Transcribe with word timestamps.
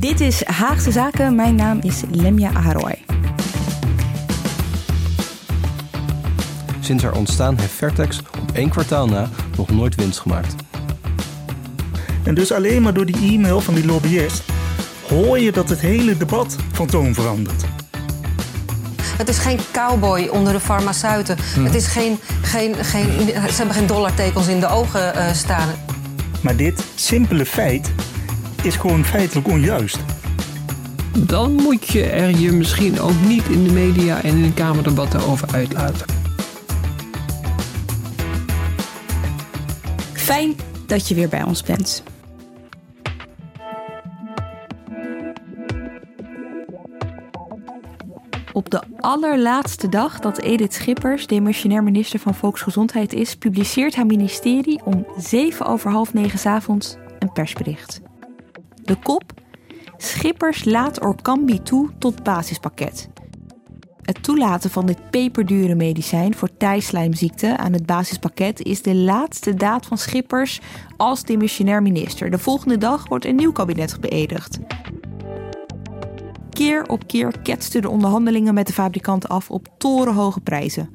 Dit 0.00 0.20
is 0.20 0.44
Haagse 0.44 0.92
Zaken. 0.92 1.34
Mijn 1.34 1.54
naam 1.54 1.78
is 1.82 2.02
Lemja 2.10 2.50
Aharoy. 2.52 2.98
Sinds 6.80 7.02
haar 7.02 7.12
ontstaan 7.12 7.58
heeft 7.58 7.72
Vertex 7.72 8.18
op 8.18 8.50
één 8.52 8.68
kwartaal 8.68 9.06
na 9.06 9.28
nog 9.56 9.70
nooit 9.70 9.94
winst 9.94 10.18
gemaakt. 10.18 10.54
En 12.22 12.34
dus 12.34 12.52
alleen 12.52 12.82
maar 12.82 12.94
door 12.94 13.06
die 13.06 13.34
e-mail 13.34 13.60
van 13.60 13.74
die 13.74 13.86
lobbyist 13.86 14.42
hoor 15.08 15.38
je 15.38 15.52
dat 15.52 15.68
het 15.68 15.80
hele 15.80 16.16
debat 16.16 16.56
van 16.72 16.86
toon 16.86 17.14
verandert. 17.14 17.64
Het 19.02 19.28
is 19.28 19.38
geen 19.38 19.58
cowboy 19.72 20.26
onder 20.26 20.52
de 20.52 20.60
farmaceuten. 20.60 21.36
Het 21.40 21.74
is 21.74 21.86
geen, 21.86 22.18
geen, 22.42 22.74
geen, 22.74 23.26
ze 23.28 23.56
hebben 23.56 23.74
geen 23.74 23.86
dollartekens 23.86 24.48
in 24.48 24.60
de 24.60 24.68
ogen 24.68 25.16
uh, 25.16 25.32
staan. 25.32 25.68
Maar 26.40 26.56
dit 26.56 26.84
simpele 26.94 27.46
feit 27.46 27.90
is 28.62 28.76
gewoon 28.76 29.04
feitelijk 29.04 29.48
onjuist. 29.48 29.98
Dan 31.18 31.52
moet 31.52 31.88
je 31.88 32.04
er 32.04 32.38
je 32.38 32.52
misschien 32.52 33.00
ook 33.00 33.20
niet 33.26 33.44
in 33.44 33.64
de 33.64 33.72
media 33.72 34.22
en 34.22 34.36
in 34.36 34.42
de 34.42 34.54
Kamerdebatten 34.54 35.26
over 35.26 35.48
uitlaten. 35.54 36.06
Fijn 40.12 40.54
dat 40.86 41.08
je 41.08 41.14
weer 41.14 41.28
bij 41.28 41.42
ons 41.42 41.62
bent. 41.62 42.02
Op 48.52 48.70
de 48.70 48.82
allerlaatste 48.98 49.88
dag 49.88 50.18
dat 50.18 50.38
Edith 50.38 50.74
Schippers 50.74 51.26
demissionair 51.26 51.82
minister 51.82 52.18
van 52.18 52.34
Volksgezondheid 52.34 53.12
is, 53.12 53.36
publiceert 53.36 53.94
haar 53.94 54.06
ministerie 54.06 54.80
om 54.84 55.06
zeven 55.16 55.66
over 55.66 55.90
half 55.90 56.14
negen 56.14 56.38
s 56.38 56.46
avonds 56.46 56.96
een 57.18 57.32
persbericht. 57.32 58.00
De 58.90 58.96
kop: 58.96 59.32
Schippers 59.96 60.64
laat 60.64 61.00
Orkambi 61.00 61.62
toe 61.62 61.90
tot 61.98 62.22
basispakket. 62.22 63.08
Het 64.02 64.22
toelaten 64.22 64.70
van 64.70 64.86
dit 64.86 65.10
peperdure 65.10 65.74
medicijn 65.74 66.34
voor 66.34 66.56
thijslijmziekte 66.56 67.56
aan 67.56 67.72
het 67.72 67.86
basispakket 67.86 68.62
is 68.62 68.82
de 68.82 68.94
laatste 68.94 69.54
daad 69.54 69.86
van 69.86 69.98
Schippers 69.98 70.60
als 70.96 71.24
demissionair 71.24 71.82
minister. 71.82 72.30
De 72.30 72.38
volgende 72.38 72.78
dag 72.78 73.08
wordt 73.08 73.24
een 73.24 73.36
nieuw 73.36 73.52
kabinet 73.52 74.00
beëdigd. 74.00 74.58
Keer 76.50 76.88
op 76.88 77.06
keer 77.06 77.38
ketsten 77.42 77.82
de 77.82 77.88
onderhandelingen 77.88 78.54
met 78.54 78.66
de 78.66 78.72
fabrikant 78.72 79.28
af 79.28 79.50
op 79.50 79.68
torenhoge 79.78 80.40
prijzen. 80.40 80.94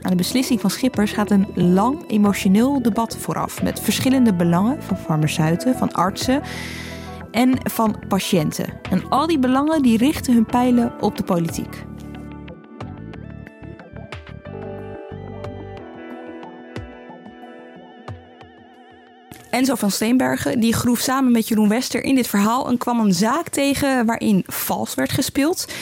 Aan 0.00 0.10
de 0.10 0.16
beslissing 0.16 0.60
van 0.60 0.70
Schippers 0.70 1.12
gaat 1.12 1.30
een 1.30 1.46
lang 1.54 2.10
emotioneel 2.10 2.82
debat 2.82 3.16
vooraf 3.16 3.62
met 3.62 3.80
verschillende 3.80 4.34
belangen 4.34 4.82
van 4.82 4.96
farmaceuten, 4.96 5.76
van 5.76 5.92
artsen 5.92 6.42
en 7.32 7.58
van 7.62 7.96
patiënten. 8.08 8.80
En 8.90 9.08
al 9.08 9.26
die 9.26 9.38
belangen 9.38 9.82
die 9.82 9.98
richten 9.98 10.34
hun 10.34 10.46
pijlen 10.46 10.92
op 11.00 11.16
de 11.16 11.24
politiek. 11.24 11.84
Enzo 19.50 19.74
van 19.74 19.90
Steenbergen 19.90 20.60
die 20.60 20.74
groef 20.74 20.98
samen 20.98 21.32
met 21.32 21.48
Jeroen 21.48 21.68
Wester 21.68 22.04
in 22.04 22.14
dit 22.14 22.26
verhaal 22.26 22.68
en 22.68 22.78
kwam 22.78 23.00
een 23.00 23.12
zaak 23.12 23.48
tegen 23.48 24.06
waarin 24.06 24.44
vals 24.46 24.94
werd 24.94 25.12
gespeeld. 25.12 25.72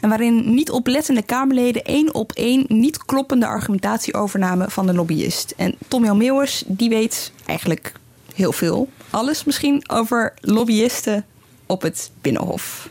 En 0.00 0.08
waarin 0.08 0.54
niet 0.54 0.70
oplettende 0.70 1.22
Kamerleden 1.22 1.82
één 1.82 2.14
op 2.14 2.32
één 2.32 2.64
niet 2.68 3.04
kloppende 3.04 3.46
argumentatie 3.46 4.14
overnamen 4.14 4.70
van 4.70 4.86
de 4.86 4.94
lobbyist. 4.94 5.54
En 5.56 5.74
Tom 5.88 6.04
Jan 6.04 6.16
Meeuwers, 6.16 6.64
die 6.66 6.88
weet 6.88 7.32
eigenlijk 7.46 7.92
heel 8.34 8.52
veel. 8.52 8.88
Alles 9.10 9.44
misschien 9.44 9.84
over 9.86 10.32
lobbyisten 10.40 11.24
op 11.66 11.82
het 11.82 12.10
Binnenhof. 12.20 12.88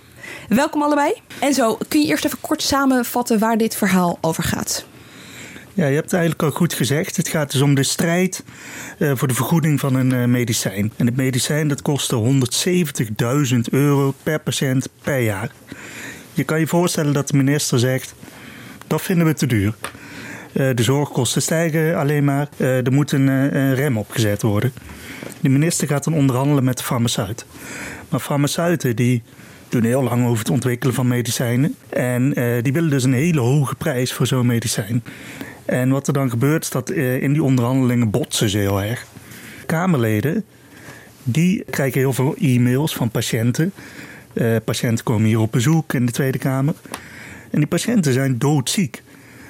Welkom 0.49 0.81
allebei. 0.81 1.13
En 1.39 1.53
zo, 1.53 1.77
kun 1.87 2.01
je 2.01 2.07
eerst 2.07 2.25
even 2.25 2.41
kort 2.41 2.61
samenvatten 2.61 3.39
waar 3.39 3.57
dit 3.57 3.75
verhaal 3.75 4.17
over 4.21 4.43
gaat? 4.43 4.85
Ja, 5.73 5.85
je 5.85 5.95
hebt 5.95 6.13
eigenlijk 6.13 6.43
al 6.43 6.51
goed 6.51 6.73
gezegd. 6.73 7.17
Het 7.17 7.27
gaat 7.27 7.51
dus 7.51 7.61
om 7.61 7.75
de 7.75 7.83
strijd 7.83 8.43
uh, 8.97 9.11
voor 9.15 9.27
de 9.27 9.33
vergoeding 9.33 9.79
van 9.79 9.95
een 9.95 10.13
uh, 10.13 10.25
medicijn. 10.25 10.91
En 10.95 11.05
het 11.05 11.15
medicijn 11.15 11.67
dat 11.67 11.81
kostte 11.81 12.39
170.000 13.53 13.59
euro 13.71 14.13
per 14.23 14.39
patiënt 14.39 14.89
per 15.01 15.19
jaar. 15.19 15.51
Je 16.33 16.43
kan 16.43 16.59
je 16.59 16.67
voorstellen 16.67 17.13
dat 17.13 17.27
de 17.27 17.37
minister 17.37 17.79
zegt: 17.79 18.13
dat 18.87 19.01
vinden 19.01 19.25
we 19.25 19.33
te 19.33 19.45
duur. 19.47 19.73
Uh, 20.53 20.75
de 20.75 20.83
zorgkosten 20.83 21.41
stijgen 21.41 21.95
alleen 21.95 22.23
maar. 22.23 22.49
er 22.57 22.91
moet 22.91 23.11
een 23.11 23.75
rem 23.75 23.97
opgezet 23.97 24.41
worden. 24.41 24.73
De 25.41 25.49
minister 25.49 25.87
gaat 25.87 26.03
dan 26.03 26.13
onderhandelen 26.13 26.63
met 26.63 26.77
de 26.77 26.83
farmaceut. 26.83 27.45
Maar 28.09 28.19
farmaceuten 28.19 28.95
die 28.95 29.23
doen 29.69 29.83
heel 29.83 30.03
lang 30.03 30.25
over 30.25 30.39
het 30.39 30.49
ontwikkelen 30.49 30.95
van 30.95 31.07
medicijnen. 31.07 31.75
En 31.89 32.33
die 32.61 32.73
willen 32.73 32.89
dus 32.89 33.03
een 33.03 33.13
hele 33.13 33.39
hoge 33.39 33.75
prijs 33.75 34.13
voor 34.13 34.27
zo'n 34.27 34.45
medicijn. 34.45 35.03
En 35.69 35.89
wat 35.89 36.07
er 36.07 36.13
dan 36.13 36.29
gebeurt 36.29 36.63
is 36.63 36.69
dat 36.69 36.89
eh, 36.89 37.21
in 37.21 37.33
die 37.33 37.43
onderhandelingen 37.43 38.09
botsen 38.09 38.49
ze 38.49 38.57
heel 38.57 38.81
erg. 38.81 39.05
Kamerleden 39.65 40.45
die 41.23 41.63
krijgen 41.69 41.99
heel 41.99 42.13
veel 42.13 42.35
e-mails 42.39 42.95
van 42.95 43.09
patiënten. 43.09 43.73
Uh, 44.33 44.55
patiënten 44.63 45.05
komen 45.05 45.27
hier 45.27 45.39
op 45.39 45.51
bezoek 45.51 45.93
in 45.93 46.05
de 46.05 46.11
Tweede 46.11 46.37
Kamer. 46.37 46.73
En 47.49 47.57
die 47.57 47.67
patiënten 47.67 48.13
zijn 48.13 48.37
doodziek, 48.37 49.03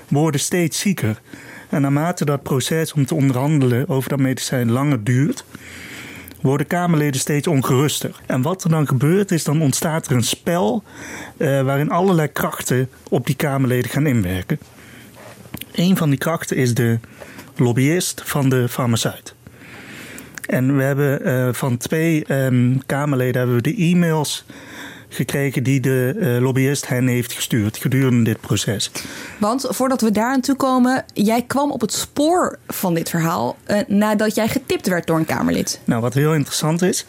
worden 0.08 0.40
steeds 0.40 0.80
zieker. 0.80 1.22
En 1.70 1.82
naarmate 1.82 2.26
dat 2.26 2.44
proces 2.44 2.94
om 2.94 3.06
te 3.06 3.16
onderhandelen 3.16 3.90
over 3.90 4.10
dat 4.10 4.20
medicijn 4.20 4.72
langer 4.72 5.04
duurt, 5.04 5.46
worden 6.42 6.68
Kamerleden 6.68 7.20
steeds 7.20 7.48
ongeruster. 7.48 8.22
En 8.26 8.42
wat 8.42 8.64
er 8.64 8.70
dan 8.70 8.88
gebeurt, 8.88 9.32
is 9.32 9.44
dan 9.44 9.62
ontstaat 9.62 10.08
er 10.08 10.16
een 10.16 10.24
spel 10.24 10.84
uh, 11.38 11.62
waarin 11.62 11.90
allerlei 11.90 12.28
krachten 12.28 12.90
op 13.10 13.26
die 13.26 13.36
Kamerleden 13.36 13.92
gaan 13.92 14.08
inwerken. 14.08 14.60
Een 15.72 15.98
van 15.98 16.10
die 16.10 16.20
krachten 16.20 16.58
is 16.58 16.74
de 16.74 17.00
lobbyist 17.56 18.22
van 18.26 18.50
de 18.50 18.70
farmaceut. 18.70 19.36
En 20.46 20.78
we 20.78 20.84
hebben 20.84 21.28
uh, 21.28 21.54
van 21.54 21.78
twee 21.78 22.34
um, 22.34 22.86
Kamerleden 22.86 23.38
hebben 23.38 23.56
we 23.56 23.62
de 23.62 23.76
e-mails 23.76 24.46
gekregen 25.10 25.64
die 25.64 25.80
de 25.80 26.16
uh, 26.18 26.42
lobbyist 26.42 26.88
hen 26.88 27.08
heeft 27.08 27.34
gestuurd 27.34 27.78
gedurende 27.78 28.24
dit 28.24 28.42
proces. 28.42 28.92
Want 29.38 29.66
voordat 29.70 30.02
we 30.02 30.12
daar 30.12 30.34
aan 30.34 30.42
toe 30.42 30.56
komen, 30.56 31.06
jij 31.14 31.42
kwam 31.42 31.72
op 31.72 31.82
het 31.82 31.94
spoor 31.94 32.60
van 32.68 32.94
dit 32.94 33.10
verhaal 33.10 33.58
uh, 33.68 33.78
nadat 33.88 34.36
jij 34.36 34.48
getipt 34.48 34.88
werd 34.88 35.08
door 35.08 35.18
een 35.18 35.26
Kamerlid. 35.26 35.82
Nou, 35.84 36.02
wat 36.02 36.14
heel 36.14 36.34
interessant 36.34 36.82
is, 36.82 37.06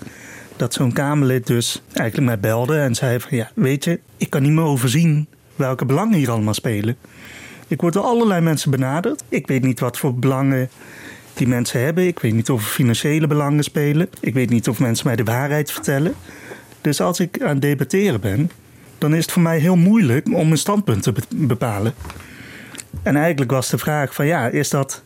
dat 0.57 0.75
zo'n 0.75 0.93
Kamerlid 0.93 1.47
dus 1.47 1.83
eigenlijk 1.93 2.27
mij 2.27 2.41
belde 2.41 2.79
en 2.79 2.95
zei 2.95 3.21
van 3.21 3.37
ja, 3.37 3.51
weet 3.55 3.85
je, 3.85 4.01
ik 4.17 4.31
kan 4.31 4.43
niet 4.43 4.53
meer 4.53 4.65
overzien 4.65 5.27
welke 5.57 5.85
belangen 5.85 6.19
hier 6.19 6.31
allemaal 6.31 6.55
spelen. 6.55 6.97
Ik 7.69 7.81
word 7.81 7.93
door 7.93 8.03
allerlei 8.03 8.41
mensen 8.41 8.71
benaderd. 8.71 9.23
Ik 9.29 9.47
weet 9.47 9.63
niet 9.63 9.81
wat 9.81 9.99
voor 9.99 10.15
belangen 10.15 10.71
die 11.35 11.49
mensen 11.49 11.81
hebben. 11.81 12.07
Ik 12.07 12.19
weet 12.19 12.33
niet 12.33 12.51
of 12.51 12.63
er 12.63 12.71
financiële 12.71 13.27
belangen 13.27 13.65
spelen. 13.65 14.09
Ik 14.21 14.35
weet 14.35 14.51
niet 14.51 14.69
of 14.69 14.79
mensen 14.79 15.07
mij 15.07 15.17
de 15.17 15.25
waarheid 15.25 15.71
vertellen. 15.73 16.15
Dus 16.81 17.00
als 17.00 17.21
ik 17.21 17.43
aan 17.43 17.49
het 17.49 17.62
debatteren 17.62 18.21
ben, 18.21 18.50
dan 18.99 19.15
is 19.15 19.23
het 19.23 19.32
voor 19.32 19.43
mij 19.43 19.59
heel 19.59 19.77
moeilijk 19.77 20.27
om 20.35 20.50
een 20.50 20.59
standpunt 20.59 21.03
te 21.03 21.12
bepalen. 21.35 21.94
En 23.03 23.17
eigenlijk 23.17 23.50
was 23.50 23.69
de 23.69 23.79
vraag 23.79 24.15
van 24.15 24.27
ja, 24.27 24.47
is 24.47 24.71
dat, 24.71 25.03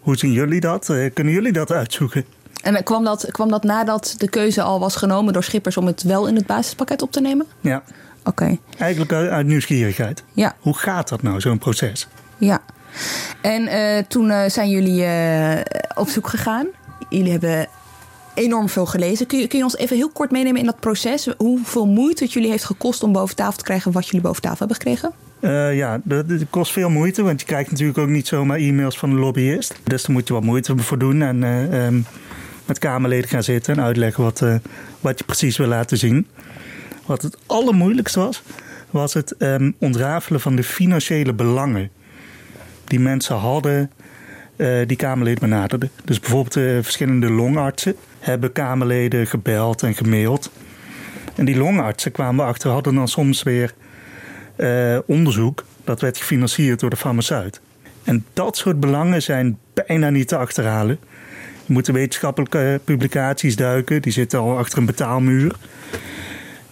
hoe 0.00 0.16
zien 0.16 0.32
jullie 0.32 0.60
dat? 0.60 0.88
Eh, 0.90 1.10
kunnen 1.14 1.32
jullie 1.32 1.52
dat 1.52 1.72
uitzoeken? 1.72 2.24
En 2.62 2.82
kwam 2.84 3.04
dat, 3.04 3.26
kwam 3.30 3.48
dat 3.50 3.62
nadat 3.64 4.14
de 4.18 4.28
keuze 4.28 4.62
al 4.62 4.80
was 4.80 4.96
genomen 4.96 5.32
door 5.32 5.44
Schippers 5.44 5.76
om 5.76 5.86
het 5.86 6.02
wel 6.02 6.26
in 6.28 6.34
het 6.36 6.46
basispakket 6.46 7.02
op 7.02 7.12
te 7.12 7.20
nemen? 7.20 7.46
Ja. 7.60 7.82
Oké, 8.24 8.56
Eigenlijk 8.78 9.12
uit, 9.12 9.46
nieuwsgierigheid. 9.46 10.22
ja, 10.32 10.54
Hoe 10.60 10.76
gaat 10.78 11.08
dat 11.08 11.22
nou, 11.22 11.40
zo'n 11.40 11.58
proces? 11.58 12.08
ja. 12.38 12.60
En 13.40 13.66
eh, 13.66 14.04
toen 14.08 14.30
eh, 14.30 14.48
zijn 14.50 14.70
jullie 14.70 15.06
op 15.94 16.08
zoek 16.08 16.28
gegaan. 16.28 16.66
Jullie 17.08 17.30
hebben 17.30 17.66
enorm 18.34 18.68
veel 18.68 18.86
gelezen. 18.86 19.26
Kun 19.26 19.38
je, 19.38 19.46
kun 19.46 19.58
je 19.58 19.64
ons 19.64 19.76
even 19.76 19.96
heel 19.96 20.10
kort 20.10 20.30
meenemen 20.30 20.60
in 20.60 20.66
dat 20.66 20.80
proces? 20.80 21.28
Hoeveel 21.36 21.86
moeite 21.86 22.24
het 22.24 22.32
jullie 22.32 22.50
heeft 22.50 22.64
gekost 22.64 23.02
om 23.02 23.12
boven 23.12 23.36
tafel 23.36 23.56
te 23.56 23.64
krijgen 23.64 23.92
wat 23.92 24.06
jullie 24.06 24.20
boven 24.20 24.42
tafel 24.42 24.58
hebben 24.58 24.76
gekregen? 24.76 25.12
Eh, 25.40 25.76
ja, 25.76 26.00
dat, 26.04 26.26
kost 26.50 26.72
veel 26.72 26.90
moeite, 26.90 27.22
want 27.22 27.40
je 27.40 27.46
krijgt 27.46 27.70
natuurlijk 27.70 27.98
ook 27.98 28.08
niet 28.08 28.26
zomaar 28.26 28.58
e-mails 28.58 28.98
van 28.98 29.10
de 29.10 29.16
lobbyist. 29.16 29.74
Dus 29.82 30.02
daar 30.02 30.12
moet 30.12 30.28
je 30.28 30.34
wat 30.34 30.42
moeite 30.42 30.78
voor 30.78 30.98
doen 30.98 31.22
en 31.22 31.44
eh, 31.44 31.86
ehm, 31.86 32.00
met 32.66 32.78
Kamerleden 32.78 33.28
gaan 33.28 33.42
zitten 33.42 33.76
en 33.76 33.84
uitleggen 33.84 34.24
wat, 34.24 34.42
eh, 34.42 34.54
wat 35.00 35.18
je 35.18 35.24
precies 35.24 35.56
wil 35.56 35.66
laten 35.66 35.98
zien. 35.98 36.26
Wat 37.06 37.22
het 37.22 37.36
allermoeilijkste 37.46 38.20
was, 38.20 38.42
was 38.90 39.14
het 39.14 39.36
ehm, 39.36 39.70
ontrafelen 39.78 40.40
van 40.40 40.56
de 40.56 40.64
financiële 40.64 41.32
belangen 41.32 41.90
die 42.84 43.00
mensen 43.00 43.36
hadden 43.36 43.90
die 44.86 44.96
Kamerleden 44.96 45.40
benaderden. 45.40 45.90
Dus 46.04 46.20
bijvoorbeeld 46.20 46.56
eh, 46.56 46.82
verschillende 46.82 47.30
longartsen 47.30 47.96
hebben 48.20 48.52
Kamerleden 48.52 49.26
gebeld 49.26 49.82
en 49.82 49.94
gemaild. 49.94 50.50
En 51.34 51.44
die 51.44 51.56
longartsen 51.56 52.12
kwamen 52.12 52.44
achter, 52.44 52.70
hadden 52.70 52.94
dan 52.94 53.08
soms 53.08 53.42
weer 53.42 53.74
eh, 54.56 54.98
onderzoek. 55.06 55.64
Dat 55.84 56.00
werd 56.00 56.18
gefinancierd 56.18 56.80
door 56.80 56.90
de 56.90 56.96
farmaceut. 56.96 57.60
En 58.04 58.24
dat 58.32 58.56
soort 58.56 58.80
belangen 58.80 59.22
zijn 59.22 59.58
bijna 59.74 60.10
niet 60.10 60.28
te 60.28 60.36
achterhalen. 60.36 60.98
Je 61.66 61.72
moet 61.72 61.86
de 61.86 61.92
wetenschappelijke 61.92 62.80
publicaties 62.84 63.56
duiken. 63.56 64.02
Die 64.02 64.12
zitten 64.12 64.38
al 64.38 64.58
achter 64.58 64.78
een 64.78 64.86
betaalmuur. 64.86 65.54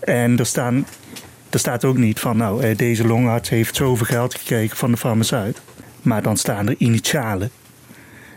En 0.01 0.39
er, 0.39 0.47
staan, 0.47 0.87
er 1.51 1.59
staat 1.59 1.85
ook 1.85 1.97
niet 1.97 2.21
van, 2.21 2.37
nou, 2.37 2.63
eh, 2.63 2.77
deze 2.77 3.07
longarts 3.07 3.49
heeft 3.49 3.77
zoveel 3.77 4.07
geld 4.07 4.35
gekregen 4.35 4.77
van 4.77 4.91
de 4.91 4.97
farmaceut. 4.97 5.61
Maar 6.03 6.23
dan 6.23 6.37
staan 6.37 6.69
er 6.69 6.75
initialen. 6.79 7.51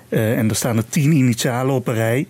Eh, 0.09 0.37
en 0.37 0.49
er 0.49 0.55
staan 0.55 0.77
er 0.77 0.89
tien 0.89 1.11
initialen 1.11 1.75
op 1.75 1.87
een 1.87 1.93
rij. 1.93 2.27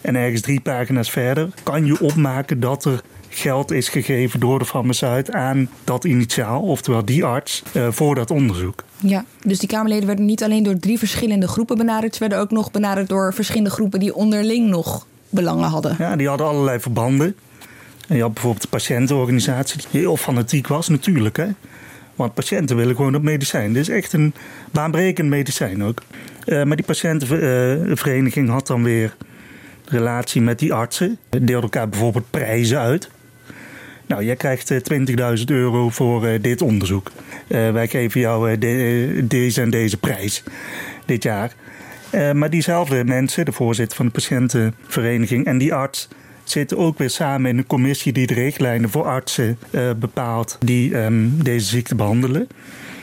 En 0.00 0.16
ergens 0.16 0.40
drie 0.40 0.60
pagina's 0.60 1.10
verder 1.10 1.48
kan 1.62 1.86
je 1.86 2.00
opmaken 2.00 2.60
dat 2.60 2.84
er 2.84 3.02
geld 3.28 3.70
is 3.70 3.88
gegeven 3.88 4.40
door 4.40 4.58
de 4.58 4.64
farmaceut 4.64 5.32
aan 5.32 5.68
dat 5.84 6.04
initiaal, 6.04 6.62
oftewel 6.62 7.04
die 7.04 7.24
arts, 7.24 7.62
eh, 7.72 7.86
voor 7.90 8.14
dat 8.14 8.30
onderzoek. 8.30 8.84
Ja, 8.96 9.24
dus 9.42 9.58
die 9.58 9.68
Kamerleden 9.68 10.06
werden 10.06 10.24
niet 10.24 10.42
alleen 10.42 10.62
door 10.62 10.78
drie 10.78 10.98
verschillende 10.98 11.48
groepen 11.48 11.76
benaderd, 11.76 12.14
ze 12.14 12.20
werden 12.20 12.38
ook 12.38 12.50
nog 12.50 12.70
benaderd 12.70 13.08
door 13.08 13.34
verschillende 13.34 13.70
groepen 13.70 14.00
die 14.00 14.14
onderling 14.14 14.68
nog 14.68 15.06
belangen 15.30 15.68
hadden. 15.68 15.96
Ja, 15.98 16.16
die 16.16 16.28
hadden 16.28 16.46
allerlei 16.46 16.80
verbanden. 16.80 17.36
En 18.08 18.16
je 18.16 18.22
had 18.22 18.32
bijvoorbeeld 18.32 18.62
de 18.62 18.68
patiëntenorganisatie, 18.68 19.80
die 19.90 20.00
heel 20.00 20.16
fanatiek 20.16 20.66
was, 20.66 20.88
natuurlijk. 20.88 21.36
Hè? 21.36 21.46
Want 22.16 22.34
patiënten 22.34 22.76
willen 22.76 22.96
gewoon 22.96 23.12
dat 23.12 23.22
medicijn. 23.22 23.72
Dit 23.72 23.82
is 23.82 23.88
echt 23.88 24.12
een 24.12 24.34
baanbrekend 24.70 25.28
medicijn 25.28 25.84
ook. 25.84 26.02
Eh, 26.46 26.62
maar 26.62 26.76
die 26.76 26.84
patiëntenvereniging 26.86 28.48
had 28.48 28.66
dan 28.66 28.82
weer 28.82 29.16
relatie 29.84 30.40
met 30.42 30.58
die 30.58 30.72
artsen. 30.72 31.18
Deelde 31.30 31.62
elkaar 31.62 31.88
bijvoorbeeld 31.88 32.30
prijzen 32.30 32.78
uit. 32.78 33.10
Nou, 34.06 34.24
jij 34.24 34.36
krijgt 34.36 34.70
eh, 34.70 34.78
20.000 35.38 35.44
euro 35.44 35.88
voor 35.88 36.26
eh, 36.26 36.42
dit 36.42 36.62
onderzoek. 36.62 37.10
Eh, 37.48 37.70
wij 37.70 37.88
geven 37.88 38.20
jou 38.20 38.50
eh, 38.50 38.60
de- 38.60 39.12
eh, 39.16 39.22
deze 39.28 39.60
en 39.60 39.70
deze 39.70 39.96
prijs 39.96 40.42
dit 41.04 41.22
jaar. 41.22 41.52
Eh, 42.10 42.32
maar 42.32 42.50
diezelfde 42.50 43.04
mensen, 43.04 43.44
de 43.44 43.52
voorzitter 43.52 43.96
van 43.96 44.06
de 44.06 44.12
patiëntenvereniging 44.12 45.44
en 45.46 45.58
die 45.58 45.74
arts, 45.74 46.08
zitten 46.44 46.78
ook 46.78 46.98
weer 46.98 47.10
samen 47.10 47.50
in 47.50 47.58
een 47.58 47.66
commissie 47.66 48.12
die 48.12 48.26
de 48.26 48.34
richtlijnen 48.34 48.90
voor 48.90 49.04
artsen 49.04 49.58
eh, 49.70 49.90
bepaalt 49.96 50.58
die 50.60 50.96
ehm, 50.98 51.24
deze 51.42 51.66
ziekte 51.66 51.94
behandelen. 51.94 52.48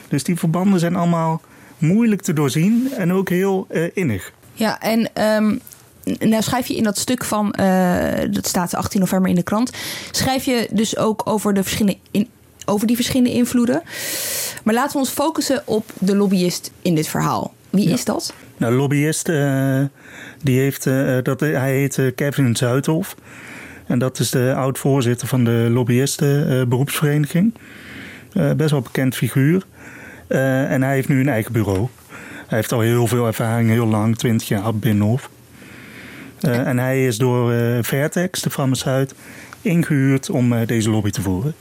Dus 0.07 0.23
die 0.23 0.35
verbanden 0.35 0.79
zijn 0.79 0.95
allemaal 0.95 1.41
moeilijk 1.83 2.21
te 2.21 2.33
doorzien 2.33 2.89
en 2.97 3.13
ook 3.13 3.29
heel 3.29 3.65
eh, 3.69 3.83
innig. 3.93 4.31
Ja, 4.53 4.79
en 4.81 5.09
ehm, 5.13 5.55
nou 6.19 6.41
schrijf 6.41 6.67
je 6.67 6.75
in 6.75 6.83
dat 6.83 6.97
stuk 6.97 7.23
van, 7.23 7.53
eh, 7.53 8.31
dat 8.31 8.47
staat 8.47 8.73
18 8.73 8.99
november 8.99 9.29
in 9.29 9.35
de 9.35 9.43
krant, 9.43 9.71
schrijf 10.11 10.45
je 10.45 10.67
dus 10.71 10.97
ook 10.97 11.21
over, 11.25 11.53
de 11.53 11.63
verschillende 11.63 11.97
in, 12.11 12.29
over 12.65 12.87
die 12.87 12.95
verschillende 12.95 13.31
invloeden. 13.31 13.81
Maar 14.63 14.73
laten 14.73 14.91
we 14.91 14.97
ons 14.97 15.09
focussen 15.09 15.61
op 15.65 15.91
de 15.99 16.15
lobbyist 16.15 16.71
in 16.81 16.95
dit 16.95 17.07
verhaal. 17.07 17.53
Wie 17.69 17.89
is 17.89 18.05
dat? 18.05 18.33
Nou, 18.57 18.73
lobbyist, 18.73 19.29
eh, 19.29 19.81
die 20.41 20.59
heeft, 20.59 20.83
dat, 21.23 21.39
hij 21.39 21.75
heet 21.75 22.11
Kevin 22.15 22.55
Zuidhof. 22.55 23.15
En 23.87 23.99
dat 23.99 24.19
is 24.19 24.29
de 24.29 24.53
oud-voorzitter 24.55 25.27
van 25.27 25.43
de 25.43 25.67
lobbyistenberoepsvereniging. 25.71 27.53
Eh 28.33 28.51
best 28.51 28.71
wel 28.71 28.81
bekend 28.81 29.15
figuur. 29.15 29.65
Eh, 30.33 30.71
en 30.71 30.81
hij 30.81 30.93
heeft 30.93 31.07
nu 31.07 31.19
een 31.19 31.29
eigen 31.29 31.51
bureau. 31.51 31.87
Hij 32.47 32.57
heeft 32.57 32.71
al 32.71 32.79
heel 32.79 33.07
veel 33.07 33.25
ervaring, 33.25 33.69
heel 33.69 33.85
lang, 33.85 34.17
20 34.17 34.47
jaar 34.47 34.75
Binnenhof. 34.75 35.29
Eh, 36.39 36.67
en 36.67 36.77
hij 36.77 37.05
is 37.05 37.17
door 37.17 37.53
eh, 37.53 37.77
Vertex, 37.81 38.41
de 38.41 38.49
farmaceut, 38.49 39.13
ingehuurd 39.61 40.29
om 40.29 40.65
deze 40.65 40.89
lobby 40.89 41.09
te 41.09 41.21
voeren. 41.21 41.53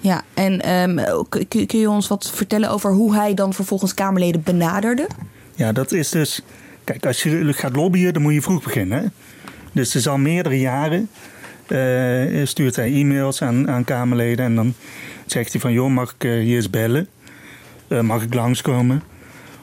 Ja, 0.00 0.22
en 0.34 0.60
ehm, 0.60 1.22
kun 1.48 1.78
je 1.78 1.90
ons 1.90 2.08
wat 2.08 2.30
vertellen 2.34 2.70
over 2.70 2.92
hoe 2.92 3.14
hij 3.14 3.34
dan 3.34 3.52
vervolgens 3.52 3.94
Kamerleden 3.94 4.42
benaderde? 4.42 5.06
Ja, 5.54 5.72
dat 5.72 5.92
is 5.92 6.10
dus. 6.10 6.42
Kijk, 6.84 7.06
als 7.06 7.22
je 7.22 7.52
gaat 7.52 7.76
lobbyen, 7.76 8.12
dan 8.12 8.22
moet 8.22 8.34
je 8.34 8.42
vroeg 8.42 8.62
beginnen. 8.62 8.98
Hè? 8.98 9.06
Dus 9.72 9.86
het 9.86 9.96
is 9.96 10.08
al 10.08 10.18
meerdere 10.18 10.60
jaren. 10.60 11.08
stuurt 12.46 12.76
hij 12.76 12.92
e-mails 12.92 13.42
aan, 13.42 13.70
aan 13.70 13.84
Kamerleden. 13.84 14.44
En 14.44 14.54
dan 14.54 14.74
zegt 15.26 15.52
hij 15.52 15.60
van: 15.60 15.72
joh, 15.72 15.90
mag 15.90 16.14
ik 16.18 16.22
hier 16.22 16.56
eens 16.56 16.70
bellen? 16.70 17.08
Eh, 17.94 18.00
mag 18.00 18.22
ik 18.22 18.34
langskomen? 18.34 19.02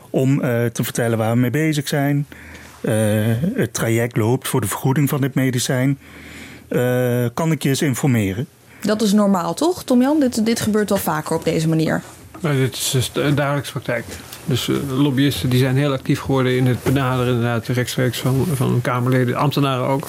Om 0.10 0.42
eh, 0.42 0.66
te 0.66 0.83
vertellen 0.83 1.18
waar 1.18 1.33
we 1.33 1.39
mee 1.39 1.50
bezig 1.50 1.88
zijn. 1.88 2.28
Eh, 2.81 2.94
het 3.56 3.74
traject 3.74 4.18
loopt 4.18 4.48
voor 4.48 4.62
de 4.62 4.68
vergoeding 4.68 5.10
van 5.10 5.22
dit 5.22 5.36
medicijn. 5.36 6.00
Eh, 6.68 7.25
kan 7.33 7.51
ik 7.51 7.63
je 7.63 7.69
eens 7.69 7.81
informeren? 7.81 8.48
Dat 8.81 9.01
is 9.01 9.13
normaal, 9.13 9.54
toch, 9.54 9.83
Tom-Jan? 9.83 10.19
Dit, 10.19 10.45
dit 10.45 10.60
gebeurt 10.60 10.89
wel 10.89 10.98
vaker 10.98 11.36
op 11.36 11.44
deze 11.44 11.68
manier. 11.68 12.01
Nou, 12.39 12.56
dit 12.56 12.75
is 12.75 12.89
dus 12.92 13.12
de 13.12 13.33
dagelijkse 13.33 13.72
praktijk. 13.72 14.06
Dus 14.45 14.69
lobbyisten 14.88 15.50
die 15.50 15.60
zijn 15.60 15.77
heel 15.77 15.92
actief 15.92 16.19
geworden 16.19 16.57
in 16.57 16.68
het 16.68 16.84
benaderen 16.84 17.34
inderdaad 17.34 17.68
rechtstreeks 17.68 18.19
van, 18.19 18.45
van 18.54 18.80
Kamerleden, 18.81 19.36
ambtenaren 19.36 19.88
ook. 19.88 20.07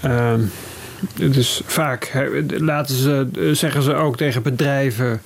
Ehm, 0.00 0.40
dus 1.14 1.62
vaak 1.66 2.28
laten 2.58 2.96
ze, 2.96 3.28
zeggen 3.52 3.82
ze 3.82 3.94
ook 3.94 4.16
tegen 4.16 4.42
bedrijven, 4.42 5.20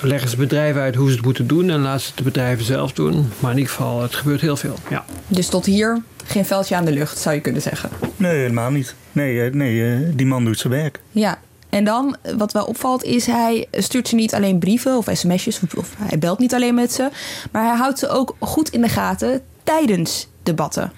leggen 0.00 0.30
ze 0.30 0.36
bedrijven 0.36 0.82
uit 0.82 0.94
hoe 0.94 1.08
ze 1.08 1.16
het 1.16 1.24
moeten 1.24 1.46
doen 1.46 1.70
en 1.70 1.80
laten 1.80 2.00
ze 2.00 2.06
het 2.06 2.16
de 2.16 2.22
bedrijven 2.22 2.64
zelf 2.64 2.92
doen. 2.92 3.28
Maar 3.38 3.50
in 3.50 3.58
ieder 3.58 3.72
geval, 3.72 4.02
het 4.02 4.14
gebeurt 4.14 4.40
heel 4.40 4.56
veel. 4.56 4.76
Ja. 4.90 5.04
Dus 5.26 5.48
tot 5.48 5.66
hier 5.66 6.02
geen 6.24 6.44
veldje 6.44 6.76
aan 6.76 6.84
de 6.84 6.92
lucht, 6.92 7.18
zou 7.18 7.34
je 7.34 7.40
kunnen 7.40 7.62
zeggen. 7.62 7.90
Nee, 8.16 8.36
helemaal 8.36 8.70
niet. 8.70 8.94
Nee, 9.12 9.42
eh, 9.42 9.52
nee 9.52 9.92
eh, 9.92 10.00
die 10.14 10.26
man 10.26 10.44
doet 10.44 10.58
zijn 10.58 10.72
werk. 10.72 11.00
Ja, 11.10 11.38
en 11.68 11.84
dan, 11.84 12.16
wat 12.36 12.52
wel 12.52 12.64
opvalt, 12.64 13.04
is 13.04 13.26
hij 13.26 13.66
stuurt 13.72 14.08
ze 14.08 14.14
niet 14.14 14.34
alleen 14.34 14.58
brieven 14.58 14.96
of 14.96 15.08
sms'jes, 15.12 15.60
of, 15.60 15.74
of 15.74 15.94
hij 15.98 16.18
belt 16.18 16.38
niet 16.38 16.54
alleen 16.54 16.74
met 16.74 16.92
ze, 16.92 17.08
maar 17.50 17.64
hij 17.64 17.76
houdt 17.76 17.98
ze 17.98 18.08
ook 18.08 18.36
goed 18.38 18.68
in 18.68 18.80
de 18.80 18.88
gaten 18.88 19.40
tijdens 19.64 20.28
debatten. 20.42 20.92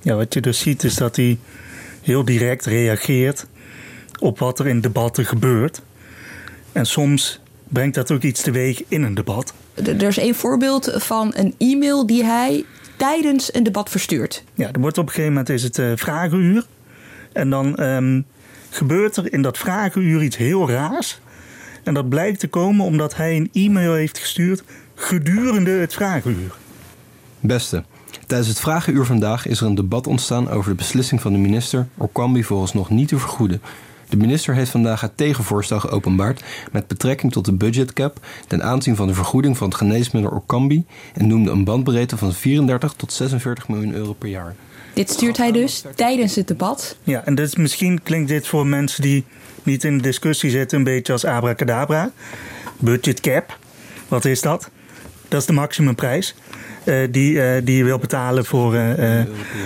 Ja, 0.00 0.14
wat 0.14 0.34
je 0.34 0.40
dus 0.40 0.58
ziet 0.58 0.84
is 0.84 0.94
dat 0.94 1.16
hij 1.16 1.38
heel 2.02 2.24
direct 2.24 2.66
reageert 2.66 3.46
op 4.18 4.38
wat 4.38 4.58
er 4.58 4.66
in 4.66 4.80
debatten 4.80 5.24
gebeurt. 5.24 5.80
En 6.72 6.86
soms 6.86 7.40
brengt 7.74 7.94
dat 7.94 8.10
ook 8.10 8.22
iets 8.22 8.42
teweeg 8.42 8.82
in 8.88 9.02
een 9.02 9.14
debat. 9.14 9.54
Er 9.74 10.02
is 10.02 10.18
één 10.18 10.34
voorbeeld 10.34 10.92
van 10.94 11.32
een 11.36 11.54
e-mail 11.58 12.06
die 12.06 12.24
hij 12.24 12.64
tijdens 12.96 13.54
een 13.54 13.62
debat 13.62 13.90
verstuurt. 13.90 14.44
Ja, 14.54 14.72
er 14.72 14.80
wordt 14.80 14.98
op 14.98 15.04
een 15.04 15.10
gegeven 15.10 15.32
moment 15.32 15.48
is 15.48 15.62
het 15.62 15.78
eh, 15.78 15.92
vragenuur. 15.94 16.66
En 17.32 17.50
dan 17.50 17.76
ehm, 17.76 18.20
gebeurt 18.70 19.16
er 19.16 19.32
in 19.32 19.42
dat 19.42 19.58
vragenuur 19.58 20.22
iets 20.22 20.36
heel 20.36 20.70
raars. 20.70 21.20
En 21.82 21.94
dat 21.94 22.08
blijkt 22.08 22.40
te 22.40 22.48
komen 22.48 22.86
omdat 22.86 23.16
hij 23.16 23.36
een 23.36 23.50
e-mail 23.52 23.94
heeft 23.94 24.18
gestuurd 24.18 24.62
gedurende 24.94 25.70
het 25.70 25.94
vragenuur. 25.94 26.54
Beste, 27.40 27.84
tijdens 28.26 28.48
het 28.48 28.60
vragenuur 28.60 29.04
vandaag 29.04 29.46
is 29.46 29.60
er 29.60 29.66
een 29.66 29.74
debat 29.74 30.06
ontstaan 30.06 30.50
over 30.50 30.70
de 30.70 30.76
beslissing 30.76 31.20
van 31.20 31.32
de 31.32 31.38
minister 31.38 31.86
Orkambi 31.96 32.44
vooralsnog 32.44 32.90
niet 32.90 33.08
te 33.08 33.18
vergoeden. 33.18 33.60
De 34.14 34.20
minister 34.20 34.54
heeft 34.54 34.70
vandaag 34.70 35.00
het 35.00 35.16
tegenvoorstel 35.16 35.80
geopenbaard 35.80 36.44
met 36.72 36.86
betrekking 36.86 37.32
tot 37.32 37.44
de 37.44 37.52
budgetcap 37.52 38.26
ten 38.46 38.62
aanzien 38.62 38.96
van 38.96 39.06
de 39.06 39.14
vergoeding 39.14 39.56
van 39.56 39.68
het 39.68 39.76
geneesmiddel 39.76 40.30
Orkambi 40.30 40.84
en 41.14 41.26
noemde 41.26 41.50
een 41.50 41.64
bandbreedte 41.64 42.16
van 42.16 42.32
34 42.32 42.92
tot 42.92 43.12
46 43.12 43.68
miljoen 43.68 43.94
euro 43.94 44.12
per 44.12 44.28
jaar. 44.28 44.54
Dit 44.92 45.10
stuurt 45.10 45.36
hij 45.36 45.52
dus 45.52 45.84
tijdens 45.94 46.34
het 46.34 46.48
debat. 46.48 46.96
Ja, 47.02 47.24
en 47.24 47.34
dus 47.34 47.56
misschien 47.56 48.02
klinkt 48.02 48.28
dit 48.28 48.46
voor 48.46 48.66
mensen 48.66 49.02
die 49.02 49.24
niet 49.62 49.84
in 49.84 49.96
de 49.96 50.02
discussie 50.02 50.50
zitten 50.50 50.78
een 50.78 50.84
beetje 50.84 51.12
als 51.12 51.24
abracadabra. 51.24 52.10
Budget 52.78 53.20
cap, 53.20 53.58
wat 54.08 54.24
is 54.24 54.40
dat? 54.40 54.70
Dat 55.28 55.40
is 55.40 55.46
de 55.46 55.52
maximumprijs. 55.52 56.34
Uh, 56.84 57.08
die, 57.10 57.32
uh, 57.32 57.64
die 57.64 57.76
je 57.76 57.84
wil 57.84 57.98
betalen 57.98 58.44
voor, 58.44 58.74
uh, 58.74 59.20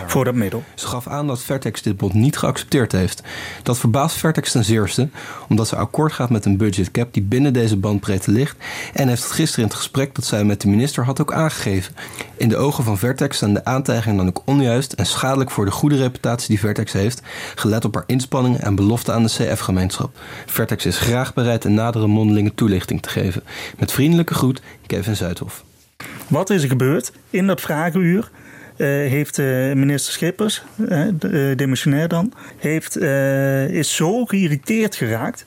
voor 0.06 0.24
dat 0.24 0.34
middel. 0.34 0.64
Ze 0.74 0.86
gaf 0.86 1.06
aan 1.06 1.26
dat 1.26 1.42
Vertex 1.42 1.82
dit 1.82 1.96
bod 1.96 2.14
niet 2.14 2.36
geaccepteerd 2.36 2.92
heeft. 2.92 3.22
Dat 3.62 3.78
verbaast 3.78 4.16
Vertex 4.16 4.52
ten 4.52 4.64
zeerste, 4.64 5.08
omdat 5.48 5.68
ze 5.68 5.76
akkoord 5.76 6.12
gaat 6.12 6.30
met 6.30 6.44
een 6.44 6.56
budgetcap 6.56 7.14
die 7.14 7.22
binnen 7.22 7.52
deze 7.52 7.76
bandbreedte 7.76 8.30
ligt 8.30 8.56
en 8.94 9.08
heeft 9.08 9.22
het 9.22 9.32
gisteren 9.32 9.64
in 9.64 9.70
het 9.70 9.78
gesprek 9.78 10.14
dat 10.14 10.24
zij 10.24 10.44
met 10.44 10.60
de 10.60 10.68
minister 10.68 11.04
had 11.04 11.20
ook 11.20 11.32
aangegeven. 11.32 11.94
In 12.36 12.48
de 12.48 12.56
ogen 12.56 12.84
van 12.84 12.98
Vertex 12.98 13.36
staan 13.36 13.54
de 13.54 13.64
aantijgingen 13.64 14.16
dan 14.16 14.28
ook 14.28 14.42
onjuist 14.44 14.92
en 14.92 15.06
schadelijk 15.06 15.50
voor 15.50 15.64
de 15.64 15.70
goede 15.70 15.96
reputatie 15.96 16.48
die 16.48 16.58
Vertex 16.58 16.92
heeft, 16.92 17.22
gelet 17.54 17.84
op 17.84 17.94
haar 17.94 18.04
inspanningen 18.06 18.60
en 18.60 18.74
beloften 18.74 19.14
aan 19.14 19.22
de 19.22 19.28
CF-gemeenschap. 19.28 20.18
Vertex 20.46 20.86
is 20.86 20.98
graag 20.98 21.34
bereid 21.34 21.64
een 21.64 21.74
nadere 21.74 22.06
mondelinge 22.06 22.54
toelichting 22.54 23.02
te 23.02 23.08
geven. 23.08 23.42
Met 23.78 23.92
vriendelijke 23.92 24.34
groet, 24.34 24.62
Kevin 24.86 25.16
Zuidhof. 25.16 25.66
Wat 26.28 26.50
is 26.50 26.62
er 26.62 26.68
gebeurd? 26.68 27.12
In 27.30 27.46
dat 27.46 27.60
vragenuur 27.60 28.30
uh, 28.76 28.86
heeft 28.86 29.38
uh, 29.38 29.46
minister 29.72 30.12
Schippers, 30.12 30.62
uh, 30.76 31.02
demissionair 31.56 32.08
dan, 32.08 32.32
heeft, 32.56 32.96
is 33.70 33.94
zo 33.94 34.24
geïrriteerd 34.24 34.94
geraakt 34.96 35.44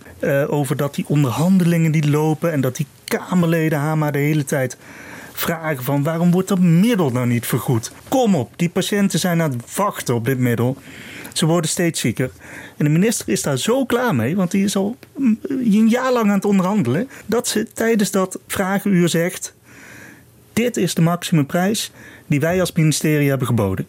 over 0.47 0.77
dat 0.77 0.95
die 0.95 1.05
onderhandelingen 1.07 1.91
die 1.91 2.09
lopen 2.09 2.51
en 2.51 2.61
dat 2.61 2.75
die 2.75 2.85
Kamerleden 3.03 3.79
haar 3.79 3.97
maar 3.97 4.11
de 4.11 4.17
hele 4.17 4.43
tijd 4.43 4.77
vragen 5.33 5.83
van 5.83 6.03
waarom 6.03 6.31
wordt 6.31 6.47
dat 6.47 6.59
middel 6.59 7.09
nou 7.09 7.27
niet 7.27 7.45
vergoed? 7.45 7.91
Kom 8.07 8.35
op, 8.35 8.53
die 8.55 8.69
patiënten 8.69 9.19
zijn 9.19 9.41
aan 9.41 9.51
het 9.51 9.75
wachten 9.75 10.15
op 10.15 10.25
dit 10.25 10.37
middel. 10.37 10.77
Ze 11.33 11.45
worden 11.45 11.69
steeds 11.69 11.99
zieker. 11.99 12.31
En 12.77 12.85
de 12.85 12.91
minister 12.91 13.29
is 13.29 13.41
daar 13.41 13.57
zo 13.57 13.85
klaar 13.85 14.15
mee, 14.15 14.35
want 14.35 14.51
die 14.51 14.63
is 14.63 14.75
al 14.75 14.97
een 15.47 15.89
jaar 15.89 16.13
lang 16.13 16.29
aan 16.29 16.35
het 16.35 16.45
onderhandelen, 16.45 17.09
dat 17.25 17.47
ze 17.47 17.67
tijdens 17.73 18.11
dat 18.11 18.39
vragenuur 18.47 19.09
zegt: 19.09 19.53
Dit 20.61 20.77
is 20.77 20.93
de 20.93 21.01
maximumprijs 21.01 21.91
die 22.27 22.39
wij 22.39 22.59
als 22.59 22.71
ministerie 22.71 23.29
hebben 23.29 23.47
geboden. 23.47 23.87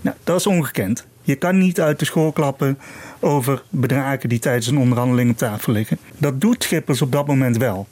Nou, 0.00 0.16
dat 0.24 0.38
is 0.38 0.46
ongekend. 0.46 1.06
Je 1.22 1.34
kan 1.34 1.58
niet 1.58 1.80
uit 1.80 1.98
de 1.98 2.04
school 2.04 2.32
klappen 2.32 2.78
over 3.20 3.62
bedragen 3.68 4.28
die 4.28 4.38
tijdens 4.38 4.66
een 4.66 4.78
onderhandeling 4.78 5.30
op 5.30 5.36
tafel 5.36 5.72
liggen. 5.72 5.98
Dat 6.18 6.40
doet 6.40 6.62
Schippers 6.62 7.02
op 7.02 7.12
dat 7.12 7.26
moment 7.26 7.56
wel. 7.56 7.88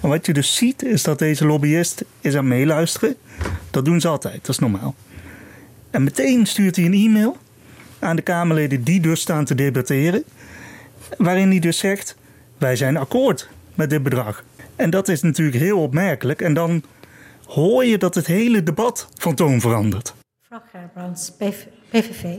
En 0.00 0.08
wat 0.08 0.26
je 0.26 0.32
dus 0.32 0.56
ziet 0.56 0.82
is 0.82 1.02
dat 1.02 1.18
deze 1.18 1.46
lobbyist 1.46 2.04
is 2.20 2.36
aan 2.36 2.48
meeluisteren. 2.48 3.16
Dat 3.70 3.84
doen 3.84 4.00
ze 4.00 4.08
altijd, 4.08 4.40
dat 4.40 4.48
is 4.48 4.58
normaal. 4.58 4.94
En 5.90 6.04
meteen 6.04 6.46
stuurt 6.46 6.76
hij 6.76 6.84
een 6.84 6.94
e-mail 6.94 7.36
aan 7.98 8.16
de 8.16 8.22
Kamerleden 8.22 8.84
die 8.84 9.00
dus 9.00 9.20
staan 9.20 9.44
te 9.44 9.54
debatteren. 9.54 10.24
Waarin 11.16 11.50
hij 11.50 11.58
dus 11.58 11.78
zegt: 11.78 12.16
Wij 12.58 12.76
zijn 12.76 12.96
akkoord 12.96 13.48
met 13.74 13.90
dit 13.90 14.02
bedrag. 14.02 14.44
En 14.76 14.90
dat 14.90 15.08
is 15.08 15.22
natuurlijk 15.22 15.58
heel 15.58 15.78
opmerkelijk. 15.78 16.40
En 16.40 16.54
dan 16.54 16.82
hoor 17.48 17.84
je 17.84 17.98
dat 17.98 18.14
het 18.14 18.26
hele 18.26 18.62
debat 18.62 19.08
van 19.14 19.34
toon 19.34 19.60
verandert. 19.60 20.14
Mevrouw 20.40 20.68
Gerbrands, 20.70 21.32
PVV. 21.90 22.36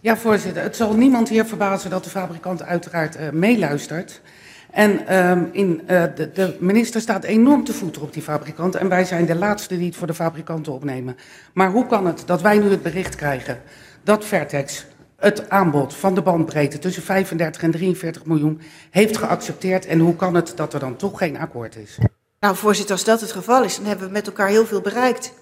Ja, 0.00 0.16
voorzitter. 0.16 0.62
Het 0.62 0.76
zal 0.76 0.94
niemand 0.94 1.28
hier 1.28 1.44
verbazen 1.44 1.90
dat 1.90 2.04
de 2.04 2.10
fabrikant 2.10 2.62
uiteraard 2.62 3.20
uh, 3.20 3.30
meeluistert. 3.30 4.20
En 4.70 5.18
um, 5.18 5.48
in, 5.52 5.80
uh, 5.82 6.04
de, 6.14 6.32
de, 6.32 6.56
minister 6.60 7.00
staat 7.00 7.24
enorm 7.24 7.64
te 7.64 7.72
voeten 7.72 8.02
op 8.02 8.12
die 8.12 8.22
fabrikant. 8.22 8.74
En 8.74 8.88
wij 8.88 9.04
zijn 9.04 9.26
de 9.26 9.34
laatste 9.34 9.76
die 9.76 9.86
het 9.86 9.96
voor 9.96 10.06
de 10.06 10.14
fabrikanten 10.14 10.72
opnemen. 10.72 11.16
Maar 11.52 11.70
hoe 11.70 11.86
kan 11.86 12.06
het 12.06 12.22
dat 12.26 12.42
wij 12.42 12.58
nu 12.58 12.70
het 12.70 12.82
bericht 12.82 13.14
krijgen 13.14 13.60
dat 14.02 14.24
Vertex 14.24 14.86
het 15.16 15.50
aanbod 15.50 15.94
van 15.94 16.14
de 16.14 16.22
bandbreedte 16.22 16.78
tussen 16.78 17.02
35 17.02 17.62
en 17.62 17.70
43 17.70 18.24
miljoen 18.24 18.60
heeft 18.90 19.16
geaccepteerd? 19.16 19.86
En 19.86 19.98
hoe 19.98 20.16
kan 20.16 20.34
het 20.34 20.52
dat 20.56 20.74
er 20.74 20.80
dan 20.80 20.96
toch 20.96 21.18
geen 21.18 21.38
akkoord 21.38 21.76
is? 21.76 21.98
Nou, 22.44 22.56
voorzitter, 22.56 22.94
als 22.94 23.04
dat 23.04 23.20
het 23.20 23.32
geval 23.32 23.62
is, 23.62 23.76
dan 23.76 23.84
hebben 23.84 24.06
we 24.06 24.12
met 24.12 24.26
elkaar 24.26 24.48
heel 24.48 24.66
veel 24.66 24.80
bereikt. 24.80 25.32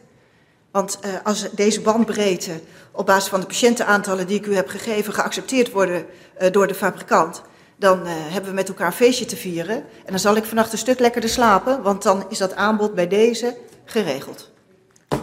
Want 0.70 0.98
uh, 1.04 1.10
als 1.24 1.50
deze 1.54 1.80
bandbreedte 1.80 2.60
op 2.92 3.06
basis 3.06 3.28
van 3.28 3.40
de 3.40 3.46
patiëntenaantallen 3.46 4.26
die 4.26 4.38
ik 4.38 4.46
u 4.46 4.54
heb 4.54 4.68
gegeven 4.68 5.12
geaccepteerd 5.12 5.70
worden 5.70 6.04
uh, 6.42 6.50
door 6.50 6.66
de 6.66 6.74
fabrikant, 6.74 7.42
dan 7.76 8.00
uh, 8.00 8.08
hebben 8.08 8.50
we 8.50 8.56
met 8.56 8.68
elkaar 8.68 8.86
een 8.86 8.92
feestje 8.92 9.24
te 9.24 9.36
vieren. 9.36 9.76
En 9.76 10.10
dan 10.10 10.18
zal 10.18 10.36
ik 10.36 10.44
vannacht 10.44 10.72
een 10.72 10.78
stuk 10.78 10.98
lekkerder 10.98 11.30
slapen, 11.30 11.82
want 11.82 12.02
dan 12.02 12.24
is 12.28 12.38
dat 12.38 12.54
aanbod 12.54 12.94
bij 12.94 13.08
deze 13.08 13.56
geregeld. 13.84 14.50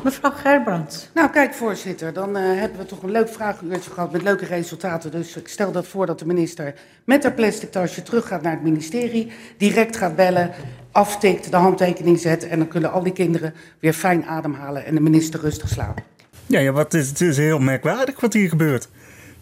Mevrouw 0.03 0.31
Gerbrandt. 0.31 1.09
Nou, 1.13 1.29
kijk, 1.29 1.53
voorzitter, 1.53 2.13
dan 2.13 2.37
uh, 2.37 2.59
hebben 2.59 2.79
we 2.79 2.85
toch 2.85 3.03
een 3.03 3.11
leuk 3.11 3.29
vragenuurtje 3.29 3.91
gehad 3.91 4.11
met 4.11 4.21
leuke 4.21 4.45
resultaten. 4.45 5.11
Dus 5.11 5.35
ik 5.35 5.47
stel 5.47 5.71
dat 5.71 5.87
voor 5.87 6.05
dat 6.05 6.19
de 6.19 6.25
minister 6.25 6.73
met 7.03 7.23
haar 7.23 7.33
plastic 7.33 7.71
tasje 7.71 8.03
teruggaat 8.03 8.41
naar 8.41 8.51
het 8.51 8.61
ministerie, 8.61 9.31
direct 9.57 9.97
gaat 9.97 10.15
bellen, 10.15 10.51
aftikt, 10.91 11.51
de 11.51 11.57
handtekening 11.57 12.19
zet 12.19 12.47
en 12.47 12.57
dan 12.57 12.67
kunnen 12.67 12.91
al 12.91 13.03
die 13.03 13.13
kinderen 13.13 13.53
weer 13.79 13.93
fijn 13.93 14.25
ademhalen 14.25 14.85
en 14.85 14.95
de 14.95 15.01
minister 15.01 15.39
rustig 15.39 15.69
slapen. 15.69 16.03
Ja, 16.45 16.59
ja 16.59 16.71
wat 16.71 16.93
is, 16.93 17.09
het 17.09 17.21
is 17.21 17.37
heel 17.37 17.59
merkwaardig 17.59 18.19
wat 18.19 18.33
hier 18.33 18.49
gebeurt. 18.49 18.89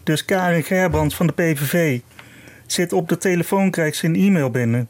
Dus 0.02 0.24
Karin 0.24 0.62
Gerbrands 0.62 1.14
van 1.14 1.26
de 1.26 1.32
PVV 1.32 2.00
zit 2.66 2.92
op 2.92 3.08
de 3.08 3.18
telefoon, 3.18 3.70
krijgt 3.70 3.96
ze 3.96 4.06
een 4.06 4.16
e-mail 4.16 4.50
binnen. 4.50 4.88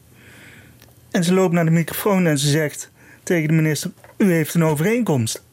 En 1.11 1.23
ze 1.23 1.33
loopt 1.33 1.53
naar 1.53 1.65
de 1.65 1.71
microfoon 1.71 2.27
en 2.27 2.37
ze 2.37 2.47
zegt 2.47 2.91
tegen 3.23 3.47
de 3.47 3.53
minister: 3.53 3.91
U 4.17 4.31
heeft 4.31 4.53
een 4.53 4.63
overeenkomst. 4.63 5.43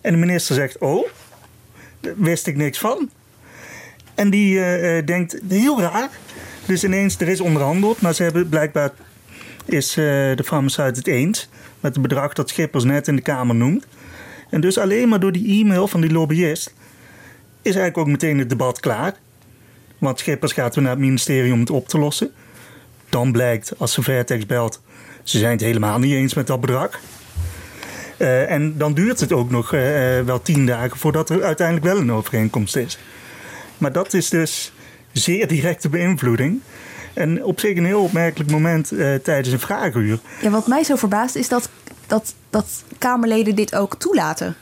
En 0.00 0.12
de 0.12 0.18
minister 0.18 0.54
zegt: 0.54 0.78
Oh, 0.78 1.08
daar 2.00 2.14
wist 2.16 2.46
ik 2.46 2.56
niks 2.56 2.78
van. 2.78 3.10
En 4.14 4.30
die 4.30 4.54
uh, 4.54 5.06
denkt: 5.06 5.40
Heel 5.48 5.80
raar. 5.80 6.08
Dus 6.66 6.84
ineens, 6.84 7.20
er 7.20 7.28
is 7.28 7.40
onderhandeld, 7.40 8.00
maar 8.00 8.14
ze 8.14 8.22
hebben 8.22 8.48
blijkbaar 8.48 8.90
is 9.64 9.96
uh, 9.96 10.04
de 10.36 10.44
farmaceut 10.44 10.96
het 10.96 11.06
eens 11.06 11.48
met 11.80 11.92
het 11.92 12.02
bedrag 12.02 12.32
dat 12.32 12.48
Schippers 12.48 12.84
net 12.84 13.08
in 13.08 13.16
de 13.16 13.22
Kamer 13.22 13.54
noemt. 13.54 13.86
En 14.50 14.60
dus 14.60 14.78
alleen 14.78 15.08
maar 15.08 15.20
door 15.20 15.32
die 15.32 15.60
e-mail 15.62 15.88
van 15.88 16.00
die 16.00 16.12
lobbyist 16.12 16.74
is 17.62 17.74
eigenlijk 17.74 17.98
ook 17.98 18.06
meteen 18.06 18.38
het 18.38 18.48
debat 18.48 18.80
klaar. 18.80 19.14
Want 19.98 20.18
Schippers 20.18 20.52
gaat 20.52 20.74
weer 20.74 20.84
naar 20.84 20.92
het 20.92 21.02
ministerie 21.02 21.52
om 21.52 21.60
het 21.60 21.70
op 21.70 21.88
te 21.88 21.98
lossen. 21.98 22.30
Dan 23.08 23.32
blijkt, 23.32 23.72
als 23.78 23.92
ze 23.92 24.02
Vertex 24.02 24.46
belt, 24.46 24.82
ze 25.22 25.38
zijn 25.38 25.52
het 25.52 25.60
helemaal 25.60 25.98
niet 25.98 26.12
eens 26.12 26.34
met 26.34 26.46
dat 26.46 26.60
bedrag. 26.60 27.00
Uh, 28.18 28.50
en 28.50 28.78
dan 28.78 28.94
duurt 28.94 29.20
het 29.20 29.32
ook 29.32 29.50
nog 29.50 29.74
uh, 29.74 29.80
wel 30.20 30.42
tien 30.42 30.66
dagen 30.66 30.96
voordat 30.96 31.30
er 31.30 31.42
uiteindelijk 31.42 31.86
wel 31.86 31.98
een 31.98 32.12
overeenkomst 32.12 32.76
is. 32.76 32.98
Maar 33.78 33.92
dat 33.92 34.12
is 34.14 34.28
dus 34.28 34.72
zeer 35.12 35.48
directe 35.48 35.88
beïnvloeding. 35.88 36.60
En 37.14 37.44
op 37.44 37.60
zich 37.60 37.76
een 37.76 37.84
heel 37.84 38.02
opmerkelijk 38.02 38.50
moment 38.50 38.92
uh, 38.92 39.14
tijdens 39.14 39.52
een 39.52 39.60
vragenuur. 39.60 40.18
Ja, 40.40 40.50
wat 40.50 40.66
mij 40.66 40.84
zo 40.84 40.96
verbaast 40.96 41.34
is 41.34 41.48
dat, 41.48 41.68
dat, 42.06 42.34
dat 42.50 42.84
Kamerleden 42.98 43.54
dit 43.54 43.74
ook 43.74 43.96
toelaten. 43.98 44.56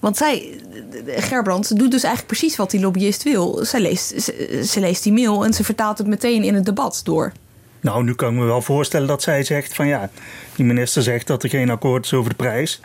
Want 0.00 0.16
zij, 0.16 0.60
Gerbrand, 1.06 1.78
doet 1.78 1.90
dus 1.90 2.02
eigenlijk 2.02 2.38
precies 2.38 2.56
wat 2.56 2.70
die 2.70 2.80
lobbyist 2.80 3.22
wil. 3.22 3.64
Zij 3.64 3.80
leest, 3.80 4.22
ze, 4.22 4.62
ze, 4.66 4.80
leest 4.80 5.02
die 5.02 5.12
mail 5.12 5.44
en 5.44 5.52
ze 5.52 5.64
vertaalt 5.64 5.98
het 5.98 6.06
meteen 6.06 6.42
in 6.42 6.54
het 6.54 6.64
debat 6.64 7.00
door. 7.04 7.32
Nou, 7.80 8.04
nu 8.04 8.14
kan 8.14 8.32
ik 8.32 8.38
me 8.38 8.44
wel 8.44 8.62
voorstellen 8.62 9.08
dat 9.08 9.22
zij 9.22 9.44
zegt 9.44 9.74
van 9.74 9.86
ja, 9.86 10.10
die 10.56 10.64
minister 10.64 11.02
zegt 11.02 11.26
dat 11.26 11.42
er 11.42 11.48
geen 11.48 11.70
akkoord 11.70 12.04
is 12.04 12.12
over 12.12 12.30
de 12.30 12.36
prijs. 12.36 12.80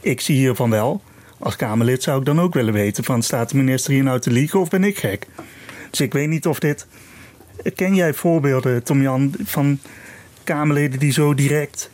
Ik 0.00 0.20
zie 0.20 0.36
hiervan 0.36 0.70
wel. 0.70 1.02
Als 1.38 1.56
Kamerlid 1.56 2.02
zou 2.02 2.18
ik 2.18 2.24
dan 2.24 2.40
ook 2.40 2.54
willen 2.54 2.72
weten 2.72 3.04
van 3.04 3.22
staat 3.22 3.50
de 3.50 3.56
minister 3.56 3.92
hier 3.92 4.02
nou 4.02 4.20
te 4.20 4.30
liegen 4.30 4.60
of 4.60 4.68
ben 4.68 4.84
ik 4.84 4.98
gek? 4.98 5.26
Dus 5.90 6.00
ik 6.00 6.12
weet 6.12 6.28
niet 6.28 6.46
of 6.46 6.58
dit... 6.58 6.86
Ken 7.74 7.94
jij 7.94 8.14
voorbeelden, 8.14 8.82
Tom 8.82 9.02
Jan, 9.02 9.34
van 9.44 9.78
Kamerleden 10.44 10.98
die 10.98 11.12
zo 11.12 11.34
direct 11.34 11.90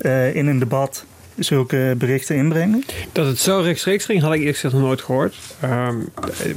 uh, 0.00 0.34
in 0.34 0.46
een 0.46 0.58
debat 0.58 1.04
zulke 1.36 1.94
berichten 1.98 2.36
inbrengen? 2.36 2.84
Dat 3.12 3.26
het 3.26 3.38
zo 3.38 3.60
rechtstreeks 3.60 4.04
ging, 4.04 4.20
had 4.20 4.34
ik 4.34 4.40
eerst 4.40 4.62
nog 4.62 4.72
nooit 4.72 5.00
gehoord. 5.00 5.36
Uh, 5.64 5.88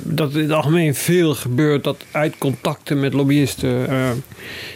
dat 0.04 0.34
in 0.34 0.42
het 0.42 0.52
algemeen 0.52 0.96
veel 0.96 1.36
gebeurt 1.36 1.84
dat 1.84 2.06
uit 2.12 2.38
contacten 2.38 3.00
met 3.00 3.14
lobbyisten 3.14 3.92
uh, 3.92 4.10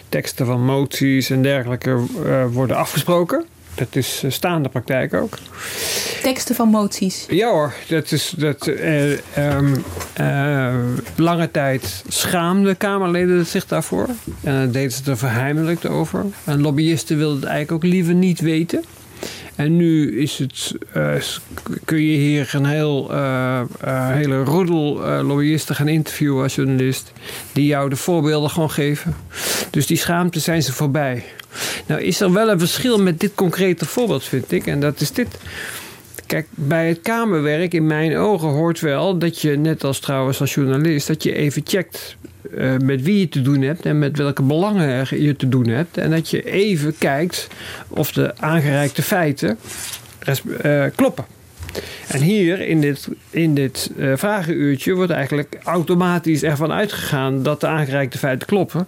teksten 0.10 0.46
van 0.46 0.66
moties 0.66 1.30
en 1.30 1.42
dergelijke 1.42 2.04
uh, 2.26 2.46
worden 2.46 2.78
afgesproken. 2.78 3.46
Dat 3.76 3.96
is 3.96 4.24
staande 4.28 4.70
praktijk 4.70 5.14
ook. 5.14 5.38
Teksten 6.24 6.56
van 6.56 6.70
moties? 6.70 7.26
Ja 7.30 7.50
hoor. 7.50 7.74
Dat 7.88 8.12
is, 8.12 8.34
dat, 8.38 8.68
um, 9.38 9.84
lange 11.16 11.52
tijd 11.52 12.04
schaamden 12.08 12.78
Kamerleden 12.78 13.46
zich 13.46 13.66
daarvoor. 13.66 14.08
En 14.44 14.54
dan 14.54 14.72
deden 14.72 14.92
ze 14.92 15.12
er 15.12 15.18
verheimelijkt 15.18 15.88
over. 15.88 16.26
En 16.44 16.62
lobbyisten 16.62 17.18
wilden 17.18 17.40
het 17.40 17.50
eigenlijk 17.50 17.84
ook 17.84 17.92
liever 17.92 18.14
niet 18.14 18.40
weten. 18.40 18.84
En 19.56 19.76
nu 19.76 20.20
is 20.22 20.38
het, 20.38 20.76
uh, 20.98 21.14
kun 21.86 22.02
je 22.02 22.18
hier 22.18 22.50
een 22.54 22.66
heel, 22.66 23.12
uh, 23.12 23.62
uh, 23.86 24.10
hele 24.10 24.44
roedel 24.44 25.00
lobbyisten 25.24 25.76
gaan 25.76 25.88
interviewen 25.88 26.44
als 26.44 26.56
journalist. 26.56 27.12
Die 27.52 27.66
jou 27.66 27.90
de 27.90 27.96
voorbeelden 27.96 28.50
gewoon 28.50 28.72
geven. 28.72 29.16
Dus 29.70 29.88
die 29.88 29.98
schaamte 29.98 30.40
zijn 30.40 30.64
ze 30.64 30.74
voorbij. 30.74 31.24
Nou 31.86 32.02
is 32.02 32.20
er 32.20 32.34
wel 32.34 32.50
een 32.50 32.60
verschil 32.60 33.00
met 33.00 33.20
dit 33.20 33.32
concrete 33.36 33.86
voorbeeld, 33.86 34.24
vind 34.24 34.52
ik. 34.52 34.68
En 34.68 34.80
dat 34.80 35.02
is 35.02 35.12
dit. 35.12 35.28
Kijk, 36.26 36.48
bij 36.50 36.88
het 36.88 37.02
Kamerwerk, 37.02 37.74
in 37.74 37.88
mijn 37.88 38.18
ogen, 38.18 38.48
hoort 38.48 38.80
wel 38.80 39.18
dat 39.18 39.42
je, 39.42 39.58
net 39.58 39.84
als 39.84 40.00
trouwens 40.00 40.42
als 40.42 40.54
journalist, 40.54 41.08
dat 41.08 41.24
je 41.24 41.34
even 41.34 41.62
checkt 41.66 42.18
uh, 42.54 42.78
met 42.78 43.02
wie 43.02 43.20
je 43.20 43.30
te 43.30 43.42
doen 43.42 43.62
hebt 43.62 43.86
en 43.86 44.00
met 44.00 44.18
welke 44.18 44.42
belangen 44.42 45.22
je 45.22 45.36
te 45.36 45.50
doen 45.50 45.68
hebt. 45.68 45.98
En 45.98 46.10
dat 46.10 46.30
je 46.30 46.52
even 46.52 46.98
kijkt 46.98 47.48
of 47.88 48.12
de 48.12 48.34
aangereikte 48.38 49.02
feiten 49.02 49.58
uh, 50.64 50.86
kloppen. 50.96 51.26
En 52.08 52.22
hier 52.22 52.62
in 52.62 52.82
dit, 52.82 53.08
in 53.30 53.56
dit 53.56 53.92
uh, 53.98 54.12
vragenuurtje 54.16 54.94
wordt 54.94 55.12
eigenlijk 55.12 55.58
automatisch 55.64 56.44
ervan 56.44 56.72
uitgegaan 56.72 57.44
dat 57.44 57.62
de 57.62 57.68
aangereikte 57.68 58.18
feiten 58.18 58.48
kloppen. 58.48 58.88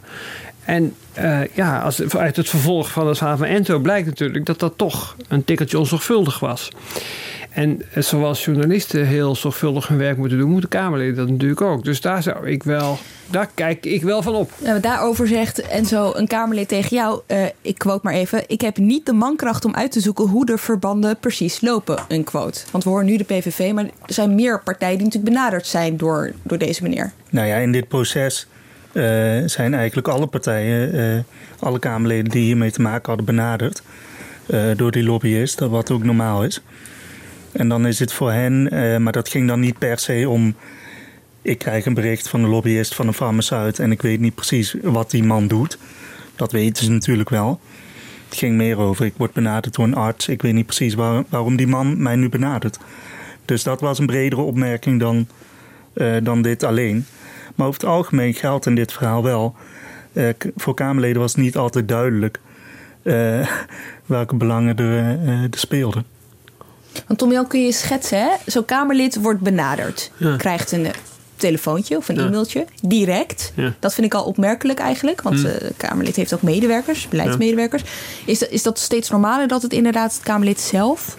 En 0.68 0.96
uh, 1.20 1.40
ja, 1.54 1.80
als, 1.80 2.16
uit 2.16 2.36
het 2.36 2.50
vervolg 2.50 2.92
van 2.92 3.08
het 3.08 3.18
verhaal 3.18 3.38
van 3.38 3.48
Ento 3.48 3.80
blijkt 3.80 4.08
natuurlijk 4.08 4.46
dat 4.46 4.60
dat 4.60 4.74
toch 4.76 5.16
een 5.28 5.44
tikkeltje 5.44 5.80
onzorgvuldig 5.80 6.40
was. 6.40 6.72
En 7.50 7.82
zoals 7.96 8.46
journalisten 8.46 9.06
heel 9.06 9.36
zorgvuldig 9.36 9.88
hun 9.88 9.98
werk 9.98 10.18
moeten 10.18 10.38
doen, 10.38 10.50
moeten 10.50 10.70
Kamerleden 10.70 11.16
dat 11.16 11.30
natuurlijk 11.30 11.62
ook. 11.62 11.84
Dus 11.84 12.02
daar 12.02 12.24
zou 12.24 12.48
ik 12.48 12.64
wel, 12.64 12.98
daar 13.26 13.50
kijk 13.54 13.86
ik 13.86 14.02
wel 14.02 14.22
van 14.22 14.36
op. 14.36 14.52
Ja, 14.58 14.80
daarover 14.80 15.28
zegt 15.28 15.62
Enzo, 15.62 16.12
een 16.16 16.28
Kamerlid 16.28 16.68
tegen 16.68 16.98
jou, 16.98 17.22
uh, 17.28 17.46
ik 17.62 17.78
quote 17.78 18.00
maar 18.04 18.14
even: 18.14 18.44
Ik 18.48 18.62
heb 18.62 18.78
niet 18.78 19.06
de 19.06 19.14
mankracht 19.14 19.66
om 19.66 19.76
uit 19.76 19.92
te 19.92 20.00
zoeken 20.00 20.28
hoe 20.28 20.46
de 20.46 20.58
verbanden 20.58 21.18
precies 21.20 21.62
lopen. 21.62 21.98
Een 22.08 22.24
quote. 22.24 22.60
Want 22.72 22.84
we 22.84 22.90
horen 22.90 23.06
nu 23.06 23.18
de 23.18 23.24
PVV, 23.24 23.72
maar 23.72 23.84
er 23.84 23.92
zijn 24.06 24.36
meer 24.36 24.62
partijen 24.64 24.98
die 24.98 25.06
natuurlijk 25.06 25.34
benaderd 25.34 25.68
zijn 25.68 25.98
door, 25.98 26.32
door 26.44 26.58
deze 26.58 26.84
meneer. 26.84 27.12
Nou 27.30 27.48
ja, 27.48 27.56
in 27.56 27.72
dit 27.72 27.88
proces 27.88 28.48
uh, 28.52 28.57
zijn 29.46 29.74
eigenlijk 29.74 30.08
alle 30.08 30.28
partijen, 30.28 30.96
uh, 30.96 31.24
alle 31.60 31.80
Kamerleden 31.80 32.32
die 32.32 32.44
hiermee 32.44 32.72
te 32.72 32.82
maken 32.82 33.08
hadden, 33.08 33.26
benaderd. 33.26 33.82
door 34.76 34.92
die 34.92 35.04
lobbyist, 35.04 35.60
wat 35.60 35.92
ook 35.92 36.04
normaal 36.04 36.44
is. 36.44 36.62
En 37.52 37.70
dan 37.70 37.88
is 37.88 38.00
het 38.00 38.14
voor 38.14 38.32
hen, 38.32 38.64
maar 39.04 39.14
dat 39.14 39.30
ging 39.30 39.48
dan 39.48 39.60
niet 39.60 39.78
per 39.78 40.00
se 40.00 40.30
om. 40.30 40.56
Ik 41.42 41.58
krijg 41.58 41.86
een 41.86 41.94
bericht 41.94 42.30
van 42.30 42.44
een 42.44 42.50
lobbyist 42.50 42.96
van 42.96 43.08
een 43.08 43.14
farmaceut 43.14 43.80
en 43.80 43.92
ik 43.92 44.02
weet 44.02 44.20
niet 44.20 44.36
precies 44.36 44.76
wat 44.82 45.12
die 45.12 45.24
man 45.24 45.48
doet. 45.48 45.78
Dat 46.36 46.52
weten 46.52 46.84
ze 46.84 46.92
natuurlijk 46.92 47.30
wel. 47.30 47.60
Het 48.30 48.38
ging 48.38 48.56
meer 48.56 48.78
over, 48.78 49.06
ik 49.06 49.14
word 49.18 49.34
benaderd 49.34 49.76
door 49.76 49.86
een 49.86 49.96
arts. 49.96 50.28
Ik 50.28 50.42
weet 50.42 50.54
niet 50.54 50.66
precies 50.66 50.94
waar, 50.94 51.24
waarom 51.30 51.56
die 51.56 51.68
man 51.68 52.02
mij 52.02 52.16
nu 52.16 52.30
benadert. 52.30 52.78
Dus 53.46 53.64
dat 53.64 53.82
was 53.82 54.00
een 54.00 54.06
bredere 54.06 54.42
opmerking 54.42 55.00
dan, 55.00 55.28
dan 56.24 56.42
dit 56.42 56.64
alleen. 56.64 57.06
Maar 57.58 57.68
over 57.68 57.80
het 57.80 57.90
algemeen 57.90 58.34
geldt 58.34 58.66
in 58.66 58.76
dit 58.76 58.94
verhaal 58.94 59.24
wel. 59.24 59.56
Uh, 60.14 60.30
voor 60.56 60.74
Kamerleden 60.74 61.22
was 61.22 61.32
het 61.32 61.42
niet 61.42 61.58
altijd 61.58 61.88
duidelijk 61.88 62.40
welke 64.06 64.36
belangen 64.36 64.78
er, 64.78 65.28
er 65.28 65.48
speelden. 65.52 66.06
Want 67.08 67.20
Tom 67.20 67.32
Jan, 67.32 67.48
kun 67.48 67.66
je 67.66 67.72
schetsen, 67.72 68.20
hè? 68.20 68.30
Zo'n 68.46 68.66
Kamerlid 68.66 69.22
wordt 69.22 69.40
benaderd. 69.40 70.12
Krijgt 70.38 70.72
een 70.72 70.88
telefoontje 71.40 71.98
of 71.98 72.10
een 72.10 72.20
e-mailtje. 72.20 72.66
Direct. 72.82 73.54
Dat 73.80 73.94
vind 73.94 74.06
ik 74.06 74.14
al 74.14 74.24
opmerkelijk 74.24 74.80
eigenlijk. 74.80 75.22
Want 75.22 75.44
mm. 75.44 75.52
Kamerlid 75.78 76.16
heeft 76.16 76.34
ook 76.34 76.42
medewerkers, 76.42 77.08
beleidsmedewerkers. 77.08 77.84
Is, 78.26 78.40
dat, 78.40 78.50
is 78.50 78.64
dat 78.64 78.80
steeds 78.80 79.10
normaler 79.10 79.48
dat 79.48 79.62
het 79.62 79.74
inderdaad 79.74 80.14
het 80.14 80.24
Kamerlid 80.24 80.60
zelf... 80.60 81.18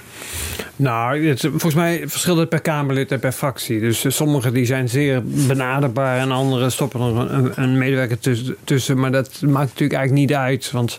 Nou, 0.76 1.26
het, 1.26 1.40
volgens 1.40 1.74
mij 1.74 2.02
verschilt 2.06 2.38
het 2.38 2.48
per 2.48 2.60
Kamerlid 2.60 3.12
en 3.12 3.20
per 3.20 3.32
fractie. 3.32 3.80
Dus 3.80 4.04
uh, 4.04 4.12
sommigen 4.12 4.52
die 4.52 4.66
zijn 4.66 4.88
zeer 4.88 5.22
benaderbaar 5.24 6.18
en 6.18 6.30
anderen 6.30 6.72
stoppen 6.72 7.00
er 7.00 7.30
een, 7.32 7.52
een 7.54 7.78
medewerker 7.78 8.18
tussen, 8.18 8.56
tussen. 8.64 8.98
Maar 8.98 9.12
dat 9.12 9.28
maakt 9.40 9.68
natuurlijk 9.68 9.98
eigenlijk 9.98 10.28
niet 10.28 10.38
uit. 10.38 10.70
Want 10.70 10.98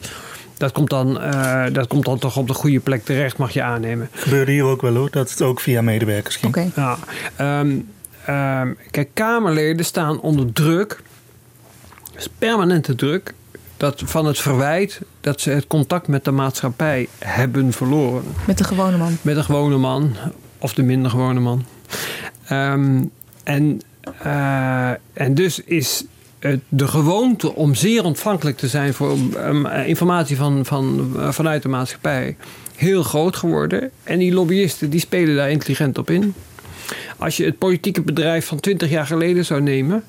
dat 0.57 0.71
komt, 0.71 0.89
dan, 0.89 1.21
uh, 1.21 1.63
dat 1.71 1.88
komt 1.88 2.05
dan 2.05 2.19
toch 2.19 2.38
op 2.38 2.47
de 2.47 2.53
goede 2.53 2.79
plek 2.79 3.05
terecht, 3.05 3.38
mag 3.38 3.51
je 3.51 3.63
aannemen. 3.63 4.09
Gebeurde 4.11 4.51
hier 4.51 4.63
ook 4.63 4.81
wel 4.81 4.95
hoor, 4.95 5.09
dat 5.11 5.29
het 5.29 5.41
ook 5.41 5.59
via 5.59 5.81
medewerkers 5.81 6.35
ging. 6.35 6.55
Okay. 6.57 6.71
Ja, 6.75 6.97
um, 7.59 7.88
um, 8.29 8.77
kijk, 8.91 9.09
Kamerleden 9.13 9.86
staan 9.86 10.19
onder 10.21 10.53
druk, 10.53 11.01
dus 12.13 12.29
permanente 12.38 12.95
druk, 12.95 13.33
dat 13.77 14.01
van 14.05 14.25
het 14.25 14.39
verwijt 14.39 15.01
dat 15.21 15.41
ze 15.41 15.50
het 15.50 15.67
contact 15.67 16.07
met 16.07 16.25
de 16.25 16.31
maatschappij 16.31 17.07
hebben 17.19 17.74
verloren. 17.74 18.24
Met 18.48 18.57
de 18.57 18.63
gewone 18.63 18.98
man. 18.98 19.17
Met 19.21 19.36
de 19.36 19.43
gewone 19.43 19.77
man, 19.77 20.15
of 20.57 20.74
de 20.74 20.83
minder 20.83 21.12
gewone 21.12 21.39
man. 21.39 21.65
Um, 22.51 23.12
en, 23.43 23.81
uh, 24.25 24.89
en 25.13 25.33
dus 25.33 25.59
is 25.63 26.03
de 26.69 26.88
gewoonte 26.88 27.55
om 27.55 27.75
zeer 27.75 28.03
ontvankelijk 28.03 28.57
te 28.57 28.67
zijn 28.67 28.93
voor 28.93 29.17
um, 29.38 29.65
informatie 29.65 30.38
van, 30.38 30.65
van, 30.65 31.13
uh, 31.15 31.31
vanuit 31.31 31.62
de 31.62 31.69
maatschappij 31.69 32.36
heel 32.75 33.03
groot 33.03 33.36
geworden. 33.36 33.91
En 34.03 34.19
die 34.19 34.33
lobbyisten 34.33 34.89
die 34.89 35.00
spelen 35.00 35.35
daar 35.35 35.50
intelligent 35.50 35.98
op 35.98 36.09
in. 36.09 36.33
Als 37.17 37.37
je 37.37 37.45
het 37.45 37.57
politieke 37.57 38.01
bedrijf 38.01 38.45
van 38.45 38.59
20 38.59 38.89
jaar 38.89 39.05
geleden 39.05 39.45
zou 39.45 39.61
nemen, 39.61 40.03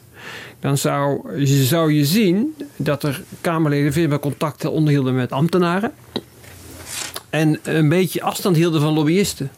dan 0.60 0.78
zou, 0.78 1.20
zou 1.44 1.92
je 1.92 2.04
zien 2.04 2.54
dat 2.76 3.02
er 3.02 3.22
Kamerleden 3.40 3.92
veel 3.92 4.08
meer 4.08 4.18
contacten 4.18 4.72
onderhielden 4.72 5.14
met 5.14 5.32
ambtenaren. 5.32 5.92
En 7.30 7.58
een 7.62 7.88
beetje 7.88 8.22
afstand 8.22 8.56
hielden 8.56 8.80
van 8.80 8.92
lobbyisten. 8.92 9.50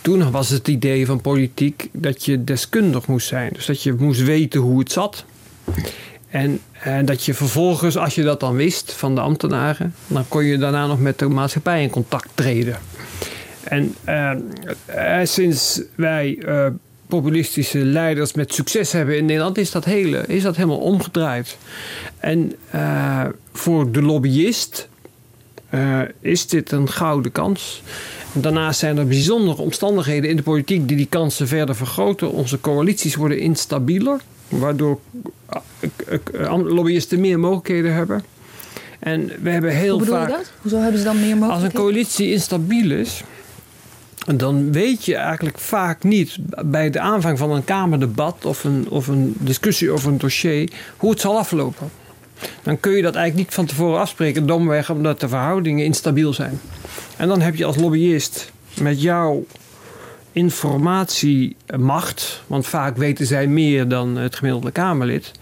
Toen 0.00 0.30
was 0.30 0.48
het 0.48 0.68
idee 0.68 1.06
van 1.06 1.20
politiek 1.20 1.88
dat 1.92 2.24
je 2.24 2.44
deskundig 2.44 3.06
moest 3.06 3.26
zijn. 3.26 3.50
Dus 3.52 3.66
dat 3.66 3.82
je 3.82 3.94
moest 3.98 4.22
weten 4.22 4.60
hoe 4.60 4.78
het 4.78 4.92
zat. 4.92 5.24
En, 6.28 6.60
en, 6.82 7.04
dat 7.04 7.24
je 7.24 7.34
vervolgens, 7.34 7.96
als 7.96 8.14
je 8.14 8.22
dat 8.22 8.40
dan 8.40 8.54
wist 8.54 8.92
van 8.92 9.14
de 9.14 9.20
ambtenaren, 9.20 9.94
dan 10.06 10.24
kon 10.28 10.44
je 10.44 10.58
daarna 10.58 10.86
nog 10.86 11.00
met 11.00 11.18
de 11.18 11.28
maatschappij 11.28 11.82
in 11.82 11.90
contact 11.90 12.28
treden. 12.34 12.78
En 13.68 13.94
uh, 14.08 14.30
uh, 14.96 15.20
sinds 15.22 15.82
wij 15.94 16.38
uh, 16.38 16.66
populistische 17.06 17.78
leiders 17.78 18.32
met 18.32 18.54
succes 18.54 18.92
hebben 18.92 19.16
in 19.16 19.24
Nederland, 19.24 19.58
is 19.58 19.70
dat, 19.70 19.84
hele, 19.84 20.24
is 20.26 20.42
dat 20.42 20.56
helemaal 20.56 20.78
omgedraaid. 20.78 21.56
En 22.18 22.52
voor 23.52 23.92
de 23.92 24.02
lobbyist 24.02 24.88
is 26.20 26.46
dit 26.46 26.72
een 26.72 26.88
gouden 26.88 27.32
kans. 27.32 27.82
Daarnaast 28.32 28.78
zijn 28.78 28.96
er 28.98 29.06
bijzondere 29.06 29.62
omstandigheden 29.62 30.30
in 30.30 30.36
de 30.36 30.42
politiek 30.42 30.88
die 30.88 30.96
die 30.96 31.06
kansen 31.06 31.48
verder 31.48 31.74
vergroten. 31.74 32.30
Onze 32.32 32.60
coalities 32.60 33.14
worden 33.14 33.38
instabieler. 33.38 34.20
Waardoor 34.48 34.98
eh, 35.48 36.18
eh, 36.32 36.56
lobbyisten 36.64 37.20
meer 37.20 37.38
mogelijkheden 37.38 37.94
hebben. 37.94 38.24
En 38.98 39.30
we 39.42 39.50
hebben 39.50 39.70
heel 39.70 39.90
Hoe 39.90 39.98
bedoel 39.98 40.14
vaak. 40.14 40.28
Je 40.28 40.34
dat? 40.34 40.52
Hoezo 40.60 40.78
hebben 40.78 40.98
ze 40.98 41.04
dan 41.04 41.20
meer 41.20 41.36
mogelijkheden? 41.36 41.64
Als 41.64 41.74
een 41.74 41.80
coalitie 41.80 42.32
instabiel 42.32 42.90
is. 42.90 43.22
Dan 44.36 44.72
weet 44.72 45.04
je 45.04 45.14
eigenlijk 45.14 45.58
vaak 45.58 46.02
niet 46.02 46.36
bij 46.64 46.90
de 46.90 47.00
aanvang 47.00 47.38
van 47.38 47.50
een 47.50 47.64
Kamerdebat 47.64 48.44
of 48.44 48.64
een, 48.64 48.86
of 48.88 49.06
een 49.06 49.34
discussie 49.38 49.90
over 49.90 50.08
een 50.08 50.18
dossier 50.18 50.70
hoe 50.96 51.10
het 51.10 51.20
zal 51.20 51.38
aflopen. 51.38 51.90
Dan 52.62 52.80
kun 52.80 52.92
je 52.92 53.02
dat 53.02 53.14
eigenlijk 53.14 53.46
niet 53.46 53.56
van 53.56 53.66
tevoren 53.66 54.00
afspreken, 54.00 54.46
domweg 54.46 54.90
omdat 54.90 55.20
de 55.20 55.28
verhoudingen 55.28 55.84
instabiel 55.84 56.32
zijn. 56.32 56.60
En 57.16 57.28
dan 57.28 57.40
heb 57.40 57.56
je 57.56 57.64
als 57.64 57.76
lobbyist 57.76 58.52
met 58.80 59.02
jouw 59.02 59.44
informatiemacht, 60.32 62.42
want 62.46 62.66
vaak 62.66 62.96
weten 62.96 63.26
zij 63.26 63.46
meer 63.46 63.88
dan 63.88 64.16
het 64.16 64.36
gemiddelde 64.36 64.70
Kamerlid, 64.70 65.32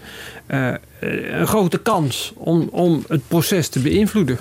uh, 0.47 0.73
een 0.99 1.47
grote 1.47 1.79
kans 1.79 2.33
om, 2.35 2.67
om 2.71 3.03
het 3.07 3.27
proces 3.27 3.67
te 3.67 3.79
beïnvloeden. 3.79 4.37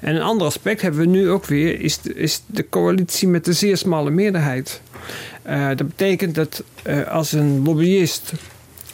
En 0.00 0.14
een 0.14 0.22
ander 0.22 0.46
aspect 0.46 0.82
hebben 0.82 1.00
we 1.00 1.06
nu 1.06 1.30
ook 1.30 1.44
weer, 1.44 1.80
is 1.80 2.00
de, 2.00 2.14
is 2.14 2.42
de 2.46 2.68
coalitie 2.68 3.28
met 3.28 3.44
de 3.44 3.52
zeer 3.52 3.76
smalle 3.76 4.10
meerderheid. 4.10 4.80
Uh, 5.46 5.66
dat 5.66 5.88
betekent 5.88 6.34
dat 6.34 6.62
uh, 6.86 7.08
als 7.08 7.32
een 7.32 7.62
lobbyist 7.62 8.32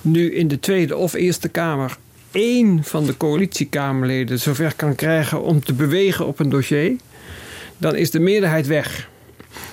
nu 0.02 0.34
in 0.34 0.48
de 0.48 0.60
Tweede 0.60 0.96
of 0.96 1.12
Eerste 1.12 1.48
Kamer 1.48 1.96
één 2.30 2.84
van 2.84 3.06
de 3.06 3.16
coalitiekamerleden 3.16 4.38
zover 4.38 4.74
kan 4.76 4.94
krijgen 4.94 5.42
om 5.42 5.64
te 5.64 5.72
bewegen 5.72 6.26
op 6.26 6.38
een 6.38 6.48
dossier, 6.48 6.96
dan 7.78 7.96
is 7.96 8.10
de 8.10 8.20
meerderheid 8.20 8.66
weg. 8.66 9.08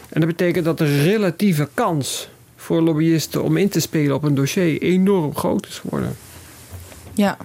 En 0.09 0.19
dat 0.19 0.29
betekent 0.29 0.65
dat 0.65 0.77
de 0.77 1.01
relatieve 1.03 1.69
kans 1.73 2.29
voor 2.55 2.81
lobbyisten 2.81 3.43
om 3.43 3.57
in 3.57 3.69
te 3.69 3.79
spelen 3.79 4.15
op 4.15 4.23
een 4.23 4.35
dossier 4.35 4.81
enorm 4.81 5.35
groot 5.35 5.67
is 5.67 5.79
geworden. 5.79 6.17
Ja. 7.13 7.37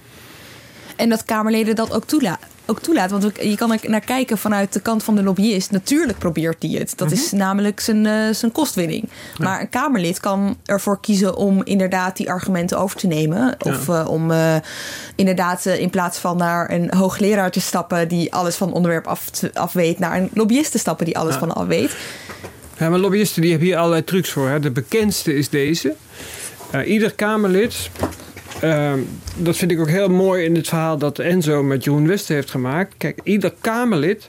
En 0.95 1.09
dat 1.09 1.25
Kamerleden 1.25 1.75
dat 1.75 1.93
ook 1.93 2.05
toelaten. 2.05 2.52
Ook 2.73 2.79
toelaat, 2.79 3.11
want 3.11 3.31
je 3.41 3.55
kan 3.55 3.71
er 3.71 3.79
naar 3.89 3.99
kijken 3.99 4.37
vanuit 4.37 4.73
de 4.73 4.79
kant 4.79 5.03
van 5.03 5.15
de 5.15 5.23
lobbyist. 5.23 5.71
Natuurlijk 5.71 6.17
probeert 6.17 6.63
hij 6.63 6.71
het. 6.71 6.93
Dat 6.95 7.11
is 7.11 7.31
namelijk 7.31 7.79
zijn, 7.79 8.05
uh, 8.05 8.29
zijn 8.31 8.51
kostwinning. 8.51 9.09
Ja. 9.37 9.43
Maar 9.43 9.61
een 9.61 9.69
Kamerlid 9.69 10.19
kan 10.19 10.57
ervoor 10.65 10.99
kiezen 10.99 11.35
om 11.35 11.61
inderdaad 11.63 12.17
die 12.17 12.29
argumenten 12.29 12.77
over 12.79 12.97
te 12.97 13.07
nemen. 13.07 13.55
Of 13.59 13.87
uh, 13.87 14.09
om 14.09 14.31
uh, 14.31 14.55
inderdaad 15.15 15.65
in 15.65 15.89
plaats 15.89 16.17
van 16.17 16.37
naar 16.37 16.71
een 16.71 16.93
hoogleraar 16.93 17.51
te 17.51 17.61
stappen 17.61 18.07
die 18.07 18.33
alles 18.33 18.55
van 18.55 18.67
het 18.67 18.75
onderwerp 18.75 19.07
af, 19.07 19.29
af 19.53 19.73
weet, 19.73 19.99
naar 19.99 20.17
een 20.17 20.29
lobbyist 20.33 20.71
te 20.71 20.77
stappen 20.77 21.05
die 21.05 21.17
alles 21.17 21.35
van 21.35 21.55
af 21.55 21.67
weet. 21.67 21.95
Ja, 22.77 22.89
maar 22.89 22.99
lobbyisten 22.99 23.41
die 23.41 23.51
hebben 23.51 23.67
hier 23.67 23.77
allerlei 23.77 24.03
trucs 24.03 24.29
voor. 24.29 24.49
Hè. 24.49 24.59
De 24.59 24.71
bekendste 24.71 25.35
is 25.35 25.49
deze. 25.49 25.95
Ieder 26.85 27.13
Kamerlid, 27.13 27.89
uh, 28.63 28.93
dat 29.35 29.57
vind 29.57 29.71
ik 29.71 29.79
ook 29.79 29.89
heel 29.89 30.09
mooi 30.09 30.45
in 30.45 30.55
het 30.55 30.67
verhaal 30.67 30.97
dat 30.97 31.19
Enzo 31.19 31.63
met 31.63 31.83
Jeroen 31.83 32.07
Wester 32.07 32.35
heeft 32.35 32.51
gemaakt. 32.51 32.93
Kijk, 32.97 33.19
ieder 33.23 33.53
Kamerlid 33.61 34.27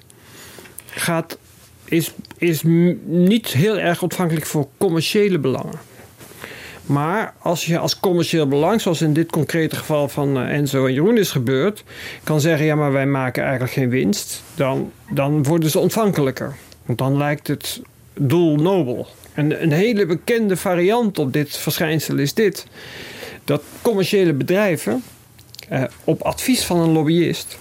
gaat, 0.87 1.38
is, 1.85 2.14
is 2.38 2.62
niet 3.05 3.47
heel 3.47 3.79
erg 3.79 4.03
ontvankelijk 4.03 4.47
voor 4.47 4.68
commerciële 4.79 5.38
belangen. 5.38 5.79
Maar 6.87 7.35
als 7.38 7.66
je 7.66 7.79
als 7.79 8.01
commercieel 8.01 8.49
belang, 8.49 8.81
zoals 8.81 9.03
in 9.03 9.12
dit 9.12 9.31
concrete 9.31 9.77
geval 9.77 10.09
van 10.09 10.37
uh, 10.37 10.53
Enzo 10.53 10.87
en 10.87 10.92
Jeroen 10.92 11.18
is 11.18 11.31
gebeurd, 11.31 11.85
kan 12.25 12.40
zeggen: 12.40 12.66
ja, 12.66 12.75
maar 12.75 12.92
wij 12.92 13.07
maken 13.07 13.42
eigenlijk 13.42 13.73
geen 13.73 13.88
winst, 13.88 14.42
dan, 14.55 14.92
dan 15.11 15.42
worden 15.42 15.70
ze 15.70 15.79
ontvankelijker. 15.79 16.55
Want 16.87 16.99
dan 16.99 17.16
lijkt 17.16 17.47
het 17.47 17.81
doel 18.14 18.57
nobel. 18.57 19.07
En 19.35 19.62
een 19.62 19.73
hele 19.73 20.07
bekende 20.07 20.57
variant 20.57 21.18
op 21.18 21.33
dit 21.33 21.57
verschijnsel 21.57 22.18
is 22.18 22.35
dit: 22.35 22.66
dat 23.44 23.62
commerciële 23.83 24.33
bedrijven 24.33 25.02
eh, 25.68 25.83
op 26.04 26.22
advies 26.22 26.64
van 26.64 26.78
een 26.80 26.92
lobbyist 26.92 27.59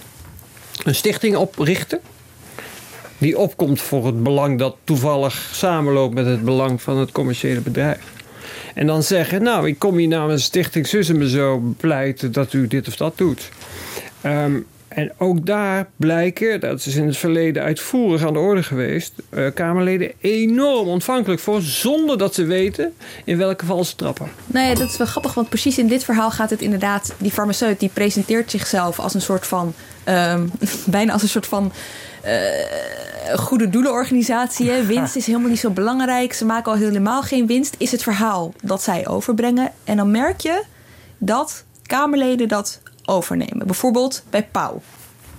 een 0.82 0.94
stichting 0.94 1.36
oprichten. 1.36 2.00
Die 3.18 3.38
opkomt 3.38 3.80
voor 3.80 4.06
het 4.06 4.22
belang 4.22 4.58
dat 4.58 4.76
toevallig 4.84 5.50
samenloopt 5.52 6.14
met 6.14 6.26
het 6.26 6.44
belang 6.44 6.82
van 6.82 6.98
het 6.98 7.12
commerciële 7.12 7.60
bedrijf. 7.60 8.12
En 8.74 8.86
dan 8.86 9.02
zeggen, 9.02 9.42
nou, 9.42 9.68
ik 9.68 9.78
kom 9.78 9.96
hier 9.96 10.08
namens 10.08 10.44
Stichting 10.44 10.86
Sussen 10.86 11.28
zo 11.28 11.74
pleiten 11.76 12.32
dat 12.32 12.52
u 12.52 12.66
dit 12.66 12.88
of 12.88 12.96
dat 12.96 13.18
doet. 13.18 13.48
Ehm, 14.20 14.60
en 14.94 15.12
ook 15.18 15.46
daar 15.46 15.88
blijken, 15.96 16.60
dat 16.60 16.86
is 16.86 16.96
in 16.96 17.06
het 17.06 17.16
verleden 17.16 17.62
uitvoerig 17.62 18.26
aan 18.26 18.32
de 18.32 18.38
orde 18.38 18.62
geweest, 18.62 19.12
uh, 19.30 19.46
Kamerleden 19.54 20.12
enorm 20.20 20.88
ontvankelijk 20.88 21.40
voor, 21.40 21.62
zonder 21.62 22.18
dat 22.18 22.34
ze 22.34 22.44
weten 22.44 22.94
in 23.24 23.36
welke 23.36 23.66
val 23.66 23.84
ze 23.84 23.96
trappen. 23.96 24.28
Nou 24.46 24.66
ja, 24.66 24.74
dat 24.74 24.90
is 24.90 24.96
wel 24.96 25.06
grappig, 25.06 25.34
want 25.34 25.48
precies 25.48 25.78
in 25.78 25.86
dit 25.86 26.04
verhaal 26.04 26.30
gaat 26.30 26.50
het 26.50 26.60
inderdaad, 26.60 27.14
die 27.18 27.30
farmaceut 27.30 27.80
die 27.80 27.90
presenteert 27.92 28.50
zichzelf 28.50 28.98
als 28.98 29.14
een 29.14 29.22
soort 29.22 29.46
van, 29.46 29.74
um, 30.08 30.50
bijna 30.86 31.12
als 31.12 31.22
een 31.22 31.28
soort 31.28 31.46
van 31.46 31.72
uh, 32.24 33.34
goede 33.36 33.68
doelenorganisatie. 33.68 34.70
Hè? 34.70 34.84
Winst 34.94 35.16
is 35.16 35.26
helemaal 35.26 35.48
niet 35.48 35.58
zo 35.58 35.70
belangrijk. 35.70 36.32
Ze 36.32 36.44
maken 36.44 36.72
al 36.72 36.78
helemaal 36.78 37.22
geen 37.22 37.46
winst. 37.46 37.74
Is 37.78 37.90
het 37.90 38.02
verhaal 38.02 38.54
dat 38.62 38.82
zij 38.82 39.06
overbrengen. 39.06 39.72
En 39.84 39.96
dan 39.96 40.10
merk 40.10 40.40
je 40.40 40.62
dat 41.18 41.64
Kamerleden 41.82 42.48
dat 42.48 42.80
overnemen. 43.04 43.66
Bijvoorbeeld 43.66 44.22
bij 44.30 44.44
Pauw. 44.44 44.80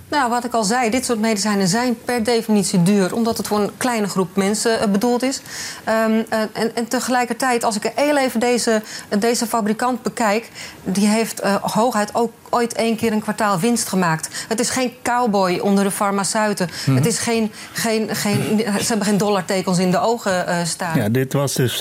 Nou, 0.08 0.30
wat 0.30 0.44
ik 0.44 0.52
al 0.52 0.64
zei, 0.64 0.90
dit 0.90 1.04
soort 1.04 1.18
medicijnen 1.18 1.68
zijn 1.68 1.96
per 2.04 2.24
definitie 2.24 2.82
duur, 2.82 3.14
omdat 3.14 3.36
het 3.36 3.46
voor 3.46 3.58
een 3.58 3.70
kleine 3.76 4.06
groep 4.08 4.36
mensen 4.36 4.78
uh, 4.80 4.92
bedoeld 4.92 5.22
is. 5.22 5.40
Um, 5.88 6.12
uh, 6.12 6.40
en, 6.52 6.74
en, 6.74 6.88
tegelijkertijd, 6.88 7.64
als 7.64 7.76
ik 7.76 7.92
heel 7.94 8.16
even 8.16 8.40
deze, 8.40 8.82
deze 9.18 9.46
fabrikant 9.46 10.02
bekijk, 10.02 10.50
die 10.84 11.06
heeft 11.06 11.44
uh, 11.44 11.54
hooguit 11.54 12.14
ook 12.14 12.32
ooit 12.50 12.72
één 12.72 12.96
keer 12.96 13.12
een 13.12 13.20
kwartaal 13.20 13.58
winst 13.58 13.88
gemaakt. 13.88 14.44
Het 14.48 14.60
is 14.60 14.70
geen 14.70 14.92
cowboy 15.02 15.58
onder 15.58 15.84
de 15.84 15.90
farmaceuten. 15.90 16.68
Hmm. 16.84 16.96
Het 16.96 17.06
is 17.06 17.18
geen, 17.18 17.52
geen, 17.72 18.14
geen, 18.14 18.58
ze 18.58 18.86
hebben 18.88 19.06
geen 19.06 19.18
dollartekens 19.18 19.78
in 19.78 19.90
de 19.90 20.00
ogen 20.00 20.66
staan. 20.66 20.98
Ja, 20.98 21.08
dit 21.08 21.32
was 21.32 21.54
dus 21.54 21.76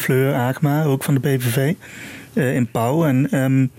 Fleur 0.00 0.34
Aakma, 0.34 0.84
ook 0.84 1.04
van 1.04 1.14
de 1.14 1.20
PVV, 1.20 1.74
in 2.32 2.70
Pauw. 2.70 3.06
En. 3.06 3.36
Um 3.36 3.70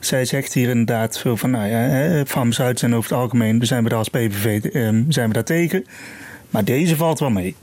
zij 0.00 0.24
zegt 0.24 0.52
hier 0.52 0.68
inderdaad 0.68 1.14
zo 1.16 1.36
van, 1.36 1.50
nou 1.50 1.68
ja, 1.68 2.24
farmaceuten 2.24 2.78
zijn 2.78 2.94
over 2.94 3.10
het 3.10 3.18
algemeen, 3.18 3.66
zijn 3.66 3.82
we 3.82 3.88
daar 3.88 3.98
als 3.98 4.08
PVV 4.08 4.64
ehm, 4.64 5.02
zijn 5.08 5.28
we 5.28 5.34
daar 5.34 5.44
tegen. 5.44 5.84
Maar 6.50 6.64
deze 6.64 6.96
valt 6.96 7.18
wel 7.18 7.30
mee. 7.30 7.56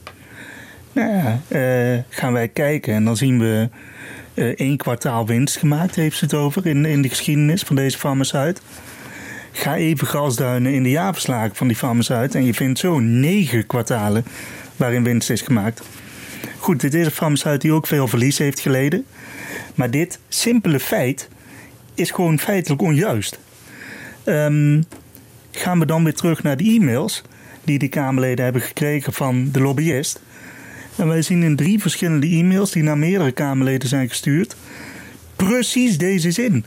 Nou 0.91 1.13
ja, 1.13 1.39
uh, 1.47 1.99
gaan 2.09 2.33
wij 2.33 2.47
kijken 2.47 2.93
en 2.93 3.05
dan 3.05 3.17
zien 3.17 3.39
we 3.39 3.69
uh, 4.33 4.45
één 4.45 4.77
kwartaal 4.77 5.25
winst 5.25 5.57
gemaakt, 5.57 5.95
heeft 5.95 6.17
ze 6.17 6.25
het 6.25 6.33
over, 6.33 6.65
in, 6.65 6.85
in 6.85 7.01
de 7.01 7.09
geschiedenis 7.09 7.61
van 7.61 7.75
deze 7.75 7.97
farmaceut. 7.97 8.61
Ga 9.51 9.75
even 9.75 10.07
grasduinen 10.07 10.73
in 10.73 10.83
de 10.83 10.89
jaarverslagen 10.89 11.55
van 11.55 11.67
die 11.67 11.75
farmaceut 11.75 12.35
en 12.35 12.45
je 12.45 12.53
vindt 12.53 12.79
zo 12.79 12.99
negen 12.99 13.65
kwartalen 13.65 14.25
waarin 14.75 15.03
winst 15.03 15.29
is 15.29 15.41
gemaakt. 15.41 15.81
Goed, 16.57 16.81
dit 16.81 16.93
is 16.93 17.05
een 17.05 17.11
farmaceut 17.11 17.61
die 17.61 17.71
ook 17.71 17.87
veel 17.87 18.07
verlies 18.07 18.37
heeft 18.37 18.59
geleden. 18.59 19.05
Maar 19.75 19.91
dit 19.91 20.19
simpele 20.29 20.79
feit 20.79 21.29
is 21.95 22.11
gewoon 22.11 22.39
feitelijk 22.39 22.81
onjuist. 22.81 23.39
Um, 24.25 24.83
gaan 25.51 25.79
we 25.79 25.85
dan 25.85 26.03
weer 26.03 26.13
terug 26.13 26.43
naar 26.43 26.57
de 26.57 26.63
e-mails 26.63 27.21
die 27.63 27.79
de 27.79 27.87
Kamerleden 27.87 28.43
hebben 28.43 28.61
gekregen 28.61 29.13
van 29.13 29.49
de 29.51 29.61
lobbyist. 29.61 30.19
En 30.95 31.07
wij 31.07 31.21
zien 31.21 31.43
in 31.43 31.55
drie 31.55 31.79
verschillende 31.79 32.27
e-mails 32.27 32.71
die 32.71 32.83
naar 32.83 32.97
meerdere 32.97 33.31
Kamerleden 33.31 33.89
zijn 33.89 34.09
gestuurd, 34.09 34.55
precies 35.35 35.97
deze 35.97 36.31
zin. 36.31 36.65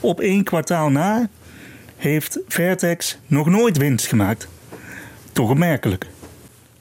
Op 0.00 0.20
één 0.20 0.44
kwartaal 0.44 0.90
na 0.90 1.28
heeft 1.96 2.38
Vertex 2.48 3.18
nog 3.26 3.46
nooit 3.46 3.76
winst 3.76 4.06
gemaakt. 4.06 4.48
Toch 5.32 5.50
opmerkelijk. 5.50 6.06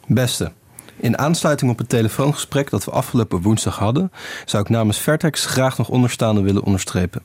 Beste. 0.07 0.51
In 0.95 1.17
aansluiting 1.17 1.71
op 1.71 1.77
het 1.77 1.89
telefoongesprek 1.89 2.69
dat 2.69 2.85
we 2.85 2.91
afgelopen 2.91 3.41
woensdag 3.41 3.77
hadden, 3.77 4.11
zou 4.45 4.63
ik 4.63 4.69
namens 4.69 4.99
Vertex 4.99 5.45
graag 5.45 5.77
nog 5.77 5.89
onderstaande 5.89 6.41
willen 6.41 6.63
onderstrepen. 6.63 7.21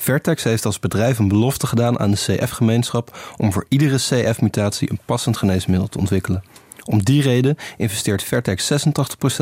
Vertex 0.00 0.44
heeft 0.44 0.64
als 0.64 0.78
bedrijf 0.78 1.18
een 1.18 1.28
belofte 1.28 1.66
gedaan 1.66 1.98
aan 1.98 2.10
de 2.10 2.16
CF-gemeenschap 2.16 3.34
om 3.36 3.52
voor 3.52 3.66
iedere 3.68 3.96
CF-mutatie 3.96 4.90
een 4.90 5.00
passend 5.04 5.36
geneesmiddel 5.36 5.88
te 5.88 5.98
ontwikkelen. 5.98 6.42
Om 6.84 7.04
die 7.04 7.22
reden 7.22 7.56
investeert 7.76 8.22
Vertex 8.22 8.72
86% 8.72 8.86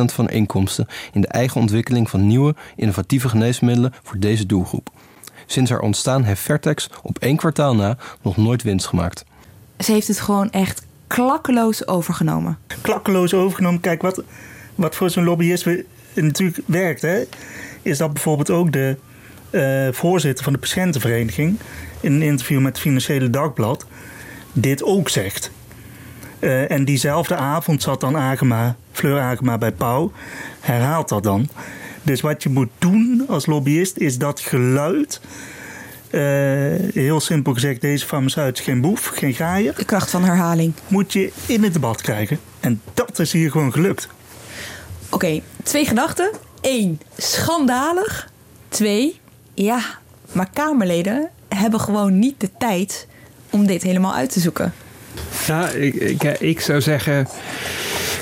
van 0.04 0.28
inkomsten 0.28 0.86
in 1.12 1.20
de 1.20 1.26
eigen 1.26 1.60
ontwikkeling 1.60 2.10
van 2.10 2.26
nieuwe, 2.26 2.54
innovatieve 2.76 3.28
geneesmiddelen 3.28 3.94
voor 4.02 4.18
deze 4.18 4.46
doelgroep. 4.46 4.90
Sinds 5.46 5.70
haar 5.70 5.80
ontstaan 5.80 6.22
heeft 6.24 6.40
Vertex 6.40 6.90
op 7.02 7.18
één 7.18 7.36
kwartaal 7.36 7.74
na 7.74 7.96
nog 8.22 8.36
nooit 8.36 8.62
winst 8.62 8.86
gemaakt. 8.86 9.24
Ze 9.78 9.92
heeft 9.92 10.08
het 10.08 10.20
gewoon 10.20 10.50
echt 10.50 10.86
klakkeloos 11.06 11.86
overgenomen. 11.86 12.58
Klakkeloos 12.80 13.34
overgenomen. 13.34 13.80
Kijk, 13.80 14.02
wat, 14.02 14.22
wat 14.74 14.94
voor 14.94 15.10
zo'n 15.10 15.24
lobbyist 15.24 15.66
natuurlijk 16.14 16.60
werkt, 16.66 17.02
hè, 17.02 17.22
is 17.82 17.98
dat 17.98 18.12
bijvoorbeeld 18.12 18.50
ook 18.50 18.72
de 18.72 18.96
uh, 19.50 19.88
voorzitter 19.92 20.44
van 20.44 20.52
de 20.52 20.58
patiëntenvereniging 20.58 21.58
in 22.00 22.12
een 22.12 22.22
interview 22.22 22.58
met 22.60 22.72
het 22.72 22.80
Financiële 22.80 23.30
Dagblad 23.30 23.86
dit 24.52 24.82
ook 24.82 25.08
zegt. 25.08 25.50
Uh, 26.40 26.70
en 26.70 26.84
diezelfde 26.84 27.36
avond 27.36 27.82
zat 27.82 28.00
dan 28.00 28.16
Agema, 28.16 28.76
Fleur 28.92 29.20
Agema 29.20 29.58
bij 29.58 29.72
Pauw, 29.72 30.12
herhaalt 30.60 31.08
dat 31.08 31.22
dan. 31.22 31.48
Dus 32.02 32.20
wat 32.20 32.42
je 32.42 32.48
moet 32.48 32.70
doen 32.78 33.24
als 33.28 33.46
lobbyist 33.46 33.96
is 33.96 34.18
dat 34.18 34.40
geluid. 34.40 35.20
Uh, 36.10 36.20
heel 36.94 37.20
simpel 37.20 37.52
gezegd, 37.52 37.80
deze 37.80 38.06
farmaceut 38.06 38.58
is 38.58 38.64
geen 38.64 38.80
boef, 38.80 39.06
geen 39.06 39.34
gaaier. 39.34 39.74
De 39.74 39.84
kracht 39.84 40.10
van 40.10 40.24
herhaling. 40.24 40.72
Moet 40.86 41.12
je 41.12 41.32
in 41.46 41.62
het 41.62 41.72
debat 41.72 42.00
krijgen. 42.00 42.40
En 42.60 42.80
dat 42.94 43.18
is 43.18 43.32
hier 43.32 43.50
gewoon 43.50 43.72
gelukt. 43.72 44.08
Oké, 45.06 45.14
okay, 45.14 45.42
twee 45.62 45.84
gedachten. 45.84 46.30
Eén, 46.60 47.00
schandalig. 47.16 48.30
Twee, 48.68 49.20
ja, 49.64 49.80
maar 50.32 50.48
Kamerleden 50.52 51.30
hebben 51.48 51.80
gewoon 51.80 52.18
niet 52.18 52.40
de 52.40 52.50
tijd 52.58 53.06
om 53.50 53.66
dit 53.66 53.82
helemaal 53.82 54.14
uit 54.14 54.32
te 54.32 54.40
zoeken. 54.40 54.72
Ja, 55.46 55.68
ik, 55.68 55.94
ik, 55.94 56.22
ik 56.22 56.60
zou 56.60 56.80
zeggen. 56.80 57.28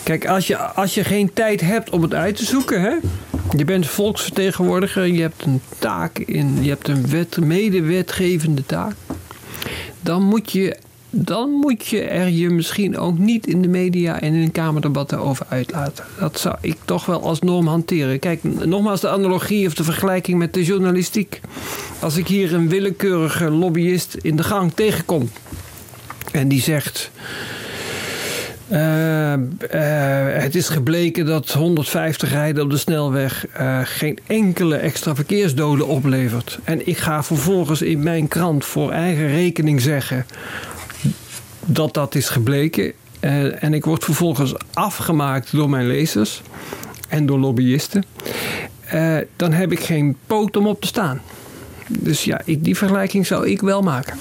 Kijk, 0.03 0.27
als 0.27 0.46
je, 0.46 0.57
als 0.57 0.94
je 0.94 1.05
geen 1.05 1.33
tijd 1.33 1.61
hebt 1.61 1.90
om 1.90 2.03
het 2.03 2.14
uit 2.14 2.37
te 2.37 2.44
zoeken, 2.44 2.81
hè, 2.81 2.96
je 3.57 3.64
bent 3.64 3.87
volksvertegenwoordiger, 3.87 5.07
je 5.07 5.20
hebt 5.20 5.44
een 5.44 5.61
taak 5.79 6.18
in, 6.18 6.62
je 6.62 6.68
hebt 6.68 6.88
een 6.88 7.09
wet, 7.09 7.40
medewetgevende 7.40 8.66
taak. 8.66 8.94
Dan 10.01 10.22
moet 10.22 10.53
je 10.53 10.77
dan 11.11 11.51
moet 11.51 11.87
je 11.87 12.03
er 12.03 12.29
je 12.29 12.51
misschien 12.51 12.99
ook 12.99 13.19
niet 13.19 13.47
in 13.47 13.62
de 13.62 13.69
media 13.69 14.21
en 14.21 14.35
in 14.35 14.53
kamerdebatten 14.53 15.19
over 15.19 15.47
uitlaten. 15.49 16.05
Dat 16.19 16.38
zou 16.38 16.57
ik 16.61 16.77
toch 16.85 17.07
wel 17.07 17.23
als 17.23 17.40
norm 17.40 17.66
hanteren. 17.66 18.19
Kijk, 18.19 18.42
nogmaals 18.64 19.01
de 19.01 19.09
analogie 19.09 19.66
of 19.66 19.75
de 19.75 19.85
vergelijking 19.85 20.38
met 20.38 20.55
de 20.55 20.64
journalistiek. 20.64 21.40
Als 21.99 22.16
ik 22.16 22.27
hier 22.27 22.55
een 22.55 22.69
willekeurige 22.69 23.51
lobbyist 23.51 24.16
in 24.21 24.37
de 24.37 24.42
gang 24.42 24.73
tegenkom 24.75 25.31
en 26.33 26.49
die 26.49 26.61
zegt. 26.61 27.11
Uh, 28.71 29.33
uh, 29.33 29.38
het 30.42 30.55
is 30.55 30.69
gebleken 30.69 31.27
dat 31.27 31.53
150 31.53 32.31
rijden 32.31 32.62
op 32.64 32.71
de 32.71 32.77
snelweg 32.77 33.47
uh, 33.61 33.81
geen 33.85 34.19
enkele 34.27 34.77
extra 34.77 35.14
verkeersdoden 35.14 35.87
oplevert. 35.87 36.59
En 36.64 36.87
ik 36.87 36.99
ga 36.99 37.23
vervolgens 37.23 37.83
in 37.83 38.03
mijn 38.03 38.29
krant 38.29 38.64
voor 38.64 38.90
eigen 38.90 39.29
rekening 39.29 39.81
zeggen 39.81 40.27
dat 41.66 41.94
dat 41.94 42.14
is 42.14 42.29
gebleken. 42.29 42.92
Uh, 43.20 43.62
en 43.62 43.74
ik 43.74 43.85
word 43.85 44.05
vervolgens 44.05 44.55
afgemaakt 44.72 45.52
door 45.52 45.70
mijn 45.70 45.87
lezers 45.87 46.42
en 47.09 47.26
door 47.26 47.38
lobbyisten. 47.38 48.05
Uh, 48.94 49.16
dan 49.37 49.52
heb 49.52 49.72
ik 49.72 49.81
geen 49.81 50.16
poot 50.26 50.57
om 50.57 50.66
op 50.66 50.81
te 50.81 50.87
staan. 50.87 51.20
Dus 51.88 52.24
ja, 52.24 52.40
ik, 52.44 52.64
die 52.64 52.76
vergelijking 52.76 53.26
zou 53.26 53.48
ik 53.48 53.61
wel 53.61 53.83
maken. 53.83 54.18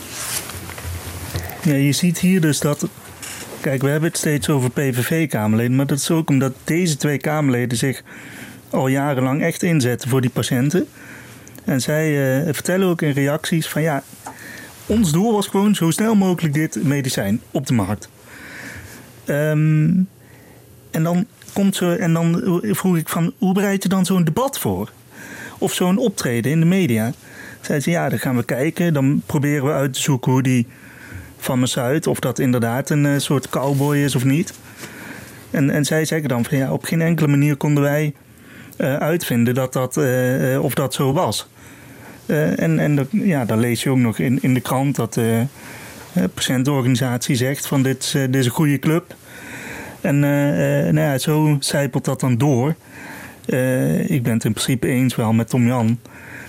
Ja, 1.63 1.73
je 1.73 1.91
ziet 1.91 2.19
hier 2.19 2.41
dus 2.41 2.59
dat. 2.59 2.87
Kijk, 3.61 3.81
we 3.81 3.89
hebben 3.89 4.09
het 4.09 4.17
steeds 4.17 4.49
over 4.49 4.69
PVV-Kamerleden. 4.69 5.75
Maar 5.75 5.85
dat 5.85 5.97
is 5.97 6.11
ook 6.11 6.29
omdat 6.29 6.53
deze 6.63 6.97
twee 6.97 7.17
Kamerleden 7.17 7.77
zich 7.77 8.03
al 8.69 8.87
jarenlang 8.87 9.41
echt 9.41 9.63
inzetten 9.63 10.09
voor 10.09 10.21
die 10.21 10.29
patiënten. 10.29 10.87
En 11.63 11.81
zij 11.81 12.37
uh, 12.45 12.53
vertellen 12.53 12.87
ook 12.87 13.01
in 13.01 13.11
reacties 13.11 13.67
van 13.67 13.81
ja, 13.81 14.03
ons 14.85 15.11
doel 15.11 15.31
was 15.31 15.47
gewoon 15.47 15.75
zo 15.75 15.91
snel 15.91 16.15
mogelijk 16.15 16.53
dit 16.53 16.83
medicijn 16.83 17.41
op 17.51 17.67
de 17.67 17.73
markt. 17.73 18.09
Um, 19.25 20.07
en 20.91 21.03
dan 21.03 21.25
komt 21.53 21.75
zo, 21.75 21.91
en 21.91 22.13
dan 22.13 22.59
vroeg 22.61 22.97
ik 22.97 23.09
van 23.09 23.33
hoe 23.37 23.53
bereid 23.53 23.83
je 23.83 23.89
dan 23.89 24.05
zo'n 24.05 24.23
debat 24.23 24.59
voor? 24.59 24.91
Of 25.57 25.73
zo'n 25.73 25.97
optreden 25.97 26.51
in 26.51 26.59
de 26.59 26.65
media? 26.65 27.13
Zei 27.61 27.79
ze 27.79 27.89
ja, 27.89 28.09
dan 28.09 28.19
gaan 28.19 28.35
we 28.35 28.43
kijken. 28.43 28.93
Dan 28.93 29.21
proberen 29.25 29.65
we 29.65 29.71
uit 29.71 29.93
te 29.93 30.01
zoeken 30.01 30.31
hoe 30.31 30.41
die 30.41 30.67
uit, 31.75 32.07
of 32.07 32.19
dat 32.19 32.39
inderdaad 32.39 32.89
een 32.89 33.05
uh, 33.05 33.17
soort 33.17 33.49
cowboy 33.49 33.97
is 33.97 34.15
of 34.15 34.23
niet. 34.23 34.53
En, 35.51 35.69
en 35.69 35.85
zij 35.85 36.05
zeggen 36.05 36.29
dan 36.29 36.45
van 36.45 36.57
ja, 36.57 36.71
op 36.71 36.83
geen 36.83 37.01
enkele 37.01 37.27
manier 37.27 37.55
konden 37.55 37.83
wij 37.83 38.13
uh, 38.77 38.95
uitvinden 38.95 39.53
dat 39.53 39.73
dat, 39.73 39.97
uh, 39.97 40.63
of 40.63 40.73
dat 40.73 40.93
zo 40.93 41.13
was. 41.13 41.47
Uh, 42.25 42.59
en 42.59 42.79
en 42.79 43.07
ja, 43.11 43.45
dan 43.45 43.59
lees 43.59 43.83
je 43.83 43.89
ook 43.89 43.97
nog 43.97 44.19
in, 44.19 44.37
in 44.41 44.53
de 44.53 44.59
krant 44.59 44.95
dat 44.95 45.13
de 45.13 45.45
patiëntenorganisatie 46.33 47.35
zegt 47.35 47.67
van 47.67 47.83
dit, 47.83 48.11
dit 48.11 48.35
is 48.35 48.45
een 48.45 48.51
goede 48.51 48.79
club. 48.79 49.15
En 50.01 50.19
nou 50.19 50.99
ja, 50.99 51.17
zo 51.17 51.57
zijpelt 51.59 52.05
dat 52.05 52.19
dan 52.19 52.37
door. 52.37 52.75
ik 54.05 54.23
ben 54.23 54.33
het 54.33 54.43
in 54.43 54.53
principe 54.53 54.87
eens 54.87 55.15
wel 55.15 55.33
met 55.33 55.49
Tom 55.49 55.67
Jan. 55.67 55.99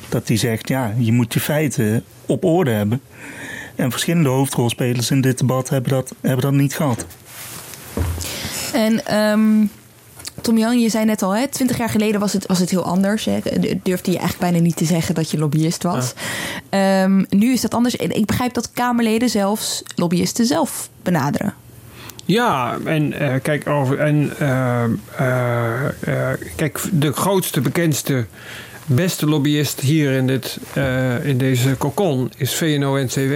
Dat 0.08 0.28
hij 0.28 0.36
zegt, 0.36 0.68
ja, 0.68 0.94
je 0.98 1.12
moet 1.12 1.34
je 1.34 1.40
feiten 1.40 2.04
op 2.26 2.44
orde 2.44 2.70
hebben. 2.70 3.00
En 3.76 3.90
verschillende 3.90 4.28
hoofdrolspelers 4.28 5.10
in 5.10 5.20
dit 5.20 5.38
debat 5.38 5.68
hebben 5.68 5.90
dat, 5.90 6.14
hebben 6.20 6.40
dat 6.40 6.52
niet 6.52 6.74
gehad. 6.74 7.06
En 8.72 9.20
um, 9.30 9.70
Tom 10.46 10.58
Jan, 10.58 10.80
je 10.80 10.88
zei 10.88 11.04
net 11.04 11.22
al, 11.22 11.36
hè, 11.36 11.48
20 11.48 11.78
jaar 11.78 11.88
geleden 11.88 12.20
was 12.20 12.32
het, 12.32 12.46
was 12.46 12.58
het 12.58 12.70
heel 12.70 12.84
anders. 12.84 13.24
Hè. 13.24 13.38
Durfde 13.82 14.10
je 14.10 14.18
eigenlijk 14.18 14.38
bijna 14.38 14.58
niet 14.58 14.76
te 14.76 14.84
zeggen 14.84 15.14
dat 15.14 15.30
je 15.30 15.38
lobbyist 15.38 15.82
was. 15.82 16.12
Um, 16.70 17.26
nu 17.28 17.52
is 17.52 17.60
dat 17.60 17.74
anders. 17.74 17.96
Ik 17.96 18.26
begrijp 18.26 18.54
dat 18.54 18.70
Kamerleden 18.72 19.28
zelfs 19.28 19.82
lobbyisten 19.94 20.46
zelf 20.46 20.88
benaderen. 21.02 21.54
Ja, 22.24 22.76
en 22.84 23.22
uh, 23.22 23.34
kijk, 23.42 23.68
over, 23.68 23.98
en, 23.98 24.32
uh, 24.40 24.84
uh, 25.20 26.30
kijk, 26.56 26.80
de 26.92 27.12
grootste, 27.12 27.60
bekendste, 27.60 28.26
beste 28.86 29.26
lobbyist 29.26 29.80
hier 29.80 30.12
in, 30.12 30.26
dit, 30.26 30.58
in 31.22 31.38
deze 31.38 31.74
kokon 31.74 32.30
is 32.36 32.54
VNO-NCW. 32.54 33.34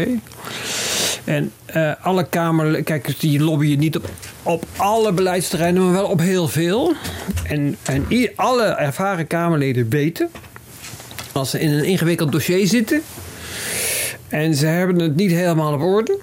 En 1.25 1.53
uh, 1.77 1.93
alle 2.03 2.27
Kamer, 2.29 2.83
kijk, 2.83 3.21
die 3.21 3.41
lobbyen 3.41 3.79
niet 3.79 3.97
op, 3.97 4.09
op 4.43 4.65
alle 4.77 5.13
beleidsterreinen, 5.13 5.83
maar 5.83 5.93
wel 5.93 6.07
op 6.07 6.21
heel 6.21 6.49
veel. 6.49 6.93
En, 7.45 7.77
en 7.83 8.07
alle 8.35 8.65
ervaren 8.65 9.27
Kamerleden 9.27 9.89
weten, 9.89 10.31
als 11.33 11.51
ze 11.51 11.61
in 11.61 11.71
een 11.71 11.85
ingewikkeld 11.85 12.33
dossier 12.33 12.67
zitten 12.67 13.03
en 14.29 14.55
ze 14.55 14.67
hebben 14.67 14.99
het 14.99 15.17
niet 15.17 15.31
helemaal 15.31 15.73
op 15.73 15.83
orde, 15.83 16.19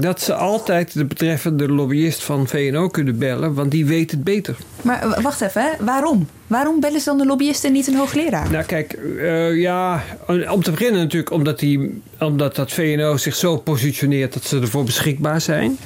dat 0.00 0.20
ze 0.20 0.34
altijd 0.34 0.92
de 0.92 1.04
betreffende 1.04 1.68
lobbyist 1.68 2.22
van 2.22 2.48
VNO 2.48 2.88
kunnen 2.88 3.18
bellen, 3.18 3.54
want 3.54 3.70
die 3.70 3.86
weet 3.86 4.10
het 4.10 4.24
beter. 4.24 4.56
Maar 4.82 5.18
wacht 5.22 5.40
even, 5.40 5.62
hè? 5.62 5.84
waarom? 5.84 6.28
Waarom 6.46 6.80
bellen 6.80 7.00
ze 7.00 7.04
dan 7.04 7.18
de 7.18 7.26
lobbyist 7.26 7.64
en 7.64 7.72
niet 7.72 7.86
een 7.86 7.96
hoogleraar? 7.96 8.50
Nou 8.50 8.64
kijk, 8.64 8.98
uh, 9.16 9.60
ja, 9.60 10.02
om 10.50 10.62
te 10.62 10.70
beginnen 10.70 11.00
natuurlijk 11.00 11.30
omdat, 11.30 11.58
die, 11.58 12.02
omdat 12.18 12.56
dat 12.56 12.72
VNO 12.72 13.16
zich 13.16 13.34
zo 13.34 13.56
positioneert 13.56 14.32
dat 14.32 14.44
ze 14.44 14.60
ervoor 14.60 14.84
beschikbaar 14.84 15.40
zijn. 15.40 15.78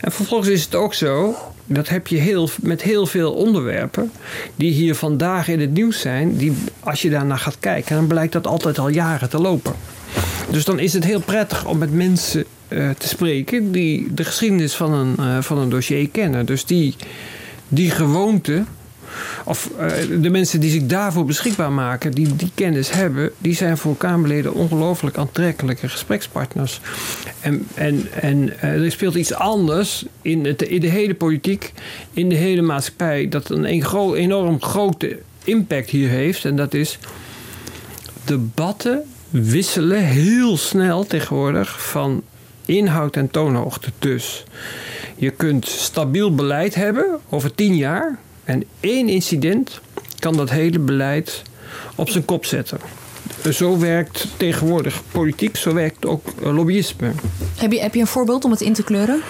En 0.00 0.12
vervolgens 0.12 0.48
is 0.48 0.64
het 0.64 0.74
ook 0.74 0.94
zo, 0.94 1.34
dat 1.66 1.88
heb 1.88 2.06
je 2.06 2.16
heel, 2.16 2.48
met 2.60 2.82
heel 2.82 3.06
veel 3.06 3.32
onderwerpen 3.32 4.12
die 4.56 4.72
hier 4.72 4.94
vandaag 4.94 5.48
in 5.48 5.60
het 5.60 5.72
nieuws 5.72 6.00
zijn, 6.00 6.36
die 6.36 6.52
als 6.80 7.02
je 7.02 7.10
daarnaar 7.10 7.38
gaat 7.38 7.56
kijken, 7.60 7.96
dan 7.96 8.06
blijkt 8.06 8.32
dat 8.32 8.46
altijd 8.46 8.78
al 8.78 8.88
jaren 8.88 9.30
te 9.30 9.38
lopen. 9.38 9.72
Dus 10.50 10.64
dan 10.64 10.78
is 10.78 10.92
het 10.92 11.04
heel 11.04 11.20
prettig 11.20 11.66
om 11.66 11.78
met 11.78 11.92
mensen 11.92 12.44
te 12.98 13.08
spreken 13.08 13.72
die 13.72 14.14
de 14.14 14.24
geschiedenis 14.24 14.74
van 14.74 14.92
een, 14.92 15.14
uh, 15.20 15.42
van 15.42 15.58
een 15.58 15.68
dossier 15.68 16.08
kennen. 16.08 16.46
Dus 16.46 16.64
die, 16.64 16.94
die 17.68 17.90
gewoonte, 17.90 18.64
of 19.44 19.70
uh, 19.80 20.22
de 20.22 20.30
mensen 20.30 20.60
die 20.60 20.70
zich 20.70 20.86
daarvoor 20.86 21.24
beschikbaar 21.24 21.72
maken, 21.72 22.12
die 22.12 22.36
die 22.36 22.50
kennis 22.54 22.90
hebben, 22.90 23.30
die 23.38 23.54
zijn 23.54 23.78
voor 23.78 23.96
Kamerleden 23.96 24.54
ongelooflijk 24.54 25.16
aantrekkelijke 25.18 25.88
gesprekspartners. 25.88 26.80
En, 27.40 27.66
en, 27.74 28.06
en 28.20 28.60
er 28.60 28.90
speelt 28.90 29.14
iets 29.14 29.34
anders 29.34 30.04
in, 30.22 30.44
het, 30.44 30.62
in 30.62 30.80
de 30.80 30.88
hele 30.88 31.14
politiek, 31.14 31.72
in 32.12 32.28
de 32.28 32.34
hele 32.34 32.62
maatschappij, 32.62 33.28
dat 33.28 33.50
een 33.50 33.64
enorm 33.64 34.62
grote 34.62 35.18
impact 35.44 35.90
hier 35.90 36.08
heeft. 36.08 36.44
En 36.44 36.56
dat 36.56 36.74
is 36.74 36.98
debatten 38.24 39.02
wisselen 39.30 40.04
heel 40.04 40.56
snel 40.56 41.06
tegenwoordig 41.06 41.82
van 41.90 42.22
inhoud 42.66 43.16
en 43.16 43.30
toonhoogte. 43.30 43.90
Dus 43.98 44.44
je 45.16 45.30
kunt 45.30 45.66
stabiel 45.66 46.34
beleid 46.34 46.74
hebben 46.74 47.18
over 47.28 47.54
tien 47.54 47.76
jaar 47.76 48.18
en 48.44 48.64
één 48.80 49.08
incident 49.08 49.80
kan 50.18 50.36
dat 50.36 50.50
hele 50.50 50.78
beleid 50.78 51.42
op 51.94 52.08
zijn 52.08 52.24
kop 52.24 52.44
zetten. 52.44 52.78
Zo 53.52 53.78
werkt 53.78 54.26
tegenwoordig 54.36 55.02
politiek, 55.12 55.56
zo 55.56 55.74
werkt 55.74 56.06
ook 56.06 56.26
lobbyisme. 56.40 57.10
Heb 57.56 57.72
je, 57.72 57.80
heb 57.80 57.94
je 57.94 58.00
een 58.00 58.06
voorbeeld 58.06 58.44
om 58.44 58.50
het 58.50 58.60
in 58.60 58.72
te 58.72 58.82
kleuren? 58.82 59.22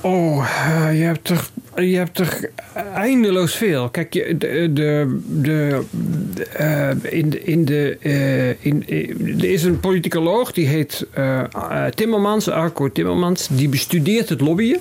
Oh, 0.00 0.36
uh, 0.36 0.98
je 0.98 1.04
hebt 1.04 1.28
er 1.28 1.48
je 1.76 1.96
hebt 1.96 2.18
er 2.18 2.50
eindeloos 2.94 3.54
veel. 3.54 3.88
Kijk, 3.88 4.12
de, 4.12 4.72
de, 4.72 5.18
de, 5.40 5.82
in, 7.02 7.46
in 7.46 7.64
de, 7.64 7.96
in, 8.60 8.84
er 9.38 9.50
is 9.50 9.62
een 9.62 9.80
politicoloog 9.80 10.52
die 10.52 10.66
heet 10.66 11.06
Timmermans, 11.94 12.48
Arco 12.48 12.92
Timmermans. 12.92 13.48
Die 13.50 13.68
bestudeert 13.68 14.28
het 14.28 14.40
lobbyen. 14.40 14.78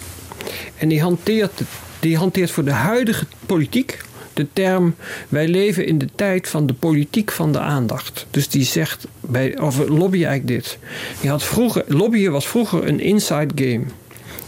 En 0.78 0.88
die 0.88 1.02
hanteert, 1.02 1.62
die 2.00 2.18
hanteert 2.18 2.52
voor 2.52 2.64
de 2.64 2.72
huidige 2.72 3.26
politiek 3.46 4.00
de 4.34 4.48
term: 4.54 4.96
wij 5.30 5.48
leven 5.48 5.86
in 5.86 5.98
de 5.98 6.08
tijd 6.16 6.48
van 6.48 6.66
de 6.66 6.74
politiek 6.74 7.32
van 7.32 7.52
de 7.52 7.60
aandacht. 7.60 8.26
Dus 8.32 8.48
die 8.48 8.64
zegt 8.64 9.08
bij, 9.20 9.60
over 9.60 9.92
lobbyen 9.92 10.28
eigenlijk 10.28 10.64
dit. 10.64 10.78
Die 11.22 11.30
had 11.30 11.44
vroeger, 11.44 11.84
lobbyen 11.88 12.32
was 12.32 12.48
vroeger 12.48 12.88
een 12.88 13.00
inside 13.00 13.66
game. 13.66 13.84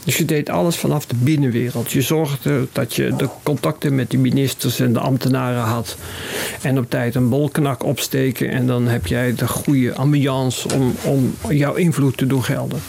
Dus 0.04 0.18
je 0.18 0.26
deed 0.26 0.50
alles 0.50 0.76
vanaf 0.76 1.06
de 1.06 1.16
binnenwereld. 1.16 1.92
Je 1.92 2.02
zorgde 2.02 2.68
dat 2.72 2.96
je 2.96 3.16
de 3.16 3.30
contacten 3.44 3.96
met 3.96 4.12
de 4.12 4.18
ministers 4.18 4.80
en 4.80 4.94
de 4.94 5.00
ambtenaren 5.00 5.62
had. 5.62 5.98
En 6.62 6.78
op 6.78 6.90
tijd 6.90 7.16
een 7.16 7.30
bolknak 7.30 7.84
opsteken. 7.84 8.50
En 8.50 8.68
dan 8.68 8.88
heb 8.88 9.08
jij 9.08 9.36
de 9.36 9.48
goede 9.48 9.94
ambiance 9.94 10.74
om, 10.74 10.96
om 11.02 11.34
jouw 11.50 11.74
invloed 11.74 12.18
te 12.18 12.28
doen 12.28 12.44
gelden. 12.44 12.82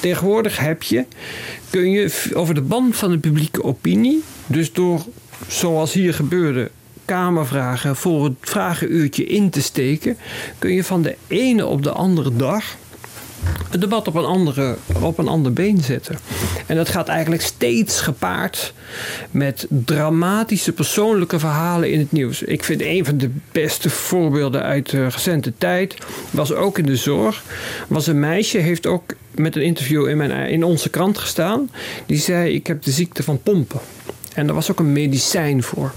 Tegenwoordig 0.00 0.58
heb 0.58 0.82
je, 0.82 1.04
kun 1.70 1.90
je 1.90 2.30
over 2.34 2.54
de 2.54 2.60
band 2.60 2.96
van 2.96 3.10
de 3.10 3.18
publieke 3.18 3.64
opinie, 3.64 4.22
dus 4.46 4.72
door, 4.72 5.04
zoals 5.48 5.92
hier 5.92 6.14
gebeurde, 6.14 6.70
kamervragen 7.04 7.96
voor 7.96 8.24
het 8.24 8.34
vragenuurtje 8.40 9.24
in 9.24 9.50
te 9.50 9.62
steken, 9.62 10.16
kun 10.58 10.72
je 10.72 10.84
van 10.84 11.02
de 11.02 11.16
ene 11.26 11.66
op 11.66 11.82
de 11.82 11.90
andere 11.90 12.36
dag 12.36 12.76
het 13.70 13.80
debat 13.80 14.08
op 14.08 14.14
een, 14.14 14.24
andere, 14.24 14.76
op 15.00 15.18
een 15.18 15.28
ander 15.28 15.52
been 15.52 15.80
zetten. 15.80 16.18
En 16.66 16.76
dat 16.76 16.88
gaat 16.88 17.08
eigenlijk 17.08 17.42
steeds 17.42 18.00
gepaard 18.00 18.74
met 19.30 19.66
dramatische 19.68 20.72
persoonlijke 20.72 21.38
verhalen 21.38 21.90
in 21.90 21.98
het 21.98 22.12
nieuws. 22.12 22.42
Ik 22.42 22.64
vind 22.64 22.80
een 22.80 23.04
van 23.04 23.18
de 23.18 23.30
beste 23.52 23.90
voorbeelden 23.90 24.62
uit 24.62 24.90
de 24.90 25.06
recente 25.06 25.52
tijd, 25.58 25.96
was 26.30 26.52
ook 26.52 26.78
in 26.78 26.86
de 26.86 26.96
zorg, 26.96 27.42
was 27.88 28.06
een 28.06 28.20
meisje, 28.20 28.58
heeft 28.58 28.86
ook 28.86 29.14
met 29.34 29.56
een 29.56 29.62
interview 29.62 30.08
in, 30.08 30.16
mijn, 30.16 30.48
in 30.48 30.64
onze 30.64 30.90
krant 30.90 31.18
gestaan, 31.18 31.70
die 32.06 32.18
zei: 32.18 32.54
Ik 32.54 32.66
heb 32.66 32.82
de 32.82 32.90
ziekte 32.90 33.22
van 33.22 33.42
pompen. 33.42 33.80
En 34.34 34.48
er 34.48 34.54
was 34.54 34.70
ook 34.70 34.78
een 34.78 34.92
medicijn 34.92 35.62
voor. 35.62 35.92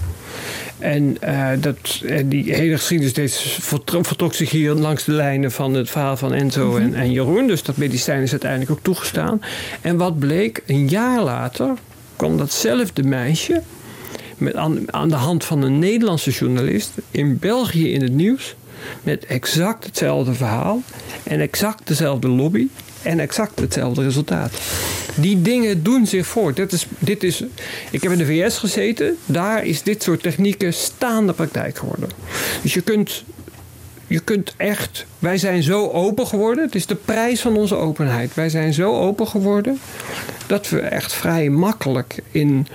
En 0.78 1.16
uh, 1.24 1.48
dat, 1.60 2.00
uh, 2.02 2.20
die 2.24 2.54
hele 2.54 2.76
geschiedenis 2.76 3.12
deze 3.12 3.62
vertrok, 4.02 4.34
zich 4.34 4.50
hier 4.50 4.72
langs 4.72 5.04
de 5.04 5.12
lijnen 5.12 5.52
van 5.52 5.74
het 5.74 5.90
verhaal 5.90 6.16
van 6.16 6.32
Enzo 6.32 6.64
mm 6.64 6.76
-hmm. 6.76 6.82
en, 6.82 6.94
en, 6.94 7.12
Jeroen. 7.12 7.46
Dus 7.46 7.62
dat 7.62 7.76
medicijn 7.76 8.22
is 8.22 8.30
uiteindelijk 8.30 8.70
ook 8.70 8.82
toegestaan. 8.82 9.40
En 9.80 9.96
wat 9.96 10.18
bleek, 10.18 10.62
een 10.66 10.88
jaar 10.88 11.22
later 11.22 11.74
kwam 12.16 12.36
datzelfde 12.36 13.02
meisje... 13.02 13.62
Met 14.36 14.54
aan, 14.54 14.92
aan 14.92 15.08
de 15.08 15.14
hand 15.14 15.44
van 15.44 15.62
een 15.62 15.78
Nederlandse 15.78 16.30
journalist 16.30 16.92
in 17.10 17.38
België 17.38 17.92
in 17.92 18.02
het 18.02 18.12
nieuws... 18.12 18.54
met 19.02 19.26
exact 19.26 19.84
hetzelfde 19.84 20.34
verhaal 20.34 20.82
en 21.22 21.40
exact 21.40 21.86
dezelfde 21.86 22.28
lobby 22.28 22.66
en 23.02 23.20
exact 23.20 23.60
hetzelfde 23.60 24.02
resultaat. 24.02 24.52
Die 25.16 25.42
dingen 25.42 25.82
doen 25.82 26.06
zich 26.06 26.26
voort. 26.26 26.56
Dit 26.56 26.72
is, 26.72 26.86
dit 26.98 27.22
is, 27.22 27.42
ik 27.90 28.02
heb 28.02 28.12
in 28.12 28.18
de 28.18 28.26
VS 28.26 28.58
gezeten, 28.58 29.16
daar 29.26 29.64
is 29.64 29.82
dit 29.82 30.02
soort 30.02 30.22
technieken 30.22 30.74
staande 30.74 31.32
praktijk 31.32 31.78
geworden. 31.78 32.08
Dus 32.62 32.74
je 32.74 32.80
kunt 32.80 33.24
je 34.06 34.20
kunt 34.20 34.54
echt. 34.56 35.06
Wij 35.18 35.38
zijn 35.38 35.62
zo 35.62 35.88
open 35.88 36.26
geworden. 36.26 36.64
Het 36.64 36.74
is 36.74 36.86
de 36.86 36.94
prijs 36.94 37.40
van 37.40 37.56
onze 37.56 37.74
openheid. 37.74 38.34
Wij 38.34 38.48
zijn 38.48 38.72
zo 38.72 39.00
open 39.00 39.26
geworden. 39.28 39.78
dat 40.46 40.68
we 40.68 40.80
echt 40.80 41.12
vrij 41.12 41.48
makkelijk 41.48 42.22
in 42.30 42.66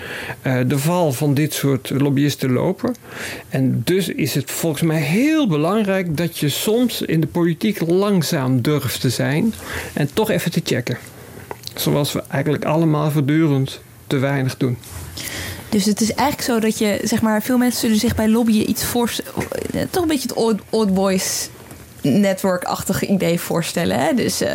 uh, 0.44 0.60
de 0.68 0.80
val 0.80 1.12
van 1.12 1.34
dit 1.34 1.54
soort 1.54 1.90
lobbyisten 1.90 2.52
lopen. 2.52 2.96
En 3.50 3.82
dus 3.86 4.08
is 4.08 4.36
het 4.36 4.52
volgens 4.52 4.82
mij 4.82 5.00
heel 5.00 5.48
belangrijk 5.48 6.18
dat 6.18 6.38
je 6.38 6.50
soms 6.50 7.02
in 7.02 7.22
de 7.22 7.28
politiek 7.28 7.80
langzaam 7.88 8.62
durft 8.62 9.02
te 9.02 9.10
zijn. 9.10 9.54
en 9.94 10.10
toch 10.14 10.30
even 10.30 10.52
te 10.52 10.62
checken. 10.64 10.98
Zoals 11.76 12.12
we 12.12 12.24
eigenlijk 12.28 12.66
allemaal 12.66 13.12
voortdurend 13.12 13.82
te 14.08 14.18
weinig 14.18 14.58
doen. 14.58 14.78
Dus 15.70 15.86
het 15.86 16.02
is 16.02 16.14
eigenlijk 16.14 16.48
zo 16.50 16.60
dat 16.60 16.78
je, 16.78 17.00
zeg 17.04 17.22
maar, 17.22 17.42
veel 17.42 17.58
mensen 17.58 17.80
zullen 17.80 17.98
zich 17.98 18.16
bij 18.16 18.30
lobbyen 18.30 18.70
iets 18.70 18.86
voor. 18.86 19.12
toch 19.90 20.02
een 20.02 20.08
beetje 20.08 20.28
het 20.28 20.34
old, 20.34 20.62
old 20.70 20.94
boys 20.94 21.50
network-achtig 22.02 23.08
idee 23.08 23.40
voorstellen. 23.40 24.00
Hè? 24.00 24.14
Dus 24.14 24.42
uh, 24.42 24.50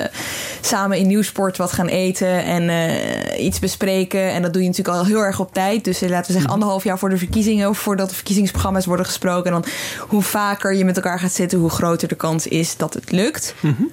samen 0.60 0.98
in 0.98 1.06
Nieuwsport 1.06 1.56
wat 1.56 1.72
gaan 1.72 1.86
eten 1.86 2.44
en 2.44 2.62
uh, 2.62 3.44
iets 3.44 3.58
bespreken. 3.58 4.30
En 4.30 4.42
dat 4.42 4.52
doe 4.52 4.62
je 4.62 4.68
natuurlijk 4.68 4.96
al 4.96 5.04
heel 5.04 5.20
erg 5.20 5.40
op 5.40 5.52
tijd. 5.52 5.84
Dus 5.84 6.02
uh, 6.02 6.08
laten 6.08 6.26
we 6.26 6.32
zeggen 6.32 6.50
anderhalf 6.50 6.84
jaar 6.84 6.98
voor 6.98 7.08
de 7.08 7.18
verkiezingen... 7.18 7.68
of 7.68 7.78
voordat 7.78 8.08
de 8.08 8.14
verkiezingsprogramma's 8.14 8.86
worden 8.86 9.06
gesproken. 9.06 9.52
En 9.54 9.60
dan 9.60 9.72
hoe 10.08 10.22
vaker 10.22 10.74
je 10.74 10.84
met 10.84 10.96
elkaar 10.96 11.18
gaat 11.18 11.32
zitten... 11.32 11.58
hoe 11.58 11.70
groter 11.70 12.08
de 12.08 12.14
kans 12.14 12.46
is 12.46 12.76
dat 12.76 12.94
het 12.94 13.10
lukt. 13.10 13.54
Mm 13.60 13.74
-hmm. 13.78 13.90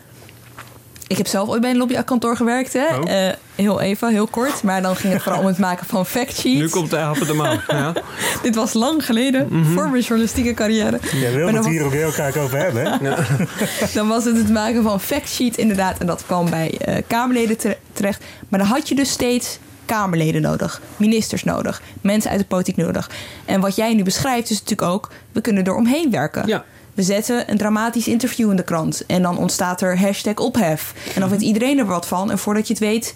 Ik 1.07 1.17
heb 1.17 1.27
zelf 1.27 1.49
ooit 1.49 1.61
bij 1.61 1.69
een 1.69 1.77
lobbykantoor 1.77 2.35
gewerkt. 2.35 2.73
Hè? 2.73 2.97
Oh. 2.97 3.09
Uh, 3.09 3.33
heel 3.55 3.81
even, 3.81 4.09
heel 4.09 4.27
kort. 4.27 4.63
Maar 4.63 4.81
dan 4.81 4.95
ging 4.95 5.13
het 5.13 5.23
vooral 5.23 5.41
om 5.41 5.47
het 5.47 5.57
maken 5.57 5.85
van 5.85 6.05
factsheets. 6.05 6.59
Nu 6.59 6.69
komt 6.69 6.89
de 6.89 6.97
avond 6.97 7.27
de 7.27 7.33
maan. 7.33 7.61
Ja. 7.73 7.93
Dit 8.41 8.55
was 8.55 8.73
lang 8.73 9.05
geleden, 9.05 9.47
mm 9.49 9.63
-hmm. 9.63 9.73
voor 9.73 9.89
mijn 9.89 10.01
journalistieke 10.01 10.53
carrière. 10.53 10.99
Je 11.19 11.31
wil 11.31 11.47
het 11.47 11.65
hier 11.65 11.83
ook 11.83 11.91
heel 11.91 12.11
graag 12.11 12.37
over 12.37 12.57
hebben. 12.57 12.85
Hè? 12.85 13.09
Ja. 13.09 13.17
dan 13.93 14.07
was 14.07 14.25
het 14.25 14.37
het 14.37 14.49
maken 14.49 14.83
van 14.83 15.01
factsheets 15.01 15.57
inderdaad. 15.57 15.97
En 15.97 16.05
dat 16.05 16.23
kwam 16.25 16.49
bij 16.49 16.79
uh, 16.87 16.95
Kamerleden 17.07 17.57
terecht. 17.93 18.23
Maar 18.49 18.59
dan 18.59 18.67
had 18.67 18.89
je 18.89 18.95
dus 18.95 19.11
steeds 19.11 19.59
Kamerleden 19.85 20.41
nodig, 20.41 20.81
ministers 20.97 21.43
nodig, 21.43 21.81
mensen 22.01 22.31
uit 22.31 22.39
de 22.39 22.45
politiek 22.45 22.75
nodig. 22.75 23.09
En 23.45 23.61
wat 23.61 23.75
jij 23.75 23.93
nu 23.93 24.03
beschrijft 24.03 24.49
is 24.49 24.59
natuurlijk 24.59 24.91
ook, 24.91 25.09
we 25.31 25.41
kunnen 25.41 25.63
er 25.63 25.75
omheen 25.75 26.11
werken. 26.11 26.47
Ja. 26.47 26.63
We 26.93 27.03
zetten 27.03 27.51
een 27.51 27.57
dramatisch 27.57 28.07
interview 28.07 28.49
in 28.49 28.55
de 28.55 28.63
krant. 28.63 29.05
En 29.05 29.21
dan 29.21 29.37
ontstaat 29.37 29.81
er 29.81 29.99
hashtag 29.99 30.35
ophef. 30.35 30.93
En 31.13 31.19
dan 31.19 31.29
vindt 31.29 31.43
iedereen 31.43 31.79
er 31.79 31.85
wat 31.85 32.07
van. 32.07 32.31
En 32.31 32.37
voordat 32.37 32.67
je 32.67 32.73
het 32.73 32.81
weet, 32.81 33.15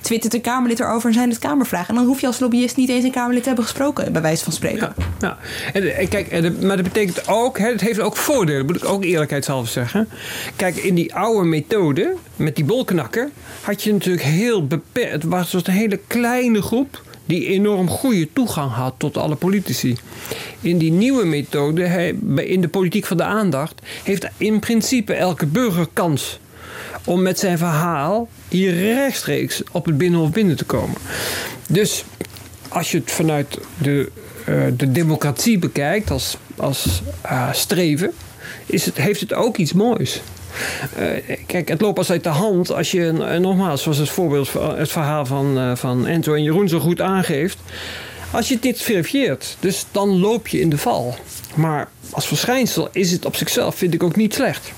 twittert 0.00 0.34
een 0.34 0.40
Kamerlid 0.40 0.80
erover 0.80 1.08
en 1.08 1.14
zijn 1.14 1.28
het 1.28 1.38
Kamervragen. 1.38 1.88
En 1.88 1.94
dan 1.94 2.06
hoef 2.06 2.20
je 2.20 2.26
als 2.26 2.38
lobbyist 2.38 2.76
niet 2.76 2.88
eens 2.88 3.04
een 3.04 3.10
Kamerlid 3.10 3.40
te 3.42 3.46
hebben 3.46 3.66
gesproken, 3.66 4.12
bij 4.12 4.22
wijze 4.22 4.44
van 4.44 4.52
spreken. 4.52 4.94
Ja, 4.96 5.04
ja. 5.20 5.38
En, 5.72 5.96
en 5.96 6.08
kijk, 6.08 6.28
en 6.28 6.42
de, 6.42 6.50
maar 6.50 6.76
dat 6.76 6.84
betekent 6.84 7.28
ook, 7.28 7.58
hè, 7.58 7.68
het 7.68 7.80
heeft 7.80 8.00
ook 8.00 8.16
voordelen, 8.16 8.66
moet 8.66 8.76
ik 8.76 8.84
ook 8.84 9.04
eerlijkheidshalve 9.04 9.70
zeggen. 9.70 10.08
Kijk, 10.56 10.76
in 10.76 10.94
die 10.94 11.14
oude 11.14 11.48
methode, 11.48 12.14
met 12.36 12.56
die 12.56 12.64
bolknakker, 12.64 13.30
had 13.60 13.82
je 13.82 13.92
natuurlijk 13.92 14.24
heel 14.24 14.66
beperkt. 14.66 15.12
Het 15.12 15.24
was 15.24 15.52
een 15.52 15.72
hele 15.72 16.00
kleine 16.06 16.62
groep 16.62 17.02
die 17.30 17.46
enorm 17.46 17.88
goede 17.88 18.28
toegang 18.32 18.72
had 18.72 18.94
tot 18.96 19.16
alle 19.16 19.34
politici. 19.34 19.96
In 20.60 20.78
die 20.78 20.92
nieuwe 20.92 21.24
methode, 21.24 22.14
in 22.34 22.60
de 22.60 22.68
politiek 22.68 23.06
van 23.06 23.16
de 23.16 23.22
aandacht, 23.22 23.80
heeft 24.02 24.28
in 24.36 24.58
principe 24.58 25.14
elke 25.14 25.46
burger 25.46 25.88
kans 25.92 26.38
om 27.04 27.22
met 27.22 27.38
zijn 27.38 27.58
verhaal 27.58 28.28
hier 28.48 28.74
rechtstreeks 28.74 29.62
op 29.72 29.84
het 29.84 29.98
binnenhof 29.98 30.30
binnen 30.30 30.56
te 30.56 30.64
komen. 30.64 30.96
Dus 31.68 32.04
als 32.68 32.90
je 32.90 32.98
het 32.98 33.10
vanuit 33.10 33.58
de, 33.78 34.10
uh, 34.48 34.64
de 34.76 34.92
democratie 34.92 35.58
bekijkt 35.58 36.10
als, 36.10 36.36
als 36.56 37.02
uh, 37.24 37.52
streven, 37.52 38.12
is 38.66 38.84
het, 38.86 38.96
heeft 38.96 39.20
het 39.20 39.34
ook 39.34 39.56
iets 39.56 39.72
moois. 39.72 40.20
Uh, 40.98 41.36
kijk, 41.46 41.68
het 41.68 41.80
loopt 41.80 41.98
als 41.98 42.10
uit 42.10 42.24
de 42.24 42.28
hand 42.28 42.72
als 42.72 42.90
je, 42.90 43.12
uh, 43.12 43.36
nogmaals, 43.36 43.82
zoals 43.82 43.98
het 43.98 44.08
voorbeeld, 44.08 44.52
het 44.52 44.90
verhaal 44.90 45.26
van, 45.26 45.76
van 45.76 46.06
Enzo 46.06 46.34
en 46.34 46.42
Jeroen 46.42 46.68
zo 46.68 46.78
goed 46.78 47.00
aangeeft. 47.00 47.58
Als 48.30 48.48
je 48.48 48.58
dit 48.60 48.82
verifieert, 48.82 49.56
dus 49.60 49.86
dan 49.90 50.18
loop 50.18 50.48
je 50.48 50.60
in 50.60 50.70
de 50.70 50.78
val. 50.78 51.14
Maar 51.54 51.88
als 52.10 52.26
verschijnsel 52.26 52.88
is 52.92 53.12
het 53.12 53.24
op 53.24 53.36
zichzelf, 53.36 53.74
vind 53.74 53.94
ik 53.94 54.02
ook 54.02 54.16
niet 54.16 54.34
slecht. 54.34 54.72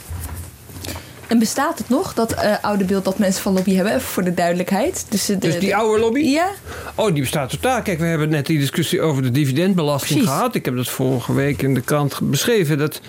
En 1.26 1.38
bestaat 1.38 1.78
het 1.78 1.88
nog, 1.88 2.14
dat 2.14 2.32
uh, 2.32 2.54
oude 2.62 2.84
beeld 2.84 3.04
dat 3.04 3.18
mensen 3.18 3.42
van 3.42 3.52
lobby 3.52 3.74
hebben, 3.74 3.94
even 3.94 4.06
voor 4.06 4.24
de 4.24 4.34
duidelijkheid? 4.34 5.06
Dus, 5.08 5.26
de, 5.26 5.38
dus 5.38 5.58
die 5.58 5.68
de, 5.68 5.74
oude 5.74 6.00
lobby? 6.00 6.20
Ja. 6.20 6.50
Oh, 6.94 7.12
die 7.12 7.20
bestaat 7.20 7.50
totaal. 7.50 7.82
Kijk, 7.82 7.98
we 7.98 8.04
hebben 8.04 8.28
net 8.28 8.46
die 8.46 8.58
discussie 8.58 9.00
over 9.00 9.22
de 9.22 9.30
dividendbelasting 9.30 10.18
Precies. 10.18 10.36
gehad. 10.36 10.54
Ik 10.54 10.64
heb 10.64 10.76
dat 10.76 10.88
vorige 10.88 11.34
week 11.34 11.62
in 11.62 11.74
de 11.74 11.80
krant 11.80 12.18
beschreven. 12.22 12.78
Dat 12.78 13.00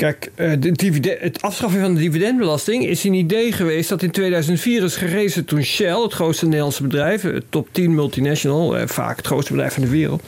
Kijk, 0.00 0.30
de 0.36 0.72
dividend, 0.72 1.20
het 1.20 1.42
afschaffen 1.42 1.80
van 1.80 1.94
de 1.94 2.00
dividendbelasting 2.00 2.86
is 2.86 3.04
een 3.04 3.14
idee 3.14 3.52
geweest 3.52 3.88
dat 3.88 4.02
in 4.02 4.10
2004 4.10 4.82
is 4.82 4.96
gerezen 4.96 5.44
toen 5.44 5.62
Shell, 5.62 6.02
het 6.02 6.12
grootste 6.12 6.44
Nederlandse 6.44 6.82
bedrijf, 6.82 7.22
het 7.22 7.44
top 7.48 7.68
10 7.72 7.94
multinational, 7.94 8.88
vaak 8.88 9.16
het 9.16 9.26
grootste 9.26 9.52
bedrijf 9.52 9.74
van 9.74 9.82
de 9.82 9.88
wereld, 9.88 10.22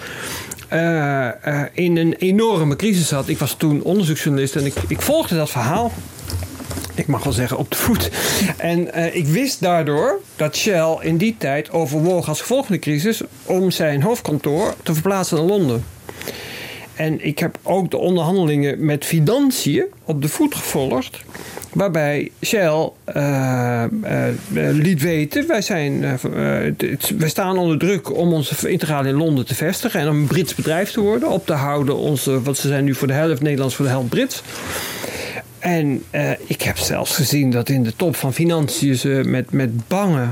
uh, 0.72 1.28
uh, 1.46 1.62
in 1.72 1.96
een 1.96 2.14
enorme 2.14 2.76
crisis 2.76 3.08
zat. 3.08 3.28
Ik 3.28 3.38
was 3.38 3.54
toen 3.54 3.82
onderzoeksjournalist 3.82 4.56
en 4.56 4.66
ik, 4.66 4.74
ik 4.88 5.00
volgde 5.00 5.36
dat 5.36 5.50
verhaal 5.50 5.92
ik 6.94 7.06
mag 7.06 7.24
wel 7.24 7.32
zeggen, 7.32 7.58
op 7.58 7.70
de 7.70 7.76
voet. 7.76 8.10
En 8.56 8.88
uh, 8.98 9.14
ik 9.14 9.26
wist 9.26 9.60
daardoor 9.60 10.20
dat 10.36 10.56
Shell 10.56 10.96
in 11.00 11.16
die 11.16 11.34
tijd 11.38 11.70
overwoog 11.70 12.28
als 12.28 12.40
gevolg 12.40 12.66
van 12.66 12.74
de 12.74 12.80
crisis 12.80 13.22
om 13.44 13.70
zijn 13.70 14.02
hoofdkantoor 14.02 14.74
te 14.82 14.92
verplaatsen 14.92 15.36
naar 15.36 15.46
Londen. 15.46 15.84
En 16.94 17.24
ik 17.24 17.38
heb 17.38 17.58
ook 17.62 17.90
de 17.90 17.96
onderhandelingen 17.96 18.84
met 18.84 19.04
financiën 19.04 19.84
op 20.04 20.22
de 20.22 20.28
voet 20.28 20.54
gevolgd. 20.54 21.20
Waarbij 21.72 22.30
Shell 22.40 22.90
uh, 23.16 23.84
uh, 24.04 24.70
liet 24.72 25.02
weten: 25.02 25.46
wij, 25.46 25.62
zijn, 25.62 26.00
wij 27.18 27.28
staan 27.28 27.58
onder 27.58 27.78
druk 27.78 28.16
om 28.16 28.32
onze 28.32 28.70
integrale 28.70 29.08
in 29.08 29.14
Londen 29.14 29.46
te 29.46 29.54
vestigen 29.54 30.00
en 30.00 30.08
om 30.08 30.16
een 30.16 30.26
Brits 30.26 30.54
bedrijf 30.54 30.90
te 30.90 31.00
worden. 31.00 31.28
Op 31.28 31.46
te 31.46 31.52
houden 31.52 31.96
onze, 31.96 32.42
wat 32.42 32.56
ze 32.56 32.68
zijn 32.68 32.84
nu 32.84 32.94
voor 32.94 33.06
de 33.06 33.12
helft 33.12 33.42
Nederlands, 33.42 33.74
voor 33.74 33.84
de 33.84 33.90
helft 33.90 34.08
Brits. 34.08 34.42
En 35.62 36.04
uh, 36.10 36.30
ik 36.46 36.62
heb 36.62 36.78
zelfs 36.78 37.14
gezien 37.14 37.50
dat 37.50 37.68
in 37.68 37.82
de 37.82 37.96
top 37.96 38.16
van 38.16 38.34
financiën 38.34 38.96
ze 38.96 39.22
met, 39.24 39.50
met 39.50 39.88
bange, 39.88 40.26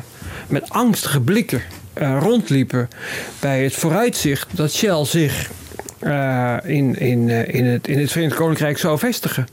met 0.48 0.68
angstige 0.68 1.20
blikken 1.20 1.62
uh, 1.98 2.16
rondliepen 2.20 2.88
bij 3.40 3.62
het 3.62 3.74
vooruitzicht 3.74 4.48
dat 4.56 4.72
Shell 4.72 5.04
zich 5.04 5.50
uh, 6.02 6.56
in, 6.64 6.98
in, 6.98 7.28
in, 7.28 7.64
het, 7.64 7.88
in 7.88 7.98
het 7.98 8.12
Verenigd 8.12 8.36
Koninkrijk 8.36 8.78
zou 8.78 8.98
vestigen. 8.98 9.46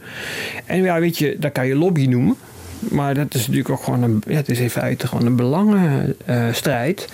En 0.65 0.83
ja, 0.83 0.99
weet 0.99 1.17
je, 1.17 1.35
dat 1.39 1.51
kan 1.51 1.67
je 1.67 1.75
lobby 1.75 2.05
noemen. 2.05 2.35
Maar 2.79 3.13
dat 3.13 3.33
is 3.33 3.41
natuurlijk 3.41 3.69
ook 3.69 3.83
gewoon 3.83 4.03
een, 4.03 4.23
ja, 4.27 4.35
het 4.35 4.49
is 4.49 4.59
in 4.59 4.69
feite 4.69 5.07
gewoon 5.07 5.25
een 5.25 5.35
belangenstrijd. 5.35 7.07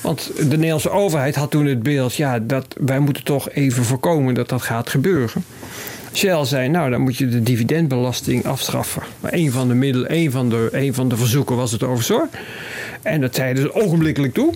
Want 0.00 0.30
de 0.36 0.56
Nederlandse 0.56 0.90
overheid 0.90 1.34
had 1.34 1.50
toen 1.50 1.66
het 1.66 1.82
beeld, 1.82 2.14
ja, 2.14 2.38
dat 2.38 2.76
wij 2.80 2.98
moeten 2.98 3.24
toch 3.24 3.50
even 3.50 3.84
voorkomen 3.84 4.34
dat 4.34 4.48
dat 4.48 4.62
gaat 4.62 4.90
gebeuren. 4.90 5.44
Shell 6.12 6.44
zei, 6.44 6.68
nou 6.68 6.90
dan 6.90 7.00
moet 7.00 7.16
je 7.16 7.28
de 7.28 7.42
dividendbelasting 7.42 8.46
afschaffen. 8.46 9.02
Maar 9.20 9.32
een 9.32 9.52
van 9.52 9.68
de 9.68 9.74
middelen, 9.74 10.14
een 10.14 10.30
van 10.30 10.48
de, 10.48 10.68
een 10.72 10.94
van 10.94 11.08
de 11.08 11.16
verzoeken 11.16 11.56
was 11.56 11.72
het 11.72 11.82
over 11.82 12.28
En 13.02 13.20
dat 13.20 13.34
zeiden 13.34 13.62
ze 13.62 13.74
ogenblikkelijk 13.74 14.34
toe. 14.34 14.52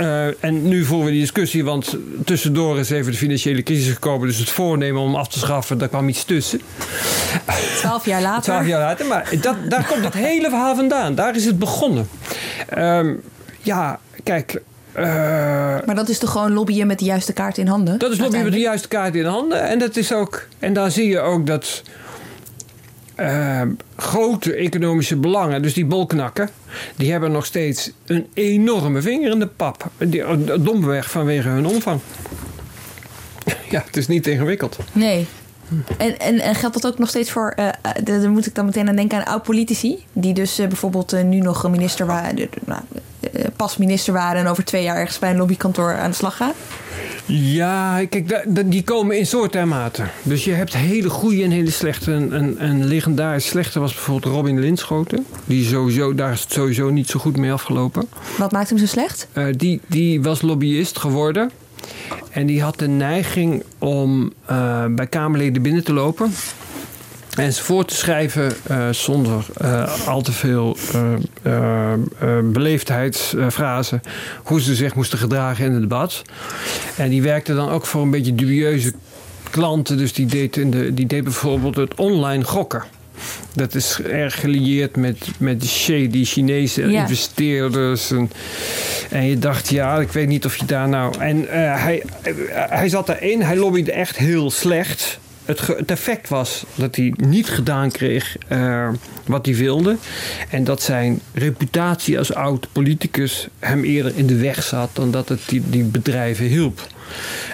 Uh, 0.00 0.44
en 0.44 0.68
nu 0.68 0.84
voeren 0.84 1.06
we 1.06 1.12
die 1.12 1.20
discussie, 1.20 1.64
want 1.64 1.96
tussendoor 2.24 2.78
is 2.78 2.90
even 2.90 3.12
de 3.12 3.18
financiële 3.18 3.62
crisis 3.62 3.92
gekomen. 3.92 4.28
Dus 4.28 4.38
het 4.38 4.50
voornemen 4.50 5.02
om 5.02 5.14
af 5.14 5.28
te 5.28 5.38
schaffen, 5.38 5.78
daar 5.78 5.88
kwam 5.88 6.08
iets 6.08 6.24
tussen. 6.24 6.60
Twaalf 7.78 8.06
jaar 8.06 8.22
later. 8.22 8.42
Twaalf 8.42 8.66
jaar 8.66 8.80
later, 8.80 9.06
maar 9.06 9.30
dat, 9.40 9.56
daar 9.68 9.86
komt 9.86 10.04
het 10.04 10.14
hele 10.14 10.48
verhaal 10.48 10.76
vandaan. 10.76 11.14
Daar 11.14 11.36
is 11.36 11.44
het 11.44 11.58
begonnen. 11.58 12.08
Um, 12.78 13.20
ja, 13.62 14.00
kijk, 14.22 14.62
uh, 14.98 15.04
maar 15.86 15.94
dat 15.94 16.08
is 16.08 16.18
toch 16.18 16.30
gewoon 16.30 16.52
lobbyen 16.52 16.86
met 16.86 16.98
de 16.98 17.04
juiste 17.04 17.32
kaart 17.32 17.58
in 17.58 17.66
handen? 17.66 17.98
Dat 17.98 18.12
is 18.12 18.18
lobbyen 18.18 18.44
met 18.44 18.52
de 18.52 18.58
juiste 18.58 18.88
kaart 18.88 19.14
in 19.14 19.24
handen. 19.24 19.68
En, 19.68 19.78
dat 19.78 19.96
is 19.96 20.12
ook, 20.12 20.46
en 20.58 20.72
daar 20.72 20.90
zie 20.90 21.08
je 21.08 21.20
ook 21.20 21.46
dat 21.46 21.82
uh, 23.20 23.62
grote 23.96 24.54
economische 24.54 25.16
belangen, 25.16 25.62
dus 25.62 25.74
die 25.74 25.84
bolknakken, 25.84 26.48
die 26.96 27.10
hebben 27.10 27.32
nog 27.32 27.46
steeds 27.46 27.90
een 28.06 28.26
enorme 28.34 29.02
vinger 29.02 29.30
in 29.30 29.38
de 29.38 29.46
pap. 29.46 29.90
Die, 29.98 30.24
domweg 30.60 31.10
vanwege 31.10 31.48
hun 31.48 31.66
omvang. 31.66 32.00
Ja, 33.70 33.82
het 33.86 33.96
is 33.96 34.06
niet 34.06 34.26
ingewikkeld. 34.26 34.78
Nee. 34.92 35.26
En, 35.98 36.18
en, 36.18 36.40
en, 36.40 36.54
geldt 36.54 36.82
dat 36.82 36.92
ook 36.92 36.98
nog 36.98 37.08
steeds 37.08 37.30
voor, 37.30 37.54
uh, 37.56 37.68
daar 38.04 38.30
moet 38.30 38.46
ik 38.46 38.54
dan 38.54 38.64
meteen 38.64 38.88
aan 38.88 38.96
denken 38.96 39.18
aan 39.18 39.32
oud-politici, 39.32 40.04
die 40.12 40.34
dus 40.34 40.60
uh, 40.60 40.66
bijvoorbeeld 40.66 41.14
uh, 41.14 41.22
nu 41.22 41.40
nog 41.40 41.70
minister 41.70 42.06
waren, 42.06 42.48
nou, 42.64 42.80
pas 43.56 43.76
minister 43.76 44.12
waren 44.12 44.40
en 44.40 44.46
over 44.46 44.64
twee 44.64 44.82
jaar 44.82 44.96
ergens 44.96 45.18
bij 45.18 45.30
een 45.30 45.36
lobbykantoor 45.36 45.96
aan 45.96 46.10
de 46.10 46.16
slag 46.16 46.36
gaan? 46.36 46.52
Ja, 47.26 48.04
kijk, 48.06 48.44
die 48.64 48.82
komen 48.82 49.18
in 49.18 49.26
soorten 49.26 49.60
en 49.60 49.68
maten. 49.68 50.10
Dus 50.22 50.44
je 50.44 50.52
hebt 50.52 50.76
hele 50.76 51.10
goede 51.10 51.42
en 51.42 51.50
hele 51.50 51.70
slechte. 51.70 52.12
Een, 52.12 52.64
een, 52.64 52.84
legendarisch 52.84 53.46
slechte 53.46 53.80
was 53.80 53.92
bijvoorbeeld 53.92 54.34
Robin 54.34 54.60
Linschoten. 54.60 55.26
Die 55.44 55.66
sowieso, 55.66 56.14
daar 56.14 56.32
is 56.32 56.40
het 56.40 56.52
sowieso 56.52 56.90
niet 56.90 57.08
zo 57.08 57.18
goed 57.18 57.36
mee 57.36 57.52
afgelopen. 57.52 58.08
Wat 58.38 58.52
maakt 58.52 58.68
hem 58.68 58.78
zo 58.78 58.86
slecht? 58.86 59.28
Die, 59.56 59.80
die 59.86 60.22
was 60.22 60.42
lobbyist 60.42 60.98
geworden. 60.98 61.50
En 62.30 62.46
die 62.46 62.62
had 62.62 62.78
de 62.78 62.88
neiging 62.88 63.62
om 63.78 64.32
uh, 64.50 64.84
bij 64.90 65.06
Kamerleden 65.06 65.62
binnen 65.62 65.84
te 65.84 65.92
lopen. 65.92 66.32
En 67.36 67.52
ze 67.52 67.62
voor 67.62 67.84
te 67.84 67.94
schrijven 67.94 68.52
uh, 68.70 68.88
zonder 68.90 69.46
uh, 69.62 70.06
al 70.06 70.22
te 70.22 70.32
veel 70.32 70.76
uh, 71.44 71.92
beleefdheidsfrasen. 72.44 74.00
hoe 74.42 74.60
ze 74.60 74.74
zich 74.74 74.94
moesten 74.94 75.18
gedragen 75.18 75.64
in 75.64 75.72
het 75.72 75.80
debat. 75.80 76.22
En 76.96 77.08
die 77.08 77.22
werkte 77.22 77.54
dan 77.54 77.68
ook 77.68 77.86
voor 77.86 78.02
een 78.02 78.10
beetje 78.10 78.34
dubieuze 78.34 78.92
klanten. 79.50 79.96
Dus 79.96 80.12
die 80.12 80.26
deed, 80.26 80.56
in 80.56 80.70
de, 80.70 80.94
die 80.94 81.06
deed 81.06 81.24
bijvoorbeeld 81.24 81.76
het 81.76 81.94
online 81.94 82.44
gokken. 82.44 82.82
Dat 83.54 83.74
is 83.74 84.00
erg 84.02 84.40
gelieerd 84.40 84.96
met, 84.96 85.28
met 85.38 85.60
de 85.60 85.66
shady 85.66 86.24
Chinese 86.24 86.90
ja. 86.90 87.00
investeerders. 87.00 88.10
En, 88.10 88.30
en 89.10 89.26
je 89.26 89.38
dacht, 89.38 89.68
ja, 89.68 89.98
ik 89.98 90.12
weet 90.12 90.28
niet 90.28 90.44
of 90.44 90.56
je 90.56 90.64
daar 90.64 90.88
nou. 90.88 91.18
En 91.18 91.38
uh, 91.38 91.48
hij, 91.82 92.02
uh, 92.26 92.34
hij 92.52 92.88
zat 92.88 93.06
daarin, 93.06 93.42
hij 93.42 93.56
lobbyde 93.56 93.92
echt 93.92 94.16
heel 94.16 94.50
slecht. 94.50 95.18
het 95.44 95.90
effect 95.90 96.28
was 96.28 96.64
dat 96.74 96.96
hij 96.96 97.14
niet 97.16 97.48
gedaan 97.48 97.90
kreeg 97.90 98.36
eh, 98.48 98.88
wat 99.26 99.46
hij 99.46 99.54
wilde. 99.54 99.96
En 100.50 100.64
dat 100.64 100.82
zijn 100.82 101.20
reputatie 101.32 102.18
als 102.18 102.34
oud 102.34 102.68
politicus 102.72 103.48
hem 103.58 103.84
eerder 103.84 104.12
in 104.16 104.26
de 104.26 104.36
weg 104.36 104.62
zat 104.62 104.90
dan 104.92 105.10
dat 105.10 105.28
het 105.28 105.40
die, 105.46 105.62
die 105.66 105.84
bedrijven 105.84 106.46
hielp. 106.46 106.86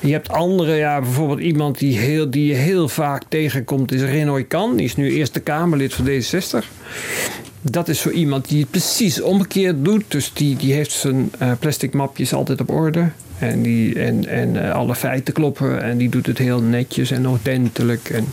Je 0.03 0.13
hebt 0.13 0.29
andere, 0.29 0.75
ja, 0.75 1.01
bijvoorbeeld 1.01 1.41
iemand 1.41 1.79
die, 1.79 1.99
heel, 1.99 2.31
die 2.31 2.47
je 2.47 2.55
heel 2.55 2.89
vaak 2.89 3.23
tegenkomt, 3.29 3.93
is 3.93 4.03
Renoy 4.03 4.45
Kan. 4.45 4.77
Die 4.77 4.85
is 4.85 4.97
nu 4.97 5.13
Eerste 5.13 5.41
Kamerlid 5.41 5.95
van 5.95 6.07
D66. 6.07 6.67
Dat 7.61 7.89
is 7.89 8.01
zo 8.01 8.11
iemand 8.11 8.49
die 8.49 8.61
het 8.61 8.71
precies 8.71 9.21
omgekeerd 9.21 9.85
doet. 9.85 10.05
Dus 10.09 10.33
die, 10.33 10.57
die 10.57 10.73
heeft 10.73 10.93
zijn 10.93 11.31
eh, 11.39 11.53
plastic 11.59 11.93
mapjes 11.93 12.33
altijd 12.33 12.61
op 12.61 12.71
orde. 12.71 13.09
En, 13.39 13.63
die, 13.63 13.99
en, 13.99 14.27
en 14.29 14.65
eh, 14.65 14.75
alle 14.75 14.95
feiten 14.95 15.35
kloppen. 15.35 15.83
En 15.83 15.97
die 15.99 16.09
doet 16.09 16.27
het 16.27 16.39
heel 16.39 16.61
netjes 16.61 17.11
en 17.11 17.29
ordentelijk. 17.29 18.11
En 18.11 18.27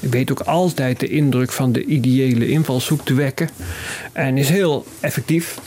weet 0.00 0.30
ook 0.30 0.40
altijd 0.40 1.00
de 1.00 1.08
indruk 1.08 1.52
van 1.52 1.72
de 1.72 1.84
ideële 1.84 2.48
invalshoek 2.48 3.04
te 3.04 3.14
wekken. 3.14 3.48
En 4.12 4.38
is 4.38 4.48
heel 4.48 4.86
effectief. 5.00 5.58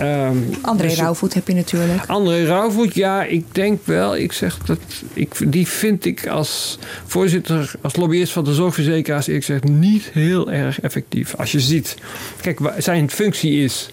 Ehm, 0.00 0.36
André 0.60 0.88
dus- 0.88 0.98
Rauwvoet 0.98 1.34
heb 1.34 1.48
je 1.48 1.54
natuurlijk. 1.54 2.06
André 2.06 2.44
Rauwvoet, 2.44 2.94
ja, 2.94 3.24
ik 3.24 3.44
denk 3.54 3.80
wel. 3.84 4.16
Ik 4.16 4.32
zeg 4.32 4.58
dat, 4.58 4.78
ik, 5.12 5.34
die 5.52 5.66
vind 5.68 6.04
ik 6.04 6.26
als 6.26 6.78
voorzitter, 7.06 7.72
als 7.80 7.96
lobbyist 7.96 8.32
van 8.32 8.44
de 8.44 8.54
zorgverzekeraars, 8.54 9.28
ik 9.28 9.44
zeg 9.44 9.62
niet 9.62 10.10
heel 10.12 10.50
erg 10.52 10.80
effectief. 10.80 11.34
Als 11.34 11.52
je 11.52 11.60
ziet, 11.60 11.96
kijk, 12.40 12.58
zijn 12.78 13.10
functie 13.10 13.64
is 13.64 13.90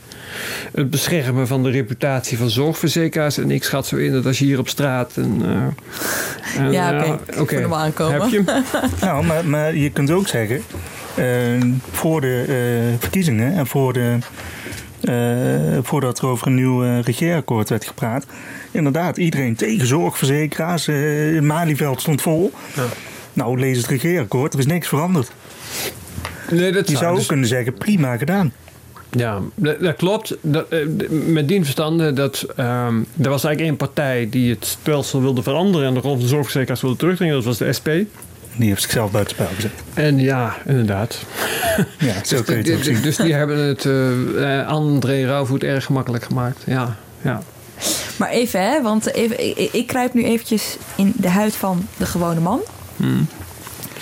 het 0.73 0.89
beschermen 0.89 1.47
van 1.47 1.63
de 1.63 1.69
reputatie 1.69 2.37
van 2.37 2.49
zorgverzekeraars. 2.49 3.37
En 3.37 3.51
ik 3.51 3.63
schat 3.63 3.85
zo 3.87 3.95
in 3.95 4.11
dat 4.11 4.25
als 4.25 4.39
je 4.39 4.45
hier 4.45 4.59
op 4.59 4.69
straat 4.69 5.11
een. 5.15 5.41
eh, 5.45 6.57
een, 6.65 6.71
Ja, 6.71 7.03
eh, 7.03 7.11
oké. 7.11 7.41
Ik 7.41 7.49
voel 7.49 7.59
hem 7.59 7.73
aankomen. 7.73 8.21
Heb 8.21 8.29
je 8.31 8.41
hem? 8.45 8.63
Nou, 9.01 9.25
maar, 9.25 9.45
maar 9.45 9.75
je 9.75 9.89
kunt 9.89 10.11
ook 10.11 10.27
zeggen, 10.27 10.61
eh, 11.15 11.25
voor 11.91 12.21
de 12.21 12.43
eh, 12.47 12.99
verkiezingen 12.99 13.53
en 13.53 13.67
voor 13.67 13.93
de, 13.93 14.17
eh, 15.01 15.77
voordat 15.81 16.19
er 16.19 16.27
over 16.27 16.47
een 16.47 16.55
nieuw 16.55 16.83
eh, 16.83 17.01
regeerakkoord 17.01 17.69
werd 17.69 17.85
gepraat, 17.85 18.25
inderdaad, 18.71 19.17
iedereen 19.17 19.55
tegen 19.55 19.87
zorgverzekeraars. 19.87 20.87
Malieveld 21.41 22.01
stond 22.01 22.21
vol. 22.21 22.51
Nou, 23.33 23.59
lees 23.59 23.77
het 23.77 23.87
regeerakkoord, 23.87 24.53
er 24.53 24.59
is 24.59 24.65
niks 24.65 24.87
veranderd. 24.87 25.31
Nee, 26.51 26.71
dat 26.71 26.89
Je 26.89 26.97
zou 26.97 27.11
ook 27.11 27.17
dus- 27.17 27.25
kunnen 27.25 27.47
zeggen, 27.47 27.73
prima 27.73 28.17
gedaan. 28.17 28.53
Ja, 29.11 29.41
dat, 29.55 29.79
dat 29.79 29.95
klopt. 29.95 30.37
Dat, 30.41 30.67
met 31.09 31.47
dien 31.47 31.63
verstande 31.63 32.13
dat 32.13 32.45
ehm, 32.55 32.97
er 33.21 33.29
was 33.29 33.43
eigenlijk 33.43 33.59
één 33.59 33.75
partij 33.75 34.27
die 34.29 34.49
het 34.49 34.65
stelsel 34.65 35.21
wilde 35.21 35.43
veranderen 35.43 35.87
en 35.87 35.93
de 35.93 35.99
rol 35.99 36.11
van 36.11 36.21
de 36.21 36.27
zorgverzekeraars 36.27 36.81
wilde 36.81 36.97
terugdringen. 36.97 37.35
Dat 37.35 37.43
was 37.43 37.57
de 37.57 37.73
SP. 37.77 37.89
Die 38.57 38.69
heeft 38.69 38.81
zichzelf 38.81 39.11
buitenspel 39.11 39.47
gezet. 39.55 39.71
En 39.93 40.19
ja, 40.19 40.55
inderdaad. 40.65 41.17
Ja, 41.99 42.13
zo 42.23 42.41
kun 42.41 42.55
je 42.55 42.61
het 42.61 42.71
ook 42.71 42.77
dus, 42.77 42.85
zien. 42.85 43.01
dus 43.01 43.15
die 43.15 43.33
hebben 43.33 43.57
het 43.57 43.85
eh, 43.85 44.59
eh, 44.59 44.67
André 44.67 45.25
Rauwvoet 45.25 45.63
erg 45.63 45.85
gemakkelijk 45.85 46.23
gemaakt. 46.23 46.63
Ja, 46.65 46.95
ja. 47.21 47.41
Maar 48.17 48.29
even, 48.29 48.61
hè, 48.61 48.81
want 48.81 49.13
even, 49.13 49.57
ik, 49.57 49.73
ik 49.73 49.87
kruip 49.87 50.13
nu 50.13 50.23
eventjes 50.23 50.77
in 50.95 51.13
de 51.15 51.29
huid 51.29 51.55
van 51.55 51.87
de 51.97 52.05
gewone 52.05 52.39
man. 52.39 52.61
Hmm. 52.95 53.27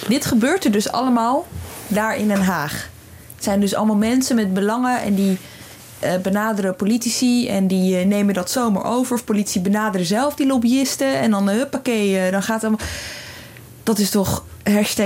Dit 0.08 0.26
gebeurt 0.26 0.66
er 0.66 0.72
dus 0.72 0.91
allemaal 0.91 1.47
daar 1.88 2.18
in 2.18 2.28
Den 2.28 2.41
Haag. 2.41 2.89
Het 3.36 3.43
zijn 3.43 3.60
dus 3.60 3.76
allemaal 3.76 3.95
mensen 3.95 4.36
met 4.36 4.53
belangen 4.53 5.01
en 5.01 5.16
die 5.16 5.38
eh, 5.99 6.18
benaderen 6.18 6.76
politici 6.76 7.47
en 7.47 7.68
die 7.68 7.95
nemen 7.95 8.34
dat 8.34 8.51
zomaar 8.51 8.86
over. 8.86 9.16
Of 9.16 9.24
politici 9.24 9.62
benaderen 9.62 10.06
zelf 10.06 10.36
die 10.36 10.47
lobbyisten 10.47 11.16
en 11.16 11.32
dan 11.32 11.49
uh, 11.49 11.56
huppakee, 11.56 12.32
dan 12.32 12.43
gaat 12.43 12.62
het 12.62 12.64
allemaal... 12.64 12.88
Dat 13.86 13.99
is 13.99 14.09
toch 14.09 14.43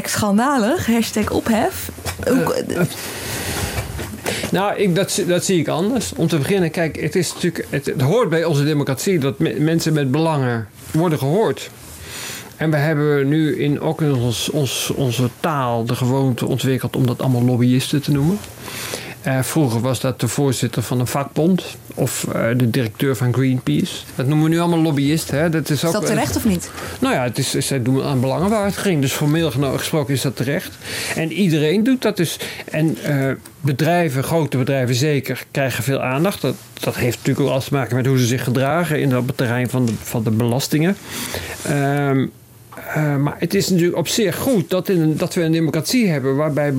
schandalig, 0.09 0.85
ophef. 1.33 1.89
Hoe- 2.27 2.87
Nou, 4.51 4.75
ik, 4.77 4.95
dat, 4.95 5.21
dat 5.27 5.45
zie 5.45 5.59
ik 5.59 5.67
anders. 5.67 6.13
Om 6.15 6.27
te 6.27 6.37
beginnen, 6.37 6.71
kijk, 6.71 7.01
het, 7.01 7.15
is 7.15 7.33
natuurlijk, 7.33 7.65
het, 7.69 8.01
hoort 8.01 8.29
bij 8.29 8.45
onze 8.45 8.63
democratie 8.63 9.19
dat 9.19 9.39
me- 9.39 9.55
mensen 9.59 9.93
met 9.93 10.11
belangen 10.11 10.67
worden 10.91 11.17
gehoord. 11.19 11.69
En 12.55 12.71
we 12.71 12.77
hebben 12.77 13.27
nu 13.27 13.59
in, 13.59 13.81
ook 13.81 14.01
in 14.01 14.13
ons, 14.13 14.49
ons, 14.49 14.91
onze 14.95 15.29
taal 15.39 15.85
de 15.85 15.95
gewoonte 15.95 16.45
ontwikkeld 16.47 16.95
om 16.95 17.07
dat 17.07 17.21
allemaal 17.21 17.43
lobbyisten 17.43 18.01
te 18.01 18.11
noemen. 18.11 18.39
Eh, 19.21 19.41
vroeger 19.41 19.81
was 19.81 19.99
dat 19.99 20.19
de 20.19 20.27
voorzitter 20.27 20.81
van 20.81 20.99
een 20.99 21.07
vakbond 21.07 21.63
of 21.93 22.27
eh, 22.33 22.47
de 22.55 22.69
directeur 22.69 23.15
van 23.15 23.33
Greenpeace. 23.33 23.95
Dat 24.15 24.27
noemen 24.27 24.45
we 24.45 24.51
nu 24.51 24.59
allemaal 24.59 24.81
lobbyisten. 24.81 25.39
Hè? 25.39 25.49
Dat 25.49 25.69
is, 25.69 25.83
is 25.83 25.85
ook, 25.85 25.93
dat 25.93 26.05
terecht 26.05 26.35
of 26.35 26.45
niet? 26.45 26.71
nou 26.99 27.13
ja, 27.13 27.23
het 27.23 27.37
is, 27.37 27.51
zij 27.51 27.81
doen 27.81 28.03
aan 28.03 28.19
belangenwaardiging. 28.19 29.01
Dus 29.01 29.11
formeel 29.11 29.51
gesproken 29.51 30.13
is 30.13 30.21
dat 30.21 30.35
terecht. 30.35 30.77
En 31.15 31.31
iedereen 31.31 31.83
doet 31.83 32.01
dat 32.01 32.17
dus. 32.17 32.39
En 32.65 32.97
eh, 33.03 33.31
bedrijven, 33.61 34.23
grote 34.23 34.57
bedrijven 34.57 34.95
zeker, 34.95 35.45
krijgen 35.51 35.83
veel 35.83 36.01
aandacht. 36.01 36.41
Dat, 36.41 36.55
dat 36.79 36.95
heeft 36.95 37.17
natuurlijk 37.17 37.45
ook 37.45 37.51
alles 37.51 37.65
te 37.65 37.73
maken 37.73 37.95
met 37.95 38.05
hoe 38.05 38.19
ze 38.19 38.25
zich 38.25 38.43
gedragen 38.43 39.01
in 39.01 39.11
het 39.11 39.37
terrein 39.37 39.69
van 39.69 39.85
de, 39.85 39.93
van 40.03 40.23
de 40.23 40.31
belastingen. 40.31 40.97
Ehm, 41.63 42.25
eh, 42.93 43.15
maar 43.15 43.35
het 43.39 43.53
is 43.53 43.69
natuurlijk 43.69 43.97
op 43.97 44.07
zich 44.07 44.35
goed 44.35 44.69
dat, 44.69 44.89
in 44.89 45.17
dat 45.17 45.33
we 45.33 45.41
een 45.41 45.51
democratie 45.51 46.07
hebben 46.07 46.35
waarbij 46.35 46.73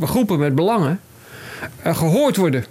groepen 0.00 0.38
met 0.38 0.54
belangen 0.54 1.00
gehoord 1.84 2.36
worden. 2.36 2.64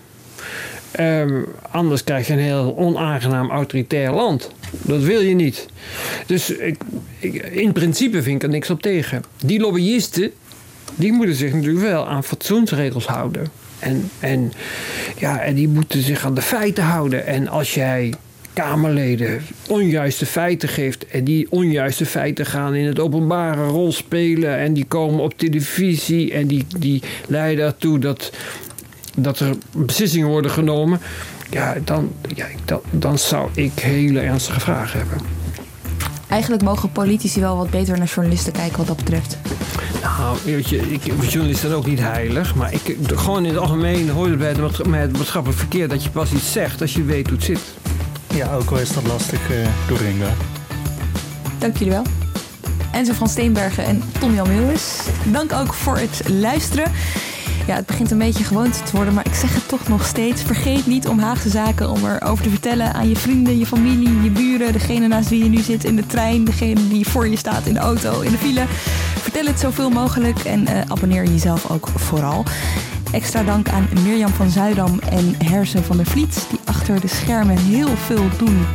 Ehm, 0.92 1.42
anders 1.72 2.04
krijg 2.04 2.28
je 2.28 2.34
een 2.34 2.40
heel 2.40 2.78
onaangenaam 2.78 3.50
autoritair 3.50 4.12
land. 4.12 4.52
Dat 4.82 5.02
wil 5.02 5.22
je 5.22 5.36
niet. 5.36 5.66
Dus 6.26 6.50
ik, 6.50 6.78
ik, 7.20 7.34
in 7.36 7.72
principe 7.72 8.22
vind 8.22 8.36
ik 8.36 8.44
er 8.44 8.50
niks 8.50 8.70
op 8.70 8.82
tegen. 8.82 9.24
Die 9.46 9.60
lobbyisten, 9.60 10.32
die 10.96 11.12
moeten 11.12 11.36
zich 11.36 11.54
natuurlijk 11.54 11.86
wel 11.86 12.08
aan 12.08 12.24
fatsoensregels 12.24 13.06
houden. 13.06 13.48
En, 13.80 14.10
en, 14.20 14.52
ja, 15.18 15.40
en 15.40 15.56
die 15.56 15.68
moeten 15.68 16.02
zich 16.02 16.26
aan 16.26 16.36
de 16.36 16.42
feiten 16.42 16.84
houden. 16.84 17.26
En 17.26 17.48
als 17.48 17.74
jij 17.74 18.14
Kamerleden 18.54 19.42
onjuiste 19.68 20.26
feiten 20.26 20.70
geeft. 20.70 21.06
en 21.06 21.24
die 21.24 21.48
onjuiste 21.50 22.06
feiten 22.06 22.46
gaan 22.46 22.76
in 22.76 22.86
het 22.86 23.00
openbare 23.00 23.66
rol 23.66 23.92
spelen. 23.92 24.58
en 24.58 24.74
die 24.74 24.86
komen 24.86 25.24
op 25.24 25.38
televisie. 25.38 26.34
en 26.34 26.48
die, 26.48 26.66
die 26.80 27.02
leiden 27.28 27.66
ertoe 27.66 28.00
dat, 28.00 28.32
dat 29.16 29.40
er 29.40 29.56
beslissingen 29.72 30.28
worden 30.28 30.52
genomen. 30.52 31.00
Ja, 31.50 31.76
dan, 31.84 32.12
ja, 32.36 32.46
dan, 32.66 32.80
dan 32.90 33.18
zou 33.18 33.50
ik 33.54 33.80
hele 33.80 34.20
ernstige 34.20 34.60
vragen 34.60 35.00
hebben. 35.00 35.18
Eigenlijk 36.28 36.64
mogen 36.64 36.92
politici 36.92 37.40
wel 37.40 37.58
wat 37.58 37.70
beter 37.70 37.98
naar 37.98 38.08
journalisten 38.08 38.54
kijken 38.54 38.78
wat 38.78 38.88
dat 38.88 38.98
betreft. 38.98 39.38
Nou, 40.02 40.38
weet 40.46 40.70
je, 40.70 40.78
ik, 40.78 41.04
journalisten 41.06 41.70
zijn 41.70 41.74
ook 41.74 41.86
niet 41.86 42.00
heilig. 42.00 42.56
Maar 42.56 42.74
ik, 42.74 42.98
gewoon 43.06 43.44
in 43.44 43.50
het 43.50 43.60
algemeen 43.60 44.10
hoort 44.10 44.30
het 44.30 44.40
bij 44.40 44.48
het, 44.48 44.60
maat- 44.60 44.90
bij 44.90 45.00
het 45.02 45.18
maatschappelijk 45.18 45.60
verkeer 45.60 45.88
dat 45.88 46.04
je 46.04 46.10
pas 46.10 46.32
iets 46.32 46.52
zegt 46.52 46.82
als 46.82 46.94
je 46.94 47.04
weet 47.04 47.26
hoe 47.28 47.36
het 47.36 47.46
zit. 47.46 47.60
Ja, 48.34 48.54
ook 48.56 48.70
al 48.70 48.78
is 48.80 48.94
dat 48.94 49.08
lastig 49.08 49.52
uh, 49.52 49.68
doorheen 49.88 50.22
Dank 51.58 51.78
jullie 51.78 51.94
wel. 51.94 52.04
Enzo 52.92 53.14
van 53.14 53.30
Steenbergen 53.30 53.86
en 53.86 54.04
Tom 54.20 54.34
Jan 54.36 54.48
Meeuwis. 54.48 55.00
Dank 55.26 55.54
ook 55.54 55.74
voor 55.74 55.98
het 55.98 56.22
luisteren. 56.30 56.92
Ja, 57.68 57.76
het 57.76 57.86
begint 57.86 58.12
een 58.12 58.18
beetje 58.18 58.44
gewoonte 58.44 58.84
te 58.84 58.96
worden, 58.96 59.14
maar 59.14 59.26
ik 59.26 59.34
zeg 59.34 59.54
het 59.54 59.68
toch 59.68 59.88
nog 59.88 60.06
steeds. 60.06 60.42
Vergeet 60.42 60.86
niet 60.86 61.08
om 61.08 61.20
Haagse 61.20 61.50
zaken 61.50 61.90
om 61.90 62.06
erover 62.06 62.44
te 62.44 62.50
vertellen 62.50 62.94
aan 62.94 63.10
je 63.10 63.16
vrienden, 63.16 63.58
je 63.58 63.66
familie, 63.66 64.22
je 64.22 64.30
buren, 64.30 64.74
degene 64.74 65.08
naast 65.08 65.30
wie 65.30 65.44
je 65.44 65.50
nu 65.50 65.62
zit 65.62 65.84
in 65.84 65.96
de 65.96 66.06
trein, 66.06 66.44
degene 66.44 66.88
die 66.88 67.08
voor 67.08 67.28
je 67.28 67.36
staat 67.36 67.66
in 67.66 67.74
de 67.74 67.80
auto, 67.80 68.22
in 68.22 68.32
de 68.32 68.38
file. 68.38 68.64
Vertel 69.22 69.46
het 69.46 69.60
zoveel 69.60 69.90
mogelijk 69.90 70.40
en 70.40 70.62
uh, 70.62 70.80
abonneer 70.88 71.24
jezelf 71.24 71.70
ook 71.70 71.88
vooral. 71.96 72.46
Extra 73.12 73.44
dank 73.44 73.70
aan 73.70 73.88
Mirjam 74.04 74.32
van 74.32 74.50
Zuidam 74.50 75.00
en 75.10 75.36
Hersen 75.46 75.84
van 75.84 75.98
der 75.98 76.06
Vliet, 76.06 76.46
die 76.50 76.60
achter 76.66 77.02
de 77.02 77.08
schermen 77.08 77.58
heel 77.58 77.98
veel 78.06 78.26
doen. 78.38 78.66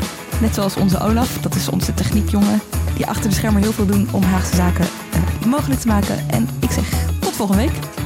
Net 0.40 0.54
zoals 0.54 0.76
onze 0.76 1.00
Olaf, 1.00 1.38
dat 1.40 1.54
is 1.54 1.68
onze 1.68 1.94
techniekjongen, 1.94 2.60
die 2.96 3.06
achter 3.06 3.30
de 3.30 3.36
schermen 3.36 3.62
heel 3.62 3.72
veel 3.72 3.86
doen 3.86 4.08
om 4.10 4.22
Haagse 4.22 4.56
zaken 4.56 4.86
uh, 5.14 5.46
mogelijk 5.46 5.80
te 5.80 5.86
maken. 5.86 6.30
En 6.30 6.48
ik 6.60 6.70
zeg 6.70 6.84
tot 7.20 7.32
volgende 7.32 7.62
week. 7.62 8.05